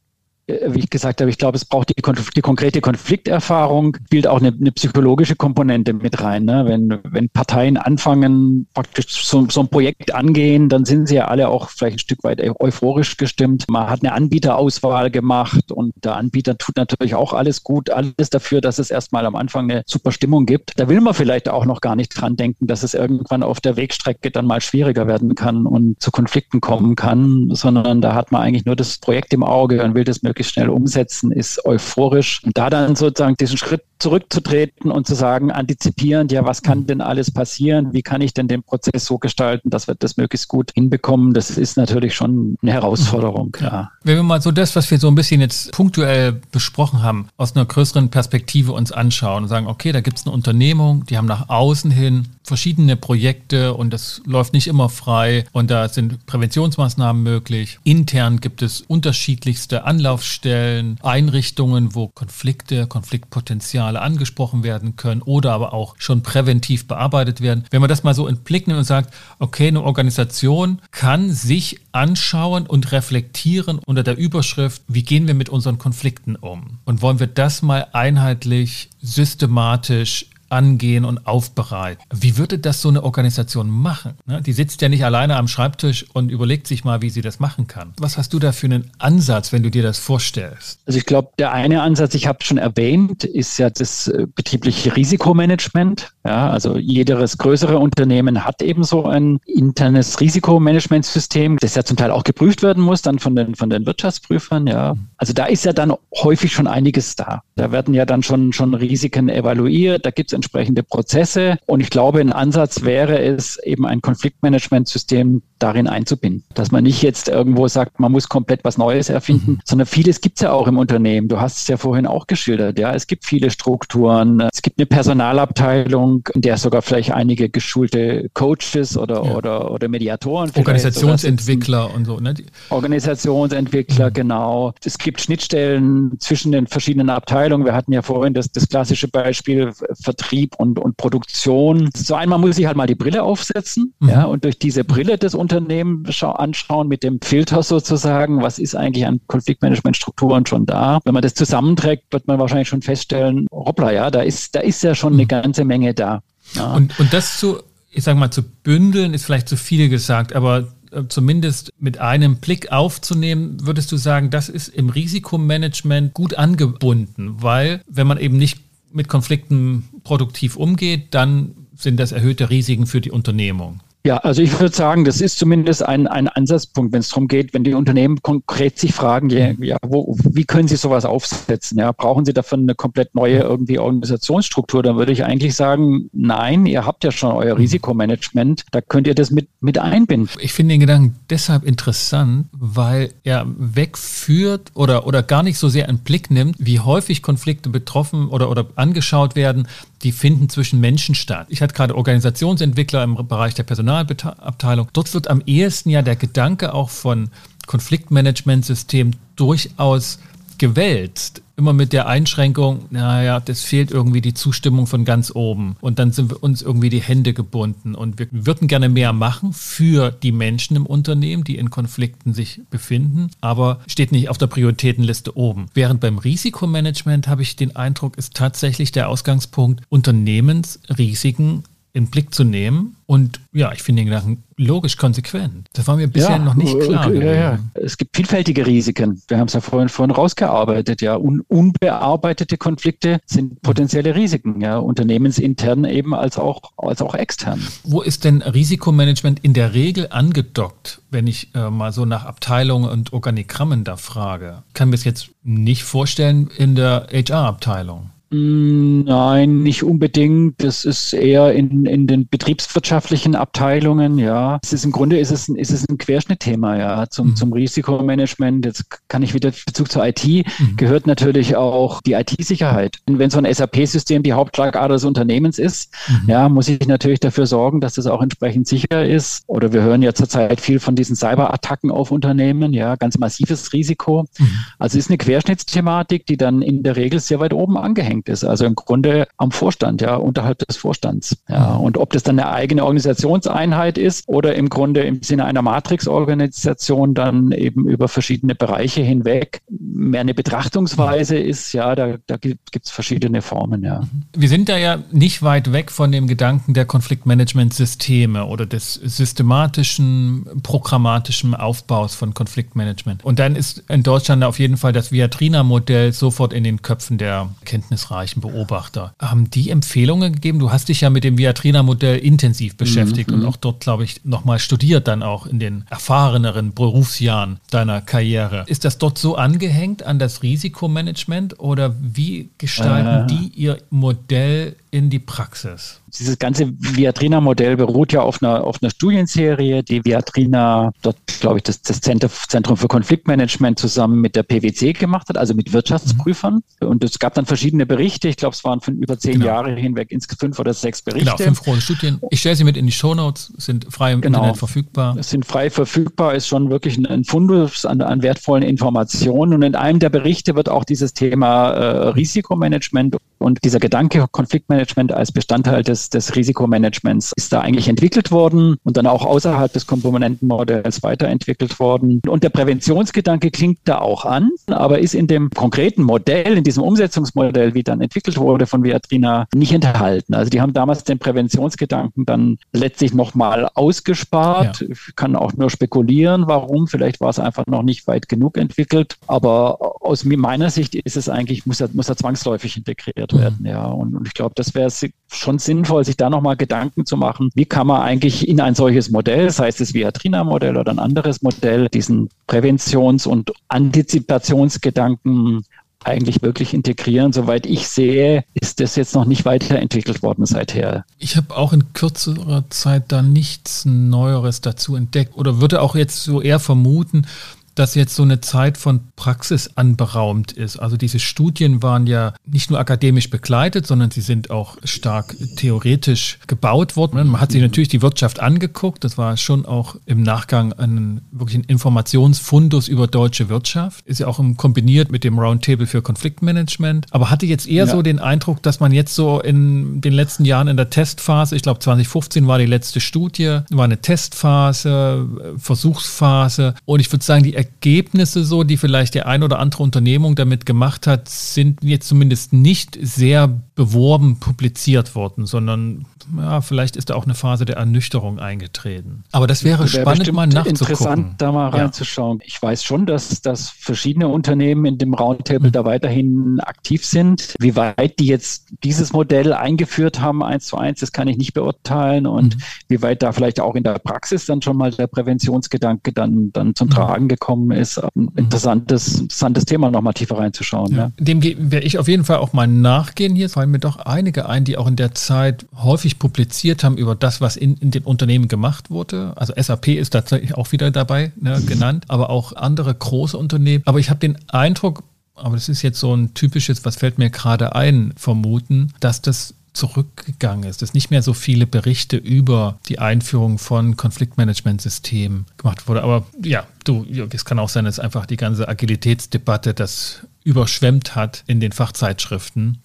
wie 0.67 0.79
ich 0.79 0.89
gesagt 0.89 1.21
habe, 1.21 1.29
ich 1.29 1.37
glaube, 1.37 1.57
es 1.57 1.65
braucht 1.65 1.89
die, 1.89 1.95
die 1.95 2.41
konkrete 2.41 2.81
Konflikterfahrung, 2.81 3.97
spielt 4.05 4.27
auch 4.27 4.39
eine, 4.39 4.49
eine, 4.49 4.71
psychologische 4.71 5.35
Komponente 5.35 5.93
mit 5.93 6.21
rein. 6.21 6.45
Ne? 6.45 6.65
Wenn, 6.65 6.99
wenn 7.03 7.29
Parteien 7.29 7.77
anfangen, 7.77 8.67
praktisch 8.73 9.25
so, 9.25 9.47
so, 9.49 9.61
ein 9.61 9.69
Projekt 9.69 10.13
angehen, 10.13 10.69
dann 10.69 10.85
sind 10.85 11.07
sie 11.07 11.15
ja 11.15 11.25
alle 11.25 11.49
auch 11.49 11.69
vielleicht 11.69 11.97
ein 11.97 11.99
Stück 11.99 12.23
weit 12.23 12.41
euphorisch 12.59 13.17
gestimmt. 13.17 13.65
Man 13.69 13.89
hat 13.89 14.03
eine 14.03 14.13
Anbieterauswahl 14.13 15.11
gemacht 15.11 15.71
und 15.71 15.93
der 16.03 16.15
Anbieter 16.15 16.57
tut 16.57 16.77
natürlich 16.77 17.15
auch 17.15 17.33
alles 17.33 17.63
gut, 17.63 17.89
alles 17.89 18.29
dafür, 18.29 18.61
dass 18.61 18.79
es 18.79 18.91
erstmal 18.91 19.25
am 19.25 19.35
Anfang 19.35 19.69
eine 19.69 19.83
super 19.85 20.11
Stimmung 20.11 20.45
gibt. 20.45 20.79
Da 20.79 20.89
will 20.89 21.01
man 21.01 21.13
vielleicht 21.13 21.49
auch 21.49 21.65
noch 21.65 21.81
gar 21.81 21.95
nicht 21.95 22.09
dran 22.09 22.35
denken, 22.35 22.67
dass 22.67 22.83
es 22.83 22.93
irgendwann 22.93 23.43
auf 23.43 23.59
der 23.59 23.75
Wegstrecke 23.75 24.31
dann 24.31 24.45
mal 24.45 24.61
schwieriger 24.61 25.07
werden 25.07 25.35
kann 25.35 25.65
und 25.65 26.01
zu 26.01 26.11
Konflikten 26.11 26.61
kommen 26.61 26.95
kann, 26.95 27.49
sondern 27.53 28.01
da 28.01 28.15
hat 28.15 28.31
man 28.31 28.41
eigentlich 28.41 28.65
nur 28.65 28.75
das 28.75 28.97
Projekt 28.97 29.33
im 29.33 29.43
Auge 29.43 29.83
und 29.83 29.95
will 29.95 30.03
das 30.03 30.23
möglichst 30.23 30.40
möglichst 30.41 30.53
schnell 30.53 30.69
umsetzen, 30.69 31.31
ist 31.31 31.63
euphorisch. 31.65 32.41
Und 32.43 32.57
da 32.57 32.69
dann 32.69 32.95
sozusagen 32.95 33.35
diesen 33.37 33.57
Schritt 33.57 33.83
zurückzutreten 33.99 34.91
und 34.91 35.05
zu 35.05 35.13
sagen, 35.13 35.51
antizipierend, 35.51 36.31
ja, 36.31 36.43
was 36.43 36.63
kann 36.63 36.87
denn 36.87 37.01
alles 37.01 37.31
passieren? 37.31 37.93
Wie 37.93 38.01
kann 38.01 38.21
ich 38.21 38.33
denn 38.33 38.47
den 38.47 38.63
Prozess 38.63 39.05
so 39.05 39.19
gestalten, 39.19 39.69
dass 39.69 39.87
wir 39.87 39.95
das 39.95 40.17
möglichst 40.17 40.47
gut 40.47 40.71
hinbekommen? 40.73 41.33
Das 41.33 41.51
ist 41.51 41.77
natürlich 41.77 42.15
schon 42.15 42.55
eine 42.61 42.73
Herausforderung. 42.73 43.55
Ja. 43.61 43.91
Wenn 44.03 44.15
wir 44.15 44.23
mal 44.23 44.41
so 44.41 44.51
das, 44.51 44.75
was 44.75 44.89
wir 44.89 44.97
so 44.97 45.07
ein 45.07 45.15
bisschen 45.15 45.39
jetzt 45.39 45.71
punktuell 45.71 46.41
besprochen 46.51 47.03
haben, 47.03 47.27
aus 47.37 47.55
einer 47.55 47.65
größeren 47.65 48.09
Perspektive 48.09 48.71
uns 48.71 48.91
anschauen 48.91 49.43
und 49.43 49.49
sagen, 49.49 49.67
okay, 49.67 49.91
da 49.91 50.01
gibt 50.01 50.17
es 50.17 50.25
eine 50.25 50.33
Unternehmung, 50.33 51.05
die 51.05 51.17
haben 51.17 51.27
nach 51.27 51.49
außen 51.49 51.91
hin 51.91 52.27
verschiedene 52.43 52.97
Projekte 52.97 53.75
und 53.75 53.93
das 53.93 54.21
läuft 54.25 54.53
nicht 54.53 54.67
immer 54.67 54.89
frei 54.89 55.45
und 55.51 55.69
da 55.69 55.87
sind 55.87 56.25
Präventionsmaßnahmen 56.25 57.21
möglich. 57.21 57.79
Intern 57.83 58.41
gibt 58.41 58.61
es 58.61 58.81
unterschiedlichste 58.81 59.85
Anlaufstellen, 60.21 60.97
Einrichtungen, 61.03 61.93
wo 61.93 62.07
Konflikte, 62.07 62.87
Konfliktpotenzial 62.87 63.91
Signale 63.91 64.01
angesprochen 64.01 64.63
werden 64.63 64.95
können 64.95 65.21
oder 65.21 65.51
aber 65.53 65.73
auch 65.73 65.95
schon 65.97 66.23
präventiv 66.23 66.87
bearbeitet 66.87 67.41
werden. 67.41 67.65
Wenn 67.71 67.81
man 67.81 67.89
das 67.89 68.03
mal 68.03 68.13
so 68.13 68.27
in 68.27 68.37
Blick 68.37 68.67
nimmt 68.67 68.79
und 68.79 68.85
sagt, 68.85 69.13
okay, 69.39 69.67
eine 69.67 69.83
Organisation 69.83 70.81
kann 70.91 71.31
sich 71.31 71.79
anschauen 71.91 72.67
und 72.67 72.91
reflektieren 72.91 73.79
unter 73.85 74.03
der 74.03 74.17
Überschrift, 74.17 74.81
wie 74.87 75.03
gehen 75.03 75.27
wir 75.27 75.33
mit 75.33 75.49
unseren 75.49 75.77
Konflikten 75.77 76.35
um? 76.35 76.79
Und 76.85 77.01
wollen 77.01 77.19
wir 77.19 77.27
das 77.27 77.61
mal 77.61 77.87
einheitlich, 77.91 78.89
systematisch 79.01 80.27
angehen 80.51 81.05
und 81.05 81.25
aufbereiten. 81.25 82.03
Wie 82.13 82.37
würde 82.37 82.59
das 82.59 82.81
so 82.81 82.89
eine 82.89 83.03
Organisation 83.03 83.69
machen? 83.69 84.13
Ne, 84.25 84.41
die 84.41 84.53
sitzt 84.53 84.81
ja 84.81 84.89
nicht 84.89 85.05
alleine 85.05 85.37
am 85.37 85.47
Schreibtisch 85.47 86.05
und 86.13 86.29
überlegt 86.29 86.67
sich 86.67 86.83
mal, 86.83 87.01
wie 87.01 87.09
sie 87.09 87.21
das 87.21 87.39
machen 87.39 87.67
kann. 87.67 87.93
Was 87.97 88.17
hast 88.17 88.33
du 88.33 88.39
da 88.39 88.51
für 88.51 88.67
einen 88.67 88.91
Ansatz, 88.99 89.51
wenn 89.53 89.63
du 89.63 89.71
dir 89.71 89.83
das 89.83 89.97
vorstellst? 89.97 90.79
Also 90.85 90.99
ich 90.99 91.05
glaube, 91.05 91.29
der 91.39 91.51
eine 91.51 91.81
Ansatz, 91.81 92.13
ich 92.15 92.27
habe 92.27 92.43
schon 92.43 92.57
erwähnt, 92.57 93.23
ist 93.23 93.57
ja 93.57 93.69
das 93.69 94.07
äh, 94.07 94.27
betriebliche 94.33 94.95
Risikomanagement. 94.95 96.11
Ja, 96.25 96.49
also 96.49 96.77
jedes 96.77 97.37
größere 97.37 97.79
Unternehmen 97.79 98.45
hat 98.45 98.61
eben 98.61 98.83
so 98.83 99.05
ein 99.05 99.39
internes 99.45 100.19
Risikomanagementsystem, 100.19 101.57
das 101.57 101.75
ja 101.75 101.83
zum 101.83 101.97
Teil 101.97 102.11
auch 102.11 102.23
geprüft 102.23 102.61
werden 102.61 102.83
muss, 102.83 103.01
dann 103.01 103.19
von 103.19 103.35
den, 103.35 103.55
von 103.55 103.69
den 103.69 103.85
Wirtschaftsprüfern. 103.85 104.67
Ja, 104.67 104.95
also 105.17 105.33
da 105.33 105.45
ist 105.45 105.65
ja 105.65 105.73
dann 105.73 105.93
häufig 106.15 106.51
schon 106.53 106.67
einiges 106.67 107.15
da. 107.15 107.41
Da 107.55 107.71
werden 107.71 107.93
ja 107.93 108.05
dann 108.05 108.21
schon, 108.21 108.53
schon 108.53 108.73
Risiken 108.73 109.29
evaluiert. 109.29 110.05
Da 110.05 110.11
gibt 110.11 110.31
es 110.31 110.33
entsprechende 110.41 110.81
Prozesse. 110.81 111.57
Und 111.67 111.81
ich 111.81 111.91
glaube, 111.91 112.19
ein 112.19 112.33
Ansatz 112.33 112.81
wäre 112.83 113.19
es, 113.19 113.57
eben 113.63 113.85
ein 113.85 114.01
Konfliktmanagementsystem 114.01 115.43
darin 115.59 115.87
einzubinden. 115.87 116.43
Dass 116.55 116.71
man 116.71 116.83
nicht 116.83 117.03
jetzt 117.03 117.27
irgendwo 117.29 117.67
sagt, 117.67 117.99
man 117.99 118.11
muss 118.11 118.27
komplett 118.27 118.63
was 118.63 118.79
Neues 118.79 119.09
erfinden, 119.09 119.51
mhm. 119.51 119.59
sondern 119.63 119.85
vieles 119.85 120.19
gibt 120.19 120.37
es 120.37 120.41
ja 120.41 120.51
auch 120.51 120.67
im 120.67 120.79
Unternehmen. 120.79 121.27
Du 121.27 121.39
hast 121.39 121.59
es 121.59 121.67
ja 121.67 121.77
vorhin 121.77 122.07
auch 122.07 122.25
geschildert. 122.25 122.79
Ja, 122.79 122.93
es 122.93 123.05
gibt 123.05 123.25
viele 123.25 123.51
Strukturen. 123.51 124.41
Es 124.51 124.63
gibt 124.63 124.79
eine 124.79 124.87
Personalabteilung, 124.87 126.27
in 126.33 126.41
der 126.41 126.57
sogar 126.57 126.81
vielleicht 126.81 127.11
einige 127.11 127.49
geschulte 127.49 128.29
Coaches 128.33 128.97
oder, 128.97 129.23
ja. 129.23 129.35
oder, 129.35 129.71
oder 129.71 129.87
Mediatoren. 129.87 130.51
Organisationsentwickler 130.55 131.93
und 131.93 132.05
so. 132.05 132.17
Ne? 132.17 132.33
Organisationsentwickler, 132.69 134.09
mhm. 134.09 134.13
genau. 134.13 134.73
Es 134.83 134.97
gibt 134.97 135.21
Schnittstellen 135.21 136.19
zwischen 136.19 136.51
den 136.51 136.65
verschiedenen 136.65 137.11
Abteilungen. 137.11 137.65
Wir 137.65 137.75
hatten 137.75 137.93
ja 137.93 138.01
vorhin 138.01 138.33
das, 138.33 138.51
das 138.51 138.67
klassische 138.67 139.07
Beispiel 139.07 139.71
Vertrieb 140.01 140.30
und, 140.57 140.79
und 140.79 140.97
Produktion. 140.97 141.89
So 141.95 142.15
einmal 142.15 142.39
muss 142.39 142.57
ich 142.57 142.65
halt 142.65 142.77
mal 142.77 142.87
die 142.87 142.95
Brille 142.95 143.23
aufsetzen 143.23 143.93
mhm. 143.99 144.09
ja, 144.09 144.23
und 144.25 144.43
durch 144.43 144.59
diese 144.59 144.83
Brille 144.83 145.17
des 145.17 145.35
Unternehmens 145.35 145.61
Unternehmen 145.61 146.05
anschauen 146.37 146.87
mit 146.87 147.03
dem 147.03 147.19
Filter 147.21 147.63
sozusagen, 147.63 148.41
was 148.41 148.59
ist 148.59 148.75
eigentlich 148.75 149.05
an 149.05 149.19
Konfliktmanagementstrukturen 149.27 150.45
schon 150.45 150.65
da. 150.65 150.99
Wenn 151.03 151.13
man 151.13 151.23
das 151.23 151.33
zusammenträgt, 151.33 152.11
wird 152.11 152.27
man 152.27 152.39
wahrscheinlich 152.39 152.69
schon 152.69 152.81
feststellen, 152.81 153.47
hoppla, 153.51 153.91
ja, 153.91 154.11
da 154.11 154.21
ist, 154.21 154.55
da 154.55 154.61
ist 154.61 154.83
ja 154.83 154.95
schon 154.95 155.13
eine 155.13 155.23
mhm. 155.23 155.27
ganze 155.27 155.65
Menge 155.65 155.93
da. 155.93 156.21
Ja. 156.53 156.73
Und, 156.73 156.99
und 156.99 157.13
das 157.13 157.37
zu, 157.37 157.59
ich 157.91 158.03
sage 158.03 158.19
mal, 158.19 158.31
zu 158.31 158.43
bündeln 158.43 159.13
ist 159.13 159.25
vielleicht 159.25 159.49
zu 159.49 159.57
viel 159.57 159.89
gesagt, 159.89 160.33
aber 160.33 160.67
äh, 160.91 161.03
zumindest 161.07 161.71
mit 161.79 161.99
einem 161.99 162.37
Blick 162.37 162.71
aufzunehmen, 162.71 163.57
würdest 163.61 163.91
du 163.91 163.97
sagen, 163.97 164.29
das 164.29 164.49
ist 164.49 164.69
im 164.69 164.89
Risikomanagement 164.89 166.13
gut 166.13 166.35
angebunden, 166.35 167.35
weil 167.41 167.81
wenn 167.87 168.07
man 168.07 168.17
eben 168.17 168.37
nicht 168.37 168.59
mit 168.93 169.07
Konflikten 169.07 169.89
produktiv 170.03 170.55
umgeht, 170.55 171.07
dann 171.11 171.67
sind 171.75 171.99
das 171.99 172.11
erhöhte 172.11 172.49
Risiken 172.49 172.85
für 172.85 173.01
die 173.01 173.11
Unternehmung. 173.11 173.81
Ja, 174.03 174.17
also 174.17 174.41
ich 174.41 174.59
würde 174.59 174.75
sagen, 174.75 175.05
das 175.05 175.21
ist 175.21 175.37
zumindest 175.37 175.85
ein, 175.85 176.07
ein 176.07 176.27
Ansatzpunkt, 176.27 176.91
wenn 176.91 177.01
es 177.01 177.09
darum 177.09 177.27
geht, 177.27 177.53
wenn 177.53 177.63
die 177.63 177.75
Unternehmen 177.75 178.21
konkret 178.21 178.79
sich 178.79 178.93
fragen, 178.93 179.29
ja, 179.29 179.51
ja 179.59 179.77
wo, 179.85 180.17
wie 180.23 180.45
können 180.45 180.67
sie 180.67 180.75
sowas 180.75 181.05
aufsetzen? 181.05 181.77
Ja, 181.77 181.91
brauchen 181.91 182.25
sie 182.25 182.33
dafür 182.33 182.57
eine 182.57 182.73
komplett 182.73 183.13
neue 183.13 183.39
irgendwie 183.39 183.77
Organisationsstruktur? 183.77 184.81
Dann 184.81 184.97
würde 184.97 185.11
ich 185.11 185.23
eigentlich 185.23 185.55
sagen, 185.55 186.09
nein, 186.13 186.65
ihr 186.65 186.85
habt 186.85 187.03
ja 187.03 187.11
schon 187.11 187.31
euer 187.31 187.53
mhm. 187.53 187.61
Risikomanagement, 187.61 188.65
da 188.71 188.81
könnt 188.81 189.05
ihr 189.05 189.13
das 189.13 189.29
mit, 189.29 189.49
mit 189.59 189.77
einbinden. 189.77 190.29
Ich 190.39 190.53
finde 190.53 190.73
den 190.73 190.79
Gedanken 190.79 191.15
deshalb 191.29 191.63
interessant, 191.63 192.47
weil 192.51 193.11
er 193.23 193.45
wegführt 193.55 194.71
oder, 194.73 195.05
oder 195.05 195.21
gar 195.21 195.43
nicht 195.43 195.59
so 195.59 195.69
sehr 195.69 195.87
einen 195.87 195.99
Blick 195.99 196.31
nimmt, 196.31 196.55
wie 196.57 196.79
häufig 196.79 197.21
Konflikte 197.21 197.69
betroffen 197.69 198.29
oder, 198.29 198.49
oder 198.49 198.65
angeschaut 198.75 199.35
werden, 199.35 199.67
die 200.03 200.11
finden 200.11 200.49
zwischen 200.49 200.79
Menschen 200.79 201.15
statt. 201.15 201.47
Ich 201.49 201.61
hatte 201.61 201.73
gerade 201.73 201.95
Organisationsentwickler 201.95 203.03
im 203.03 203.15
Bereich 203.27 203.53
der 203.53 203.63
Personalabteilung. 203.91 204.87
Dort 204.93 205.13
wird 205.13 205.29
am 205.29 205.41
ehesten 205.45 205.89
ja 205.89 206.01
der 206.01 206.15
Gedanke 206.15 206.73
auch 206.73 206.89
von 206.89 207.29
Konfliktmanagementsystem 207.67 209.11
durchaus 209.35 210.19
gewälzt. 210.57 211.41
Immer 211.57 211.73
mit 211.73 211.91
der 211.91 212.07
Einschränkung, 212.07 212.85
naja, 212.91 213.39
das 213.39 213.61
fehlt 213.61 213.91
irgendwie 213.91 214.21
die 214.21 214.33
Zustimmung 214.33 214.87
von 214.87 215.05
ganz 215.05 215.31
oben. 215.33 215.75
Und 215.81 215.97
dann 215.97 216.11
sind 216.11 216.29
wir 216.29 216.43
uns 216.43 216.61
irgendwie 216.61 216.89
die 216.89 217.01
Hände 217.01 217.33
gebunden. 217.33 217.95
Und 217.95 218.19
wir 218.19 218.27
würden 218.31 218.67
gerne 218.67 218.87
mehr 218.87 219.11
machen 219.11 219.53
für 219.53 220.11
die 220.11 220.31
Menschen 220.31 220.75
im 220.75 220.85
Unternehmen, 220.85 221.43
die 221.43 221.57
in 221.57 221.71
Konflikten 221.71 222.33
sich 222.33 222.61
befinden, 222.69 223.31
aber 223.41 223.79
steht 223.87 224.11
nicht 224.11 224.29
auf 224.29 224.37
der 224.37 224.47
Prioritätenliste 224.47 225.35
oben. 225.35 225.65
Während 225.73 225.99
beim 225.99 226.19
Risikomanagement 226.19 227.27
habe 227.27 227.41
ich 227.41 227.55
den 227.55 227.75
Eindruck, 227.75 228.17
ist 228.17 228.35
tatsächlich 228.35 228.91
der 228.91 229.09
Ausgangspunkt, 229.09 229.83
Unternehmensrisiken 229.89 231.63
in 231.93 232.07
Blick 232.07 232.33
zu 232.33 232.43
nehmen. 232.43 232.95
Und 233.05 233.41
ja, 233.51 233.73
ich 233.73 233.83
finde 233.83 234.01
den 234.01 234.07
Gedanken 234.07 234.43
logisch 234.55 234.95
konsequent. 234.95 235.67
Das 235.73 235.87
war 235.87 235.97
mir 235.97 236.07
bisher 236.07 236.37
ja, 236.37 236.39
noch 236.39 236.55
nicht 236.55 236.79
klar. 236.79 237.07
Okay, 237.07 237.25
ja, 237.25 237.33
ja. 237.33 237.59
Es 237.73 237.97
gibt 237.97 238.15
vielfältige 238.15 238.65
Risiken. 238.65 239.21
Wir 239.27 239.37
haben 239.37 239.47
es 239.47 239.53
ja 239.53 239.59
vorhin, 239.59 239.89
vorhin 239.89 240.11
rausgearbeitet. 240.11 241.01
Ja, 241.01 241.17
Un 241.17 241.41
unbearbeitete 241.47 242.57
Konflikte 242.57 243.19
sind 243.25 243.61
potenzielle 243.61 244.15
Risiken, 244.15 244.61
ja, 244.61 244.77
unternehmensintern 244.77 245.85
eben 245.85 246.13
als 246.13 246.37
auch, 246.37 246.61
als 246.77 247.01
auch 247.01 247.15
extern. 247.15 247.61
Wo 247.83 248.01
ist 248.01 248.23
denn 248.23 248.41
Risikomanagement 248.41 249.39
in 249.43 249.53
der 249.53 249.73
Regel 249.73 250.07
angedockt, 250.09 251.01
wenn 251.09 251.27
ich 251.27 251.53
äh, 251.55 251.69
mal 251.69 251.91
so 251.91 252.05
nach 252.05 252.25
Abteilungen 252.25 252.89
und 252.89 253.11
Organigrammen 253.13 253.83
da 253.83 253.97
frage? 253.97 254.63
Ich 254.69 254.73
kann 254.73 254.89
mir 254.89 254.95
das 254.95 255.03
jetzt 255.03 255.31
nicht 255.43 255.83
vorstellen 255.83 256.49
in 256.57 256.75
der 256.75 257.07
HR-Abteilung. 257.11 258.11
Nein, 258.33 259.61
nicht 259.61 259.83
unbedingt. 259.83 260.63
Das 260.63 260.85
ist 260.85 261.11
eher 261.11 261.51
in, 261.51 261.85
in 261.85 262.07
den 262.07 262.29
betriebswirtschaftlichen 262.29 263.35
Abteilungen, 263.35 264.17
ja. 264.17 264.57
Es 264.63 264.71
ist 264.71 264.85
im 264.85 264.93
Grunde 264.93 265.19
ist 265.19 265.31
es, 265.31 265.49
ist 265.49 265.71
es 265.71 265.87
ein 265.89 265.97
Querschnittthema, 265.97 266.77
ja, 266.77 267.09
zum, 267.09 267.31
mhm. 267.31 267.35
zum 267.35 267.51
Risikomanagement. 267.51 268.65
Jetzt 268.65 268.85
kann 269.09 269.21
ich 269.21 269.33
wieder 269.33 269.51
Bezug 269.51 269.91
zur 269.91 270.07
IT, 270.07 270.25
mhm. 270.25 270.77
gehört 270.77 271.07
natürlich 271.07 271.57
auch 271.57 271.99
die 272.03 272.13
IT-Sicherheit. 272.13 272.99
Wenn 273.05 273.29
so 273.29 273.37
ein 273.37 273.53
SAP-System 273.53 274.23
die 274.23 274.31
Hauptschlagader 274.31 274.93
des 274.93 275.03
Unternehmens 275.03 275.59
ist, 275.59 275.93
mhm. 276.07 276.29
ja, 276.29 276.47
muss 276.47 276.69
ich 276.69 276.87
natürlich 276.87 277.19
dafür 277.19 277.47
sorgen, 277.47 277.81
dass 277.81 277.95
das 277.95 278.07
auch 278.07 278.21
entsprechend 278.21 278.65
sicher 278.65 279.05
ist. 279.05 279.43
Oder 279.47 279.73
wir 279.73 279.81
hören 279.81 280.01
ja 280.01 280.13
zurzeit 280.13 280.61
viel 280.61 280.79
von 280.79 280.95
diesen 280.95 281.17
Cyberattacken 281.17 281.91
auf 281.91 282.11
Unternehmen, 282.11 282.71
ja, 282.71 282.95
ganz 282.95 283.17
massives 283.17 283.73
Risiko. 283.73 284.25
Mhm. 284.39 284.47
Also 284.79 284.97
es 284.97 285.05
ist 285.05 285.09
eine 285.09 285.17
Querschnittsthematik, 285.17 286.25
die 286.27 286.37
dann 286.37 286.61
in 286.61 286.81
der 286.83 286.95
Regel 286.95 287.19
sehr 287.19 287.41
weit 287.41 287.51
oben 287.51 287.77
angehängt 287.77 288.20
abgehängt 288.21 288.29
ist. 288.29 288.43
Also 288.43 288.65
im 288.65 288.75
Grunde 288.75 289.27
am 289.37 289.51
Vorstand, 289.51 290.01
ja, 290.01 290.15
unterhalb 290.15 290.59
des 290.59 290.77
Vorstands. 290.77 291.37
Ja. 291.49 291.75
Mhm. 291.75 291.81
Und 291.81 291.97
ob 291.97 292.11
das 292.11 292.23
dann 292.23 292.39
eine 292.39 292.51
eigene 292.51 292.83
Organisationseinheit 292.83 293.97
ist 293.97 294.27
oder 294.27 294.55
im 294.55 294.69
Grunde 294.69 295.01
im 295.01 295.21
Sinne 295.23 295.45
einer 295.45 295.61
Matrix-Organisation 295.61 297.13
dann 297.13 297.51
eben 297.51 297.87
über 297.87 298.07
verschiedene 298.07 298.55
Bereiche 298.55 299.01
hinweg 299.01 299.61
mehr 299.69 300.21
eine 300.21 300.33
Betrachtungsweise 300.33 301.37
ist, 301.37 301.73
ja, 301.73 301.95
da, 301.95 302.17
da 302.27 302.37
gibt 302.37 302.85
es 302.85 302.91
verschiedene 302.91 303.41
Formen, 303.41 303.83
ja. 303.83 304.01
Mhm. 304.01 304.23
Wir 304.35 304.49
sind 304.49 304.69
da 304.69 304.77
ja 304.77 304.99
nicht 305.11 305.43
weit 305.43 305.71
weg 305.71 305.91
von 305.91 306.11
dem 306.11 306.27
Gedanken 306.27 306.73
der 306.73 306.85
Konfliktmanagement-Systeme 306.85 308.45
oder 308.45 308.65
des 308.65 308.93
systematischen, 308.93 310.45
programmatischen 310.63 311.55
Aufbaus 311.55 312.15
von 312.15 312.33
Konfliktmanagement. 312.33 313.23
Und 313.23 313.39
dann 313.39 313.55
ist 313.55 313.83
in 313.89 314.03
Deutschland 314.03 314.43
auf 314.43 314.59
jeden 314.59 314.77
Fall 314.77 314.93
das 314.93 315.11
Viatrina-Modell 315.11 316.13
sofort 316.13 316.53
in 316.53 316.63
den 316.63 316.81
Köpfen 316.81 317.17
der 317.17 317.49
Kenntnis 317.65 318.10
einflussreichen 318.11 318.41
Beobachter. 318.41 319.13
Haben 319.19 319.49
die 319.49 319.69
Empfehlungen 319.69 320.33
gegeben? 320.33 320.59
Du 320.59 320.71
hast 320.71 320.89
dich 320.89 321.01
ja 321.01 321.09
mit 321.09 321.23
dem 321.23 321.37
Viatrina-Modell 321.37 322.17
intensiv 322.17 322.75
beschäftigt 322.75 323.31
mhm. 323.31 323.41
und 323.41 323.45
auch 323.45 323.55
dort, 323.57 323.81
glaube 323.81 324.03
ich, 324.03 324.23
nochmal 324.23 324.59
studiert, 324.59 325.07
dann 325.07 325.23
auch 325.23 325.45
in 325.45 325.59
den 325.59 325.85
erfahreneren 325.89 326.73
Berufsjahren 326.73 327.59
deiner 327.69 328.01
Karriere. 328.01 328.65
Ist 328.67 328.85
das 328.85 328.97
dort 328.97 329.17
so 329.17 329.35
angehängt 329.35 330.03
an 330.03 330.19
das 330.19 330.43
Risikomanagement 330.43 331.59
oder 331.59 331.95
wie 331.99 332.49
gestalten 332.57 333.25
äh. 333.25 333.27
die 333.27 333.47
ihr 333.55 333.77
Modell 333.89 334.75
in 334.91 335.09
die 335.09 335.19
Praxis? 335.19 336.00
Dieses 336.19 336.37
ganze 336.39 336.71
Viatrina-Modell 336.77 337.77
beruht 337.77 338.11
ja 338.13 338.21
auf 338.21 338.41
einer, 338.41 338.63
auf 338.63 338.81
einer 338.81 338.89
Studienserie, 338.89 339.83
die 339.83 340.03
Viatrina, 340.03 340.91
dort 341.01 341.17
glaube 341.39 341.57
ich, 341.57 341.63
das, 341.63 341.81
das 341.81 342.01
Zentrum 342.01 342.77
für 342.77 342.87
Konfliktmanagement 342.87 343.79
zusammen 343.79 344.19
mit 344.19 344.35
der 344.35 344.43
PwC 344.43 344.93
gemacht 344.93 345.29
hat, 345.29 345.37
also 345.37 345.53
mit 345.53 345.73
Wirtschaftsprüfern. 345.73 346.61
Mhm. 346.81 346.87
Und 346.87 347.03
es 347.03 347.19
gab 347.19 347.33
dann 347.35 347.45
verschiedene 347.45 347.85
Berichte, 347.85 348.27
ich 348.27 348.37
glaube, 348.37 348.55
es 348.55 348.63
waren 348.63 348.81
von 348.81 348.97
über 348.97 349.17
zehn 349.17 349.33
genau. 349.33 349.45
Jahre 349.45 349.75
hinweg 349.75 350.11
insgesamt 350.11 350.41
fünf 350.41 350.59
oder 350.59 350.73
sechs 350.73 351.01
Berichte. 351.01 351.25
Genau, 351.25 351.37
fünf 351.37 351.61
große 351.61 351.81
Studien. 351.81 352.19
Ich 352.29 352.39
stelle 352.39 352.55
sie 352.55 352.63
mit 352.63 352.77
in 352.77 352.85
die 352.85 352.91
Shownotes, 352.91 353.53
sind 353.57 353.85
frei 353.89 354.13
im 354.13 354.21
genau. 354.21 354.39
Internet 354.39 354.57
verfügbar. 354.57 355.15
Es 355.17 355.29
sind 355.29 355.45
frei 355.45 355.69
verfügbar, 355.69 356.35
ist 356.35 356.47
schon 356.47 356.69
wirklich 356.69 356.97
ein, 356.97 357.05
ein 357.05 357.23
Fundus 357.23 357.85
an, 357.85 358.01
an 358.01 358.21
wertvollen 358.21 358.63
Informationen. 358.63 359.53
Und 359.53 359.61
in 359.61 359.75
einem 359.75 359.99
der 359.99 360.09
Berichte 360.09 360.55
wird 360.55 360.69
auch 360.69 360.83
dieses 360.83 361.13
Thema 361.13 361.71
äh, 361.71 362.07
Risikomanagement 362.09 363.17
und 363.41 363.63
dieser 363.63 363.79
Gedanke 363.79 364.25
Konfliktmanagement 364.31 365.11
als 365.11 365.31
Bestandteil 365.31 365.83
des, 365.83 366.09
des 366.09 366.35
Risikomanagements 366.35 367.33
ist 367.35 367.51
da 367.51 367.61
eigentlich 367.61 367.87
entwickelt 367.87 368.31
worden 368.31 368.77
und 368.83 368.97
dann 368.97 369.07
auch 369.07 369.25
außerhalb 369.25 369.73
des 369.73 369.87
Komponentenmodells 369.87 371.03
weiterentwickelt 371.03 371.79
worden. 371.79 372.21
Und 372.27 372.43
der 372.43 372.49
Präventionsgedanke 372.49 373.51
klingt 373.51 373.79
da 373.85 373.99
auch 373.99 374.25
an, 374.25 374.51
aber 374.67 374.99
ist 374.99 375.15
in 375.15 375.27
dem 375.27 375.49
konkreten 375.49 376.03
Modell, 376.03 376.57
in 376.57 376.63
diesem 376.63 376.83
Umsetzungsmodell, 376.83 377.73
wie 377.73 377.83
dann 377.83 378.01
entwickelt 378.01 378.37
wurde 378.37 378.67
von 378.67 378.83
Viatrina, 378.83 379.47
nicht 379.53 379.73
enthalten. 379.73 380.33
Also 380.33 380.49
die 380.49 380.61
haben 380.61 380.73
damals 380.73 381.03
den 381.03 381.19
Präventionsgedanken 381.19 382.25
dann 382.25 382.57
letztlich 382.71 383.13
nochmal 383.13 383.69
ausgespart. 383.73 384.81
Ja. 384.81 384.87
Ich 384.89 385.15
kann 385.15 385.35
auch 385.35 385.53
nur 385.53 385.69
spekulieren, 385.69 386.43
warum. 386.47 386.87
Vielleicht 386.87 387.19
war 387.21 387.29
es 387.29 387.39
einfach 387.39 387.65
noch 387.65 387.83
nicht 387.83 388.07
weit 388.07 388.29
genug 388.29 388.57
entwickelt. 388.57 389.17
Aber 389.27 389.79
aus 390.01 390.23
meiner 390.23 390.69
Sicht 390.69 390.95
ist 390.95 391.17
es 391.17 391.27
eigentlich, 391.27 391.65
muss 391.65 391.81
er, 391.81 391.89
muss 391.93 392.09
er 392.09 392.15
zwangsläufig 392.15 392.77
integriert 392.77 393.30
werden. 393.37 393.57
Mhm. 393.59 393.65
Ja, 393.67 393.85
und, 393.85 394.15
und 394.15 394.27
ich 394.27 394.33
glaube, 394.33 394.53
das 394.55 394.73
wäre 394.73 394.91
schon 395.27 395.59
sinnvoll, 395.59 396.05
sich 396.05 396.17
da 396.17 396.29
nochmal 396.29 396.57
Gedanken 396.57 397.05
zu 397.05 397.17
machen, 397.17 397.49
wie 397.55 397.65
kann 397.65 397.87
man 397.87 398.01
eigentlich 398.01 398.47
in 398.47 398.59
ein 398.59 398.75
solches 398.75 399.11
Modell, 399.11 399.49
sei 399.49 399.67
es 399.67 399.77
das 399.77 399.93
Viatrina-Modell 399.93 400.77
oder 400.77 400.91
ein 400.91 400.99
anderes 400.99 401.41
Modell, 401.41 401.89
diesen 401.89 402.29
Präventions- 402.47 403.27
und 403.27 403.51
Antizipationsgedanken 403.67 405.63
eigentlich 406.03 406.41
wirklich 406.41 406.73
integrieren. 406.73 407.31
Soweit 407.31 407.65
ich 407.65 407.87
sehe, 407.87 408.43
ist 408.53 408.79
das 408.79 408.95
jetzt 408.95 409.13
noch 409.13 409.25
nicht 409.25 409.45
weiterentwickelt 409.45 410.23
worden 410.23 410.45
seither. 410.45 411.05
Ich 411.19 411.37
habe 411.37 411.55
auch 411.55 411.73
in 411.73 411.93
kürzerer 411.93 412.65
Zeit 412.69 413.03
da 413.09 413.21
nichts 413.21 413.85
Neueres 413.85 414.61
dazu 414.61 414.95
entdeckt 414.95 415.35
oder 415.35 415.61
würde 415.61 415.81
auch 415.81 415.95
jetzt 415.95 416.23
so 416.23 416.41
eher 416.41 416.59
vermuten, 416.59 417.27
dass 417.75 417.95
jetzt 417.95 418.15
so 418.15 418.23
eine 418.23 418.41
Zeit 418.41 418.77
von 418.77 419.01
Praxis 419.15 419.71
anberaumt 419.75 420.51
ist. 420.51 420.77
Also 420.77 420.97
diese 420.97 421.19
Studien 421.19 421.81
waren 421.81 422.07
ja 422.07 422.33
nicht 422.45 422.69
nur 422.69 422.79
akademisch 422.79 423.29
begleitet, 423.29 423.87
sondern 423.87 424.11
sie 424.11 424.21
sind 424.21 424.49
auch 424.49 424.77
stark 424.83 425.35
theoretisch 425.55 426.39
gebaut 426.47 426.95
worden. 426.95 427.27
Man 427.27 427.41
hat 427.41 427.51
sich 427.51 427.61
natürlich 427.61 427.89
die 427.89 428.01
Wirtschaft 428.01 428.39
angeguckt. 428.39 429.03
Das 429.03 429.17
war 429.17 429.37
schon 429.37 429.65
auch 429.65 429.95
im 430.05 430.23
Nachgang 430.23 430.73
ein 430.73 431.21
wirklich 431.31 431.59
ein 431.59 431.63
Informationsfundus 431.63 432.87
über 432.87 433.07
deutsche 433.07 433.49
Wirtschaft. 433.49 434.05
Ist 434.05 434.19
ja 434.19 434.27
auch 434.27 434.41
kombiniert 434.57 435.11
mit 435.11 435.23
dem 435.23 435.39
Roundtable 435.39 435.87
für 435.87 436.01
Konfliktmanagement. 436.01 437.07
Aber 437.11 437.29
hatte 437.29 437.45
jetzt 437.45 437.67
eher 437.67 437.85
ja. 437.85 437.91
so 437.91 438.01
den 438.01 438.19
Eindruck, 438.19 438.61
dass 438.63 438.79
man 438.79 438.91
jetzt 438.91 439.15
so 439.15 439.39
in 439.39 440.01
den 440.01 440.13
letzten 440.13 440.45
Jahren 440.45 440.67
in 440.67 440.77
der 440.77 440.89
Testphase, 440.89 441.55
ich 441.55 441.61
glaube 441.61 441.79
2015 441.79 442.47
war 442.47 442.57
die 442.57 442.65
letzte 442.65 442.99
Studie, 442.99 443.59
war 443.69 443.85
eine 443.85 444.01
Testphase, 444.01 445.27
Versuchsphase. 445.57 446.75
Und 446.85 446.99
ich 446.99 447.11
würde 447.11 447.23
sagen, 447.23 447.43
die 447.43 447.55
Ergebnisse 447.61 448.43
so, 448.43 448.63
die 448.63 448.77
vielleicht 448.77 449.13
der 449.13 449.27
ein 449.27 449.43
oder 449.43 449.59
andere 449.59 449.83
Unternehmung 449.83 450.35
damit 450.35 450.65
gemacht 450.65 451.05
hat, 451.05 451.29
sind 451.29 451.83
jetzt 451.83 452.07
zumindest 452.07 452.53
nicht 452.53 452.97
sehr 452.99 453.61
beworben 453.75 454.39
publiziert 454.39 455.15
worden, 455.15 455.45
sondern 455.45 456.05
ja, 456.37 456.61
vielleicht 456.61 456.95
ist 456.95 457.09
da 457.09 457.15
auch 457.15 457.25
eine 457.25 457.33
Phase 457.33 457.65
der 457.65 457.77
Ernüchterung 457.77 458.39
eingetreten. 458.39 459.23
Aber 459.31 459.47
das 459.47 459.63
wäre, 459.63 459.79
wäre 459.79 459.87
spannend, 459.87 460.31
mal 460.31 460.47
nachzugucken. 460.47 460.91
Interessant, 460.91 461.41
da 461.41 461.51
mal 461.51 461.69
reinzuschauen. 461.69 462.39
Ja. 462.39 462.45
Ich 462.47 462.61
weiß 462.61 462.83
schon, 462.83 463.05
dass, 463.05 463.41
dass 463.41 463.69
verschiedene 463.69 464.27
Unternehmen 464.27 464.85
in 464.85 464.97
dem 464.97 465.13
Roundtable 465.13 465.69
mhm. 465.69 465.71
da 465.71 465.85
weiterhin 465.85 466.59
aktiv 466.59 467.05
sind. 467.05 467.55
Wie 467.59 467.75
weit 467.75 468.19
die 468.19 468.27
jetzt 468.27 468.67
dieses 468.83 469.13
Modell 469.13 469.53
eingeführt 469.53 470.21
haben, 470.21 470.43
eins 470.43 470.67
zu 470.67 470.77
eins, 470.77 470.99
das 470.99 471.11
kann 471.11 471.27
ich 471.27 471.37
nicht 471.37 471.53
beurteilen. 471.53 472.27
Und 472.27 472.55
mhm. 472.55 472.61
wie 472.87 473.01
weit 473.01 473.23
da 473.23 473.31
vielleicht 473.31 473.59
auch 473.59 473.75
in 473.75 473.83
der 473.83 473.99
Praxis 473.99 474.45
dann 474.45 474.61
schon 474.61 474.77
mal 474.77 474.91
der 474.91 475.07
Präventionsgedanke 475.07 476.13
dann, 476.13 476.51
dann 476.53 476.75
zum 476.75 476.87
mhm. 476.87 476.91
Tragen 476.91 477.27
gekommen 477.27 477.50
ist. 477.71 477.97
Ein 477.97 478.09
mhm. 478.13 478.31
interessantes, 478.35 479.19
interessantes 479.19 479.65
Thema, 479.65 479.91
nochmal 479.91 480.13
tiefer 480.13 480.37
reinzuschauen. 480.37 480.95
Ja. 480.95 481.01
Ja. 481.01 481.11
Dem 481.19 481.41
werde 481.43 481.85
ich 481.85 481.97
auf 481.97 482.07
jeden 482.07 482.23
Fall 482.23 482.37
auch 482.37 482.53
mal 482.53 482.67
nachgehen. 482.67 483.35
Hier 483.35 483.49
fallen 483.49 483.71
mir 483.71 483.79
doch 483.79 483.97
einige 483.97 484.47
ein, 484.47 484.63
die 484.63 484.77
auch 484.77 484.87
in 484.87 484.95
der 484.95 485.13
Zeit 485.13 485.65
häufig 485.75 486.19
publiziert 486.19 486.83
haben 486.83 486.97
über 486.97 487.15
das, 487.15 487.41
was 487.41 487.57
in, 487.57 487.75
in 487.77 487.91
den 487.91 488.03
Unternehmen 488.03 488.47
gemacht 488.47 488.89
wurde. 488.89 489.33
Also 489.35 489.53
SAP 489.57 489.89
ist 489.89 490.11
tatsächlich 490.11 490.55
auch 490.55 490.71
wieder 490.71 490.91
dabei 490.91 491.31
ne, 491.39 491.61
genannt, 491.61 492.05
aber 492.07 492.29
auch 492.29 492.53
andere 492.53 492.93
große 492.93 493.37
Unternehmen. 493.37 493.83
Aber 493.85 493.99
ich 493.99 494.09
habe 494.09 494.19
den 494.19 494.37
Eindruck, 494.49 495.03
aber 495.35 495.55
das 495.55 495.69
ist 495.69 495.81
jetzt 495.81 495.99
so 495.99 496.13
ein 496.13 496.33
typisches, 496.33 496.85
was 496.85 496.97
fällt 496.97 497.17
mir 497.17 497.29
gerade 497.29 497.75
ein, 497.75 498.13
vermuten, 498.15 498.93
dass 498.99 499.21
das 499.21 499.55
zurückgegangen 499.73 500.69
ist, 500.69 500.81
dass 500.81 500.93
nicht 500.93 501.11
mehr 501.11 501.21
so 501.21 501.33
viele 501.33 501.65
Berichte 501.65 502.17
über 502.17 502.79
die 502.87 502.99
Einführung 502.99 503.57
von 503.57 503.95
Konfliktmanagementsystemen 503.95 505.45
gemacht 505.57 505.87
wurde. 505.87 506.03
Aber 506.03 506.25
ja, 506.43 506.67
du, 506.83 507.05
es 507.31 507.45
kann 507.45 507.59
auch 507.59 507.69
sein, 507.69 507.85
dass 507.85 507.99
einfach 507.99 508.25
die 508.25 508.37
ganze 508.37 508.67
Agilitätsdebatte 508.67 509.73
das 509.73 510.27
überschwemmt 510.43 511.15
hat 511.15 511.43
in 511.47 511.59
den 511.59 511.71
Fachzeitschriften 511.71 512.79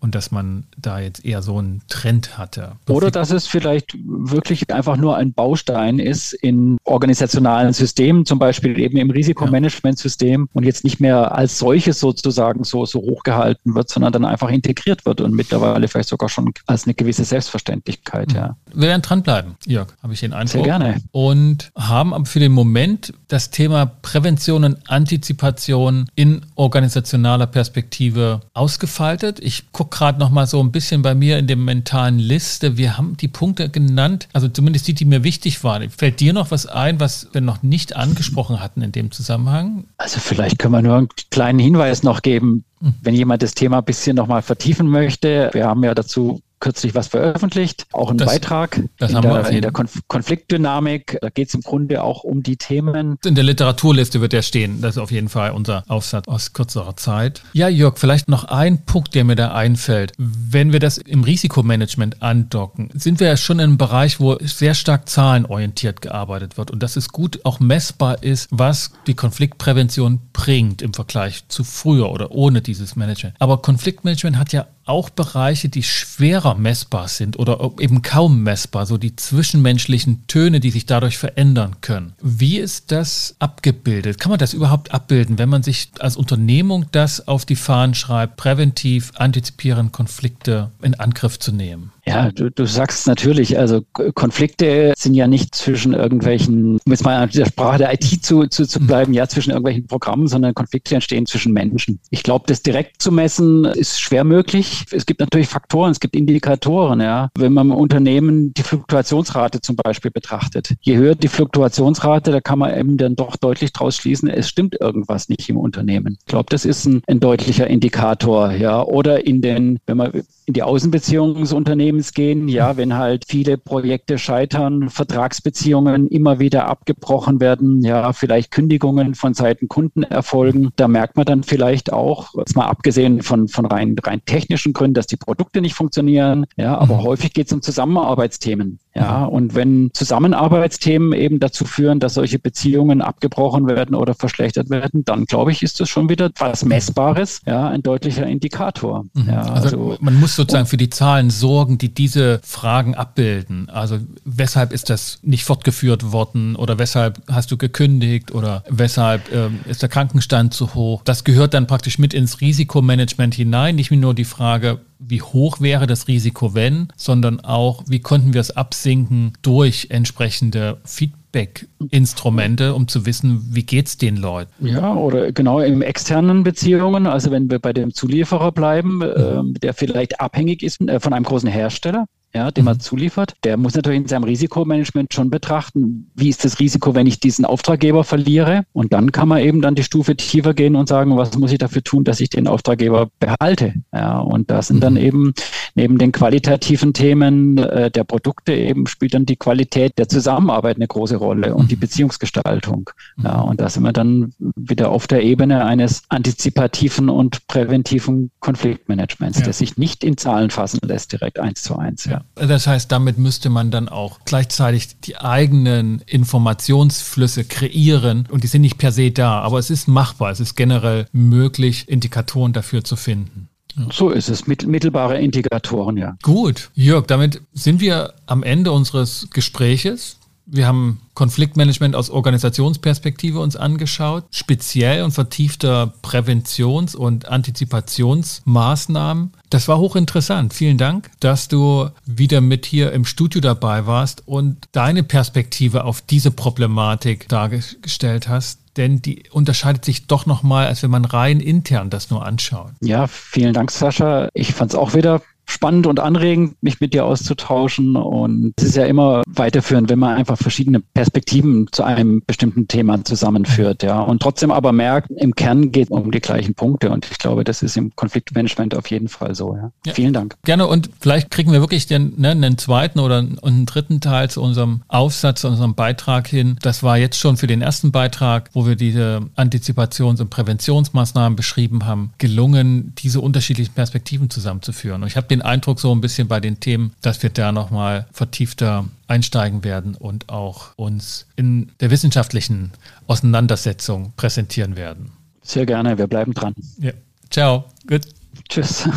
und 0.00 0.14
dass 0.14 0.30
man 0.30 0.64
da 0.76 0.98
jetzt 0.98 1.24
eher 1.24 1.42
so 1.42 1.58
einen 1.58 1.82
Trend 1.88 2.38
hatte. 2.38 2.72
Oder 2.88 3.10
dass 3.10 3.30
es 3.30 3.46
vielleicht 3.46 3.96
wirklich 4.02 4.72
einfach 4.72 4.96
nur 4.96 5.16
ein 5.16 5.32
Baustein 5.32 5.98
ist 5.98 6.32
in 6.32 6.78
organisationalen 6.84 7.72
Systemen, 7.72 8.24
zum 8.24 8.38
Beispiel 8.38 8.78
eben 8.78 8.96
im 8.96 9.10
Risikomanagementsystem 9.10 10.48
und 10.52 10.64
jetzt 10.64 10.84
nicht 10.84 11.00
mehr 11.00 11.34
als 11.34 11.58
solches 11.58 12.00
sozusagen 12.00 12.64
so, 12.64 12.86
so 12.86 13.00
hochgehalten 13.00 13.74
wird, 13.74 13.90
sondern 13.90 14.12
dann 14.12 14.24
einfach 14.24 14.48
integriert 14.48 15.04
wird 15.04 15.20
und 15.20 15.34
mittlerweile 15.34 15.86
vielleicht 15.88 16.08
sogar 16.08 16.28
schon 16.28 16.52
als 16.66 16.84
eine 16.84 16.94
gewisse 16.94 17.24
Selbstverständlichkeit. 17.24 18.32
Ja. 18.32 18.56
Wir 18.72 18.88
werden 18.88 19.02
dranbleiben, 19.02 19.56
Jörg, 19.66 19.88
habe 20.02 20.14
ich 20.14 20.20
den 20.20 20.32
Eindruck. 20.32 20.52
Sehr 20.52 20.62
gerne. 20.62 21.00
Und 21.12 21.70
haben 21.76 22.14
aber 22.14 22.24
für 22.24 22.40
den 22.40 22.52
Moment 22.52 23.12
das 23.28 23.50
Thema 23.50 23.86
Prävention 23.86 24.64
und 24.64 24.90
Antizipation 24.90 26.08
in 26.14 26.42
organisationaler 26.54 27.46
Perspektive 27.46 28.40
ausgefaltet. 28.54 29.40
Ich 29.40 29.72
gucke 29.72 29.89
gerade 29.90 30.18
noch 30.18 30.30
mal 30.30 30.46
so 30.46 30.60
ein 30.60 30.72
bisschen 30.72 31.02
bei 31.02 31.14
mir 31.14 31.38
in 31.38 31.46
der 31.46 31.56
mentalen 31.56 32.18
Liste. 32.18 32.76
Wir 32.76 32.96
haben 32.96 33.16
die 33.16 33.28
Punkte 33.28 33.68
genannt, 33.68 34.28
also 34.32 34.48
zumindest 34.48 34.88
die, 34.88 34.94
die 34.94 35.04
mir 35.04 35.24
wichtig 35.24 35.62
waren. 35.64 35.90
Fällt 35.90 36.20
dir 36.20 36.32
noch 36.32 36.50
was 36.50 36.66
ein, 36.66 37.00
was 37.00 37.28
wir 37.32 37.40
noch 37.40 37.62
nicht 37.62 37.96
angesprochen 37.96 38.60
hatten 38.60 38.82
in 38.82 38.92
dem 38.92 39.10
Zusammenhang? 39.10 39.84
Also 39.98 40.20
vielleicht 40.20 40.58
können 40.58 40.74
wir 40.74 40.82
nur 40.82 40.96
einen 40.96 41.08
kleinen 41.30 41.58
Hinweis 41.58 42.02
noch 42.02 42.22
geben. 42.22 42.64
Hm. 42.80 42.94
Wenn 43.02 43.14
jemand 43.14 43.42
das 43.42 43.54
Thema 43.54 43.78
ein 43.78 43.84
bisschen 43.84 44.16
noch 44.16 44.26
mal 44.26 44.42
vertiefen 44.42 44.88
möchte, 44.88 45.50
wir 45.52 45.66
haben 45.66 45.84
ja 45.84 45.94
dazu 45.94 46.40
kürzlich 46.60 46.94
was 46.94 47.08
veröffentlicht, 47.08 47.86
auch 47.92 48.10
ein 48.10 48.18
Beitrag 48.18 48.82
das 48.98 49.12
in, 49.12 49.22
der, 49.22 49.48
in 49.48 49.62
der 49.62 49.72
Konf 49.72 50.00
Konfliktdynamik. 50.08 51.18
Da 51.20 51.30
geht 51.30 51.48
es 51.48 51.54
im 51.54 51.62
Grunde 51.62 52.02
auch 52.02 52.22
um 52.22 52.42
die 52.42 52.56
Themen. 52.56 53.16
In 53.24 53.34
der 53.34 53.44
Literaturliste 53.44 54.20
wird 54.20 54.32
der 54.32 54.42
stehen. 54.42 54.80
Das 54.82 54.96
ist 54.96 55.02
auf 55.02 55.10
jeden 55.10 55.28
Fall 55.28 55.52
unser 55.52 55.84
Aufsatz 55.88 56.28
aus 56.28 56.52
kürzerer 56.52 56.96
Zeit. 56.96 57.42
Ja, 57.54 57.68
Jörg, 57.68 57.98
vielleicht 57.98 58.28
noch 58.28 58.44
ein 58.44 58.84
Punkt, 58.84 59.14
der 59.14 59.24
mir 59.24 59.36
da 59.36 59.52
einfällt. 59.52 60.12
Wenn 60.18 60.72
wir 60.72 60.80
das 60.80 60.98
im 60.98 61.24
Risikomanagement 61.24 62.22
andocken, 62.22 62.90
sind 62.92 63.20
wir 63.20 63.28
ja 63.28 63.36
schon 63.36 63.58
in 63.58 63.64
einem 63.64 63.78
Bereich, 63.78 64.20
wo 64.20 64.36
sehr 64.40 64.74
stark 64.74 65.08
zahlenorientiert 65.08 66.02
gearbeitet 66.02 66.58
wird 66.58 66.70
und 66.70 66.82
dass 66.82 66.96
es 66.96 67.08
gut 67.08 67.40
auch 67.44 67.60
messbar 67.60 68.22
ist, 68.22 68.48
was 68.50 68.92
die 69.06 69.14
Konfliktprävention 69.14 70.20
bringt 70.32 70.82
im 70.82 70.92
Vergleich 70.92 71.48
zu 71.48 71.64
früher 71.64 72.10
oder 72.10 72.32
ohne 72.32 72.60
dieses 72.60 72.96
Management. 72.96 73.36
Aber 73.38 73.62
Konfliktmanagement 73.62 74.36
hat 74.36 74.52
ja 74.52 74.66
auch 74.90 75.08
Bereiche, 75.08 75.68
die 75.68 75.84
schwerer 75.84 76.56
messbar 76.56 77.06
sind 77.06 77.38
oder 77.38 77.70
eben 77.78 78.02
kaum 78.02 78.42
messbar, 78.42 78.86
so 78.86 78.98
die 78.98 79.14
zwischenmenschlichen 79.14 80.26
Töne, 80.26 80.58
die 80.58 80.70
sich 80.70 80.84
dadurch 80.84 81.16
verändern 81.16 81.76
können. 81.80 82.14
Wie 82.20 82.58
ist 82.58 82.90
das 82.90 83.36
abgebildet? 83.38 84.18
Kann 84.18 84.30
man 84.30 84.40
das 84.40 84.52
überhaupt 84.52 84.92
abbilden, 84.92 85.38
wenn 85.38 85.48
man 85.48 85.62
sich 85.62 85.90
als 86.00 86.16
Unternehmung 86.16 86.86
das 86.90 87.28
auf 87.28 87.46
die 87.46 87.56
Fahnen 87.56 87.94
schreibt, 87.94 88.36
präventiv 88.36 89.12
antizipieren, 89.14 89.92
Konflikte 89.92 90.72
in 90.82 90.94
Angriff 90.96 91.38
zu 91.38 91.52
nehmen? 91.52 91.92
Ja, 92.06 92.30
du, 92.30 92.50
du 92.50 92.64
sagst 92.66 93.06
natürlich, 93.06 93.58
also 93.58 93.82
Konflikte 94.14 94.94
sind 94.96 95.14
ja 95.14 95.26
nicht 95.26 95.54
zwischen 95.54 95.92
irgendwelchen, 95.92 96.78
um 96.84 96.92
jetzt 96.92 97.04
mal 97.04 97.22
in 97.22 97.30
der 97.30 97.46
Sprache 97.46 97.78
der 97.78 97.92
IT 97.94 98.24
zu, 98.24 98.46
zu, 98.46 98.66
zu 98.66 98.80
bleiben, 98.80 99.12
ja, 99.12 99.26
zwischen 99.28 99.50
irgendwelchen 99.50 99.86
Programmen, 99.86 100.26
sondern 100.26 100.54
Konflikte 100.54 100.94
entstehen 100.94 101.26
zwischen 101.26 101.52
Menschen. 101.52 102.00
Ich 102.10 102.22
glaube, 102.22 102.44
das 102.46 102.62
direkt 102.62 103.02
zu 103.02 103.12
messen 103.12 103.64
ist 103.64 104.00
schwer 104.00 104.24
möglich. 104.24 104.84
Es 104.90 105.06
gibt 105.06 105.20
natürlich 105.20 105.48
Faktoren, 105.48 105.90
es 105.90 106.00
gibt 106.00 106.16
Indikatoren, 106.16 107.00
ja. 107.00 107.30
Wenn 107.36 107.52
man 107.52 107.70
im 107.70 107.76
Unternehmen 107.76 108.54
die 108.54 108.62
Fluktuationsrate 108.62 109.60
zum 109.60 109.76
Beispiel 109.76 110.10
betrachtet, 110.10 110.74
je 110.80 110.96
höher 110.96 111.14
die 111.14 111.28
Fluktuationsrate, 111.28 112.30
da 112.30 112.40
kann 112.40 112.58
man 112.58 112.76
eben 112.76 112.96
dann 112.96 113.16
doch 113.16 113.36
deutlich 113.36 113.72
draus 113.72 113.96
schließen, 113.96 114.28
es 114.28 114.48
stimmt 114.48 114.80
irgendwas 114.80 115.28
nicht 115.28 115.48
im 115.48 115.56
Unternehmen. 115.56 116.16
Ich 116.20 116.26
glaube, 116.26 116.46
das 116.50 116.64
ist 116.64 116.86
ein, 116.86 117.02
ein 117.06 117.20
deutlicher 117.20 117.66
Indikator, 117.66 118.52
ja. 118.52 118.82
Oder 118.82 119.26
in 119.26 119.42
den, 119.42 119.78
wenn 119.86 119.96
man 119.96 120.22
in 120.50 120.54
die 120.54 120.64
Außenbeziehungen 120.64 121.40
des 121.40 121.52
Unternehmens 121.52 122.12
gehen. 122.12 122.48
Ja, 122.48 122.76
wenn 122.76 122.96
halt 122.96 123.24
viele 123.28 123.56
Projekte 123.56 124.18
scheitern, 124.18 124.90
Vertragsbeziehungen 124.90 126.08
immer 126.08 126.40
wieder 126.40 126.66
abgebrochen 126.66 127.38
werden, 127.38 127.82
ja, 127.82 128.12
vielleicht 128.12 128.50
Kündigungen 128.50 129.14
von 129.14 129.32
Seiten 129.32 129.68
Kunden 129.68 130.02
erfolgen, 130.02 130.70
da 130.74 130.88
merkt 130.88 131.16
man 131.16 131.24
dann 131.24 131.44
vielleicht 131.44 131.92
auch, 131.92 132.34
jetzt 132.36 132.56
mal 132.56 132.66
abgesehen 132.66 133.22
von, 133.22 133.46
von 133.46 133.64
rein, 133.64 133.94
rein 134.02 134.22
technischen 134.26 134.72
Gründen, 134.72 134.94
dass 134.94 135.06
die 135.06 135.16
Produkte 135.16 135.60
nicht 135.60 135.74
funktionieren, 135.74 136.46
ja, 136.56 136.76
aber 136.76 136.96
mhm. 136.96 137.02
häufig 137.04 137.32
geht 137.32 137.46
es 137.46 137.52
um 137.52 137.62
Zusammenarbeitsthemen. 137.62 138.80
Ja, 138.94 139.24
und 139.24 139.54
wenn 139.54 139.90
Zusammenarbeitsthemen 139.92 141.12
eben 141.12 141.38
dazu 141.38 141.64
führen, 141.64 142.00
dass 142.00 142.14
solche 142.14 142.40
Beziehungen 142.40 143.02
abgebrochen 143.02 143.68
werden 143.68 143.94
oder 143.94 144.14
verschlechtert 144.14 144.68
werden, 144.68 145.04
dann 145.04 145.26
glaube 145.26 145.52
ich, 145.52 145.62
ist 145.62 145.78
das 145.78 145.88
schon 145.88 146.08
wieder 146.08 146.30
was 146.38 146.64
Messbares, 146.64 147.40
ja, 147.46 147.68
ein 147.68 147.82
deutlicher 147.82 148.26
Indikator. 148.26 149.04
Mhm. 149.14 149.28
Ja, 149.28 149.42
also, 149.42 149.62
also, 149.62 149.96
man 150.00 150.18
muss 150.18 150.34
sozusagen 150.34 150.66
für 150.66 150.76
die 150.76 150.90
Zahlen 150.90 151.30
sorgen, 151.30 151.78
die 151.78 151.94
diese 151.94 152.40
Fragen 152.42 152.96
abbilden. 152.96 153.70
Also 153.70 153.98
weshalb 154.24 154.72
ist 154.72 154.90
das 154.90 155.20
nicht 155.22 155.44
fortgeführt 155.44 156.10
worden 156.10 156.56
oder 156.56 156.78
weshalb 156.78 157.22
hast 157.30 157.52
du 157.52 157.56
gekündigt 157.56 158.32
oder 158.32 158.64
weshalb 158.68 159.32
äh, 159.32 159.50
ist 159.70 159.82
der 159.82 159.88
Krankenstand 159.88 160.52
zu 160.52 160.74
hoch? 160.74 161.02
Das 161.04 161.22
gehört 161.22 161.54
dann 161.54 161.68
praktisch 161.68 161.98
mit 161.98 162.12
ins 162.12 162.40
Risikomanagement 162.40 163.34
hinein, 163.34 163.76
nicht 163.76 163.92
nur 163.92 164.14
die 164.14 164.24
Frage, 164.24 164.80
wie 165.00 165.22
hoch 165.22 165.60
wäre 165.60 165.86
das 165.86 166.08
Risiko, 166.08 166.54
wenn, 166.54 166.88
sondern 166.96 167.40
auch, 167.40 167.84
wie 167.88 168.00
konnten 168.00 168.34
wir 168.34 168.40
es 168.40 168.56
absinken 168.56 169.32
durch 169.42 169.88
entsprechende 169.90 170.78
Feedback-Instrumente, 170.84 172.74
um 172.74 172.86
zu 172.86 173.06
wissen, 173.06 173.42
wie 173.50 173.64
geht 173.64 173.86
es 173.86 173.96
den 173.96 174.16
Leuten. 174.16 174.66
Ja, 174.66 174.94
oder 174.94 175.32
genau 175.32 175.60
in 175.60 175.80
externen 175.82 176.42
Beziehungen, 176.44 177.06
also 177.06 177.30
wenn 177.30 177.50
wir 177.50 177.58
bei 177.58 177.72
dem 177.72 177.94
Zulieferer 177.94 178.52
bleiben, 178.52 178.98
mhm. 178.98 179.54
äh, 179.56 179.58
der 179.60 179.74
vielleicht 179.74 180.20
abhängig 180.20 180.62
ist 180.62 180.80
äh, 180.82 181.00
von 181.00 181.12
einem 181.12 181.24
großen 181.24 181.48
Hersteller, 181.48 182.06
ja, 182.32 182.50
dem 182.50 182.64
mhm. 182.64 182.68
er 182.68 182.78
zuliefert, 182.78 183.34
der 183.44 183.56
muss 183.56 183.74
natürlich 183.74 184.00
in 184.00 184.08
seinem 184.08 184.24
Risikomanagement 184.24 185.12
schon 185.12 185.30
betrachten, 185.30 186.10
wie 186.14 186.28
ist 186.28 186.44
das 186.44 186.60
Risiko, 186.60 186.94
wenn 186.94 187.06
ich 187.06 187.18
diesen 187.18 187.44
Auftraggeber 187.44 188.04
verliere. 188.04 188.64
Und 188.72 188.92
dann 188.92 189.10
kann 189.10 189.28
man 189.28 189.40
eben 189.40 189.60
dann 189.60 189.74
die 189.74 189.82
Stufe 189.82 190.16
tiefer 190.16 190.54
gehen 190.54 190.76
und 190.76 190.88
sagen, 190.88 191.16
was 191.16 191.36
muss 191.36 191.52
ich 191.52 191.58
dafür 191.58 191.82
tun, 191.82 192.04
dass 192.04 192.20
ich 192.20 192.30
den 192.30 192.46
Auftraggeber 192.46 193.08
behalte. 193.18 193.74
Ja, 193.92 194.18
und 194.18 194.50
da 194.50 194.62
sind 194.62 194.76
mhm. 194.76 194.80
dann 194.80 194.96
eben 194.96 195.34
neben 195.74 195.98
den 195.98 196.12
qualitativen 196.12 196.92
Themen 196.92 197.58
äh, 197.58 197.90
der 197.90 198.04
Produkte 198.04 198.52
eben 198.52 198.86
spielt 198.86 199.14
dann 199.14 199.26
die 199.26 199.36
Qualität 199.36 199.98
der 199.98 200.08
Zusammenarbeit 200.08 200.76
eine 200.76 200.86
große 200.86 201.16
Rolle 201.16 201.54
und 201.54 201.70
die 201.70 201.76
mhm. 201.76 201.80
Beziehungsgestaltung. 201.80 202.90
Mhm. 203.16 203.24
Ja, 203.24 203.40
und 203.40 203.60
da 203.60 203.68
sind 203.68 203.82
wir 203.82 203.92
dann 203.92 204.32
wieder 204.56 204.90
auf 204.90 205.06
der 205.06 205.22
Ebene 205.22 205.64
eines 205.64 206.02
antizipativen 206.08 207.08
und 207.08 207.46
präventiven 207.46 208.30
Konfliktmanagements, 208.40 209.38
ja. 209.38 209.44
der 209.44 209.52
sich 209.52 209.76
nicht 209.76 210.04
in 210.04 210.16
Zahlen 210.16 210.50
fassen 210.50 210.80
lässt, 210.82 211.12
direkt 211.12 211.38
eins 211.38 211.62
zu 211.62 211.76
eins. 211.76 212.04
Ja. 212.04 212.19
Das 212.34 212.66
heißt, 212.66 212.90
damit 212.90 213.18
müsste 213.18 213.50
man 213.50 213.70
dann 213.70 213.88
auch 213.88 214.20
gleichzeitig 214.24 215.00
die 215.00 215.18
eigenen 215.18 216.00
Informationsflüsse 216.06 217.44
kreieren 217.44 218.26
und 218.30 218.44
die 218.44 218.48
sind 218.48 218.62
nicht 218.62 218.78
per 218.78 218.92
se 218.92 219.10
da, 219.10 219.40
aber 219.40 219.58
es 219.58 219.70
ist 219.70 219.88
machbar, 219.88 220.30
es 220.30 220.40
ist 220.40 220.54
generell 220.54 221.06
möglich, 221.12 221.88
Indikatoren 221.88 222.52
dafür 222.52 222.84
zu 222.84 222.96
finden. 222.96 223.48
So 223.92 224.10
ist 224.10 224.28
es, 224.28 224.46
mittelbare 224.46 225.20
Indikatoren, 225.20 225.96
ja. 225.96 226.16
Gut, 226.22 226.70
Jörg, 226.74 227.06
damit 227.06 227.40
sind 227.52 227.80
wir 227.80 228.14
am 228.26 228.42
Ende 228.42 228.72
unseres 228.72 229.28
Gespräches. 229.30 230.18
Wir 230.52 230.66
haben 230.66 231.00
Konfliktmanagement 231.14 231.94
aus 231.94 232.10
Organisationsperspektive 232.10 233.38
uns 233.38 233.54
angeschaut, 233.54 234.24
speziell 234.30 235.04
und 235.04 235.12
vertiefter 235.12 235.92
Präventions- 236.02 236.96
und 236.96 237.28
Antizipationsmaßnahmen. 237.28 239.32
Das 239.48 239.68
war 239.68 239.78
hochinteressant. 239.78 240.52
Vielen 240.52 240.78
Dank, 240.78 241.10
dass 241.20 241.48
du 241.48 241.88
wieder 242.04 242.40
mit 242.40 242.66
hier 242.66 242.92
im 242.92 243.04
Studio 243.04 243.40
dabei 243.40 243.86
warst 243.86 244.26
und 244.26 244.68
deine 244.72 245.02
Perspektive 245.02 245.84
auf 245.84 246.00
diese 246.00 246.30
Problematik 246.30 247.28
dargestellt 247.28 248.28
hast 248.28 248.58
denn 248.76 249.02
die 249.02 249.24
unterscheidet 249.30 249.84
sich 249.84 250.06
doch 250.06 250.26
nochmal, 250.26 250.68
als 250.68 250.82
wenn 250.82 250.90
man 250.90 251.04
rein 251.04 251.40
intern 251.40 251.90
das 251.90 252.08
nur 252.08 252.24
anschaut. 252.24 252.70
Ja, 252.80 253.08
vielen 253.08 253.52
Dank, 253.52 253.72
Sascha. 253.72 254.28
Ich 254.32 254.54
fand 254.54 254.70
es 254.70 254.78
auch 254.78 254.94
wieder 254.94 255.20
spannend 255.50 255.86
und 255.86 256.00
anregend, 256.00 256.62
mich 256.62 256.80
mit 256.80 256.94
dir 256.94 257.04
auszutauschen. 257.04 257.96
Und 257.96 258.54
es 258.56 258.64
ist 258.64 258.76
ja 258.76 258.86
immer 258.86 259.22
weiterführend, 259.28 259.90
wenn 259.90 259.98
man 259.98 260.16
einfach 260.16 260.38
verschiedene 260.38 260.80
Perspektiven 260.80 261.68
zu 261.72 261.82
einem 261.82 262.22
bestimmten 262.26 262.68
Thema 262.68 263.04
zusammenführt, 263.04 263.82
ja. 263.82 264.00
Und 264.00 264.22
trotzdem 264.22 264.50
aber 264.50 264.72
merkt, 264.72 265.10
im 265.10 265.34
Kern 265.34 265.72
geht 265.72 265.84
es 265.84 265.90
um 265.90 266.10
die 266.10 266.20
gleichen 266.20 266.54
Punkte. 266.54 266.90
Und 266.90 267.06
ich 267.10 267.18
glaube, 267.18 267.44
das 267.44 267.62
ist 267.62 267.76
im 267.76 267.94
Konfliktmanagement 267.96 268.74
auf 268.76 268.90
jeden 268.90 269.08
Fall 269.08 269.34
so, 269.34 269.56
ja. 269.56 269.72
ja. 269.86 269.92
Vielen 269.92 270.12
Dank. 270.12 270.36
Gerne. 270.44 270.66
Und 270.66 270.90
vielleicht 271.00 271.30
kriegen 271.30 271.52
wir 271.52 271.60
wirklich 271.60 271.86
den, 271.86 272.14
ne, 272.16 272.30
einen 272.30 272.58
zweiten 272.58 273.00
oder 273.00 273.18
einen 273.18 273.66
dritten 273.66 274.00
Teil 274.00 274.30
zu 274.30 274.42
unserem 274.42 274.82
Aufsatz, 274.88 275.42
zu 275.42 275.48
unserem 275.48 275.74
Beitrag 275.74 276.28
hin. 276.28 276.58
Das 276.62 276.82
war 276.82 276.98
jetzt 276.98 277.18
schon 277.18 277.36
für 277.36 277.46
den 277.46 277.62
ersten 277.62 277.92
Beitrag, 277.92 278.50
wo 278.52 278.66
wir 278.66 278.76
diese 278.76 279.22
Antizipations- 279.36 280.20
und 280.20 280.30
Präventionsmaßnahmen 280.30 281.36
beschrieben 281.36 281.86
haben, 281.86 282.12
gelungen, 282.18 282.94
diese 282.98 283.20
unterschiedlichen 283.20 283.74
Perspektiven 283.74 284.30
zusammenzuführen. 284.30 285.02
Und 285.02 285.08
ich 285.08 285.16
habe 285.16 285.26
den 285.26 285.39
den 285.40 285.46
Eindruck 285.46 285.80
so 285.80 285.92
ein 285.92 286.00
bisschen 286.00 286.28
bei 286.28 286.38
den 286.38 286.60
Themen, 286.60 286.92
dass 287.00 287.22
wir 287.22 287.30
da 287.30 287.50
nochmal 287.50 288.06
vertiefter 288.12 288.84
einsteigen 289.08 289.64
werden 289.64 289.94
und 289.94 290.28
auch 290.28 290.76
uns 290.76 291.26
in 291.36 291.72
der 291.80 291.90
wissenschaftlichen 291.90 292.72
Auseinandersetzung 293.06 294.12
präsentieren 294.16 294.76
werden. 294.76 295.12
Sehr 295.42 295.64
gerne, 295.64 295.96
wir 295.96 296.06
bleiben 296.06 296.34
dran. 296.34 296.54
Ja. 296.78 296.92
Ciao. 297.30 297.64
Gut. 297.86 298.02
Tschüss. 298.48 298.88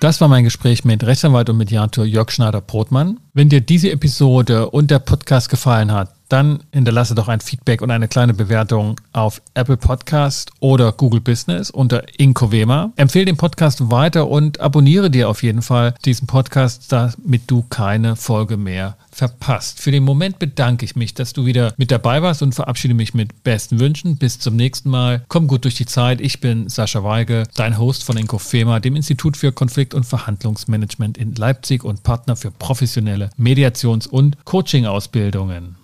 Das 0.00 0.20
war 0.20 0.28
mein 0.28 0.44
Gespräch 0.44 0.84
mit 0.84 1.04
Rechtsanwalt 1.04 1.48
und 1.50 1.56
Mediator 1.56 2.04
Jörg 2.04 2.30
Schneider-Brotmann. 2.30 3.20
Wenn 3.34 3.48
dir 3.48 3.60
diese 3.60 3.90
Episode 3.90 4.70
und 4.70 4.90
der 4.90 4.98
Podcast 4.98 5.48
gefallen 5.48 5.92
hat, 5.92 6.12
dann 6.32 6.60
hinterlasse 6.72 7.14
doch 7.14 7.28
ein 7.28 7.40
Feedback 7.40 7.82
und 7.82 7.90
eine 7.90 8.08
kleine 8.08 8.32
Bewertung 8.32 8.98
auf 9.12 9.42
Apple 9.54 9.76
Podcast 9.76 10.50
oder 10.60 10.92
Google 10.92 11.20
Business 11.20 11.70
unter 11.70 12.02
Incovema. 12.18 12.92
Empfehle 12.96 13.26
den 13.26 13.36
Podcast 13.36 13.90
weiter 13.90 14.28
und 14.28 14.60
abonniere 14.60 15.10
dir 15.10 15.28
auf 15.28 15.42
jeden 15.42 15.62
Fall 15.62 15.94
diesen 16.04 16.26
Podcast, 16.26 16.90
damit 16.90 17.42
du 17.48 17.62
keine 17.68 18.16
Folge 18.16 18.56
mehr 18.56 18.96
verpasst. 19.10 19.78
Für 19.78 19.90
den 19.90 20.04
Moment 20.04 20.38
bedanke 20.38 20.86
ich 20.86 20.96
mich, 20.96 21.12
dass 21.12 21.34
du 21.34 21.44
wieder 21.44 21.74
mit 21.76 21.90
dabei 21.90 22.22
warst 22.22 22.42
und 22.42 22.54
verabschiede 22.54 22.94
mich 22.94 23.12
mit 23.12 23.42
besten 23.44 23.78
Wünschen. 23.78 24.16
Bis 24.16 24.38
zum 24.38 24.56
nächsten 24.56 24.88
Mal. 24.88 25.24
Komm 25.28 25.46
gut 25.46 25.64
durch 25.64 25.74
die 25.74 25.86
Zeit. 25.86 26.20
Ich 26.22 26.40
bin 26.40 26.68
Sascha 26.70 27.04
Weige, 27.04 27.44
dein 27.54 27.78
Host 27.78 28.04
von 28.04 28.16
Incofema, 28.16 28.80
dem 28.80 28.96
Institut 28.96 29.36
für 29.36 29.52
Konflikt- 29.52 29.92
und 29.92 30.04
Verhandlungsmanagement 30.04 31.18
in 31.18 31.34
Leipzig 31.34 31.84
und 31.84 32.02
Partner 32.02 32.36
für 32.36 32.50
professionelle 32.50 33.28
Mediations- 33.36 34.06
und 34.06 34.42
Coaching-Ausbildungen. 34.44 35.81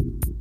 Thank 0.00 0.26
you. 0.28 0.39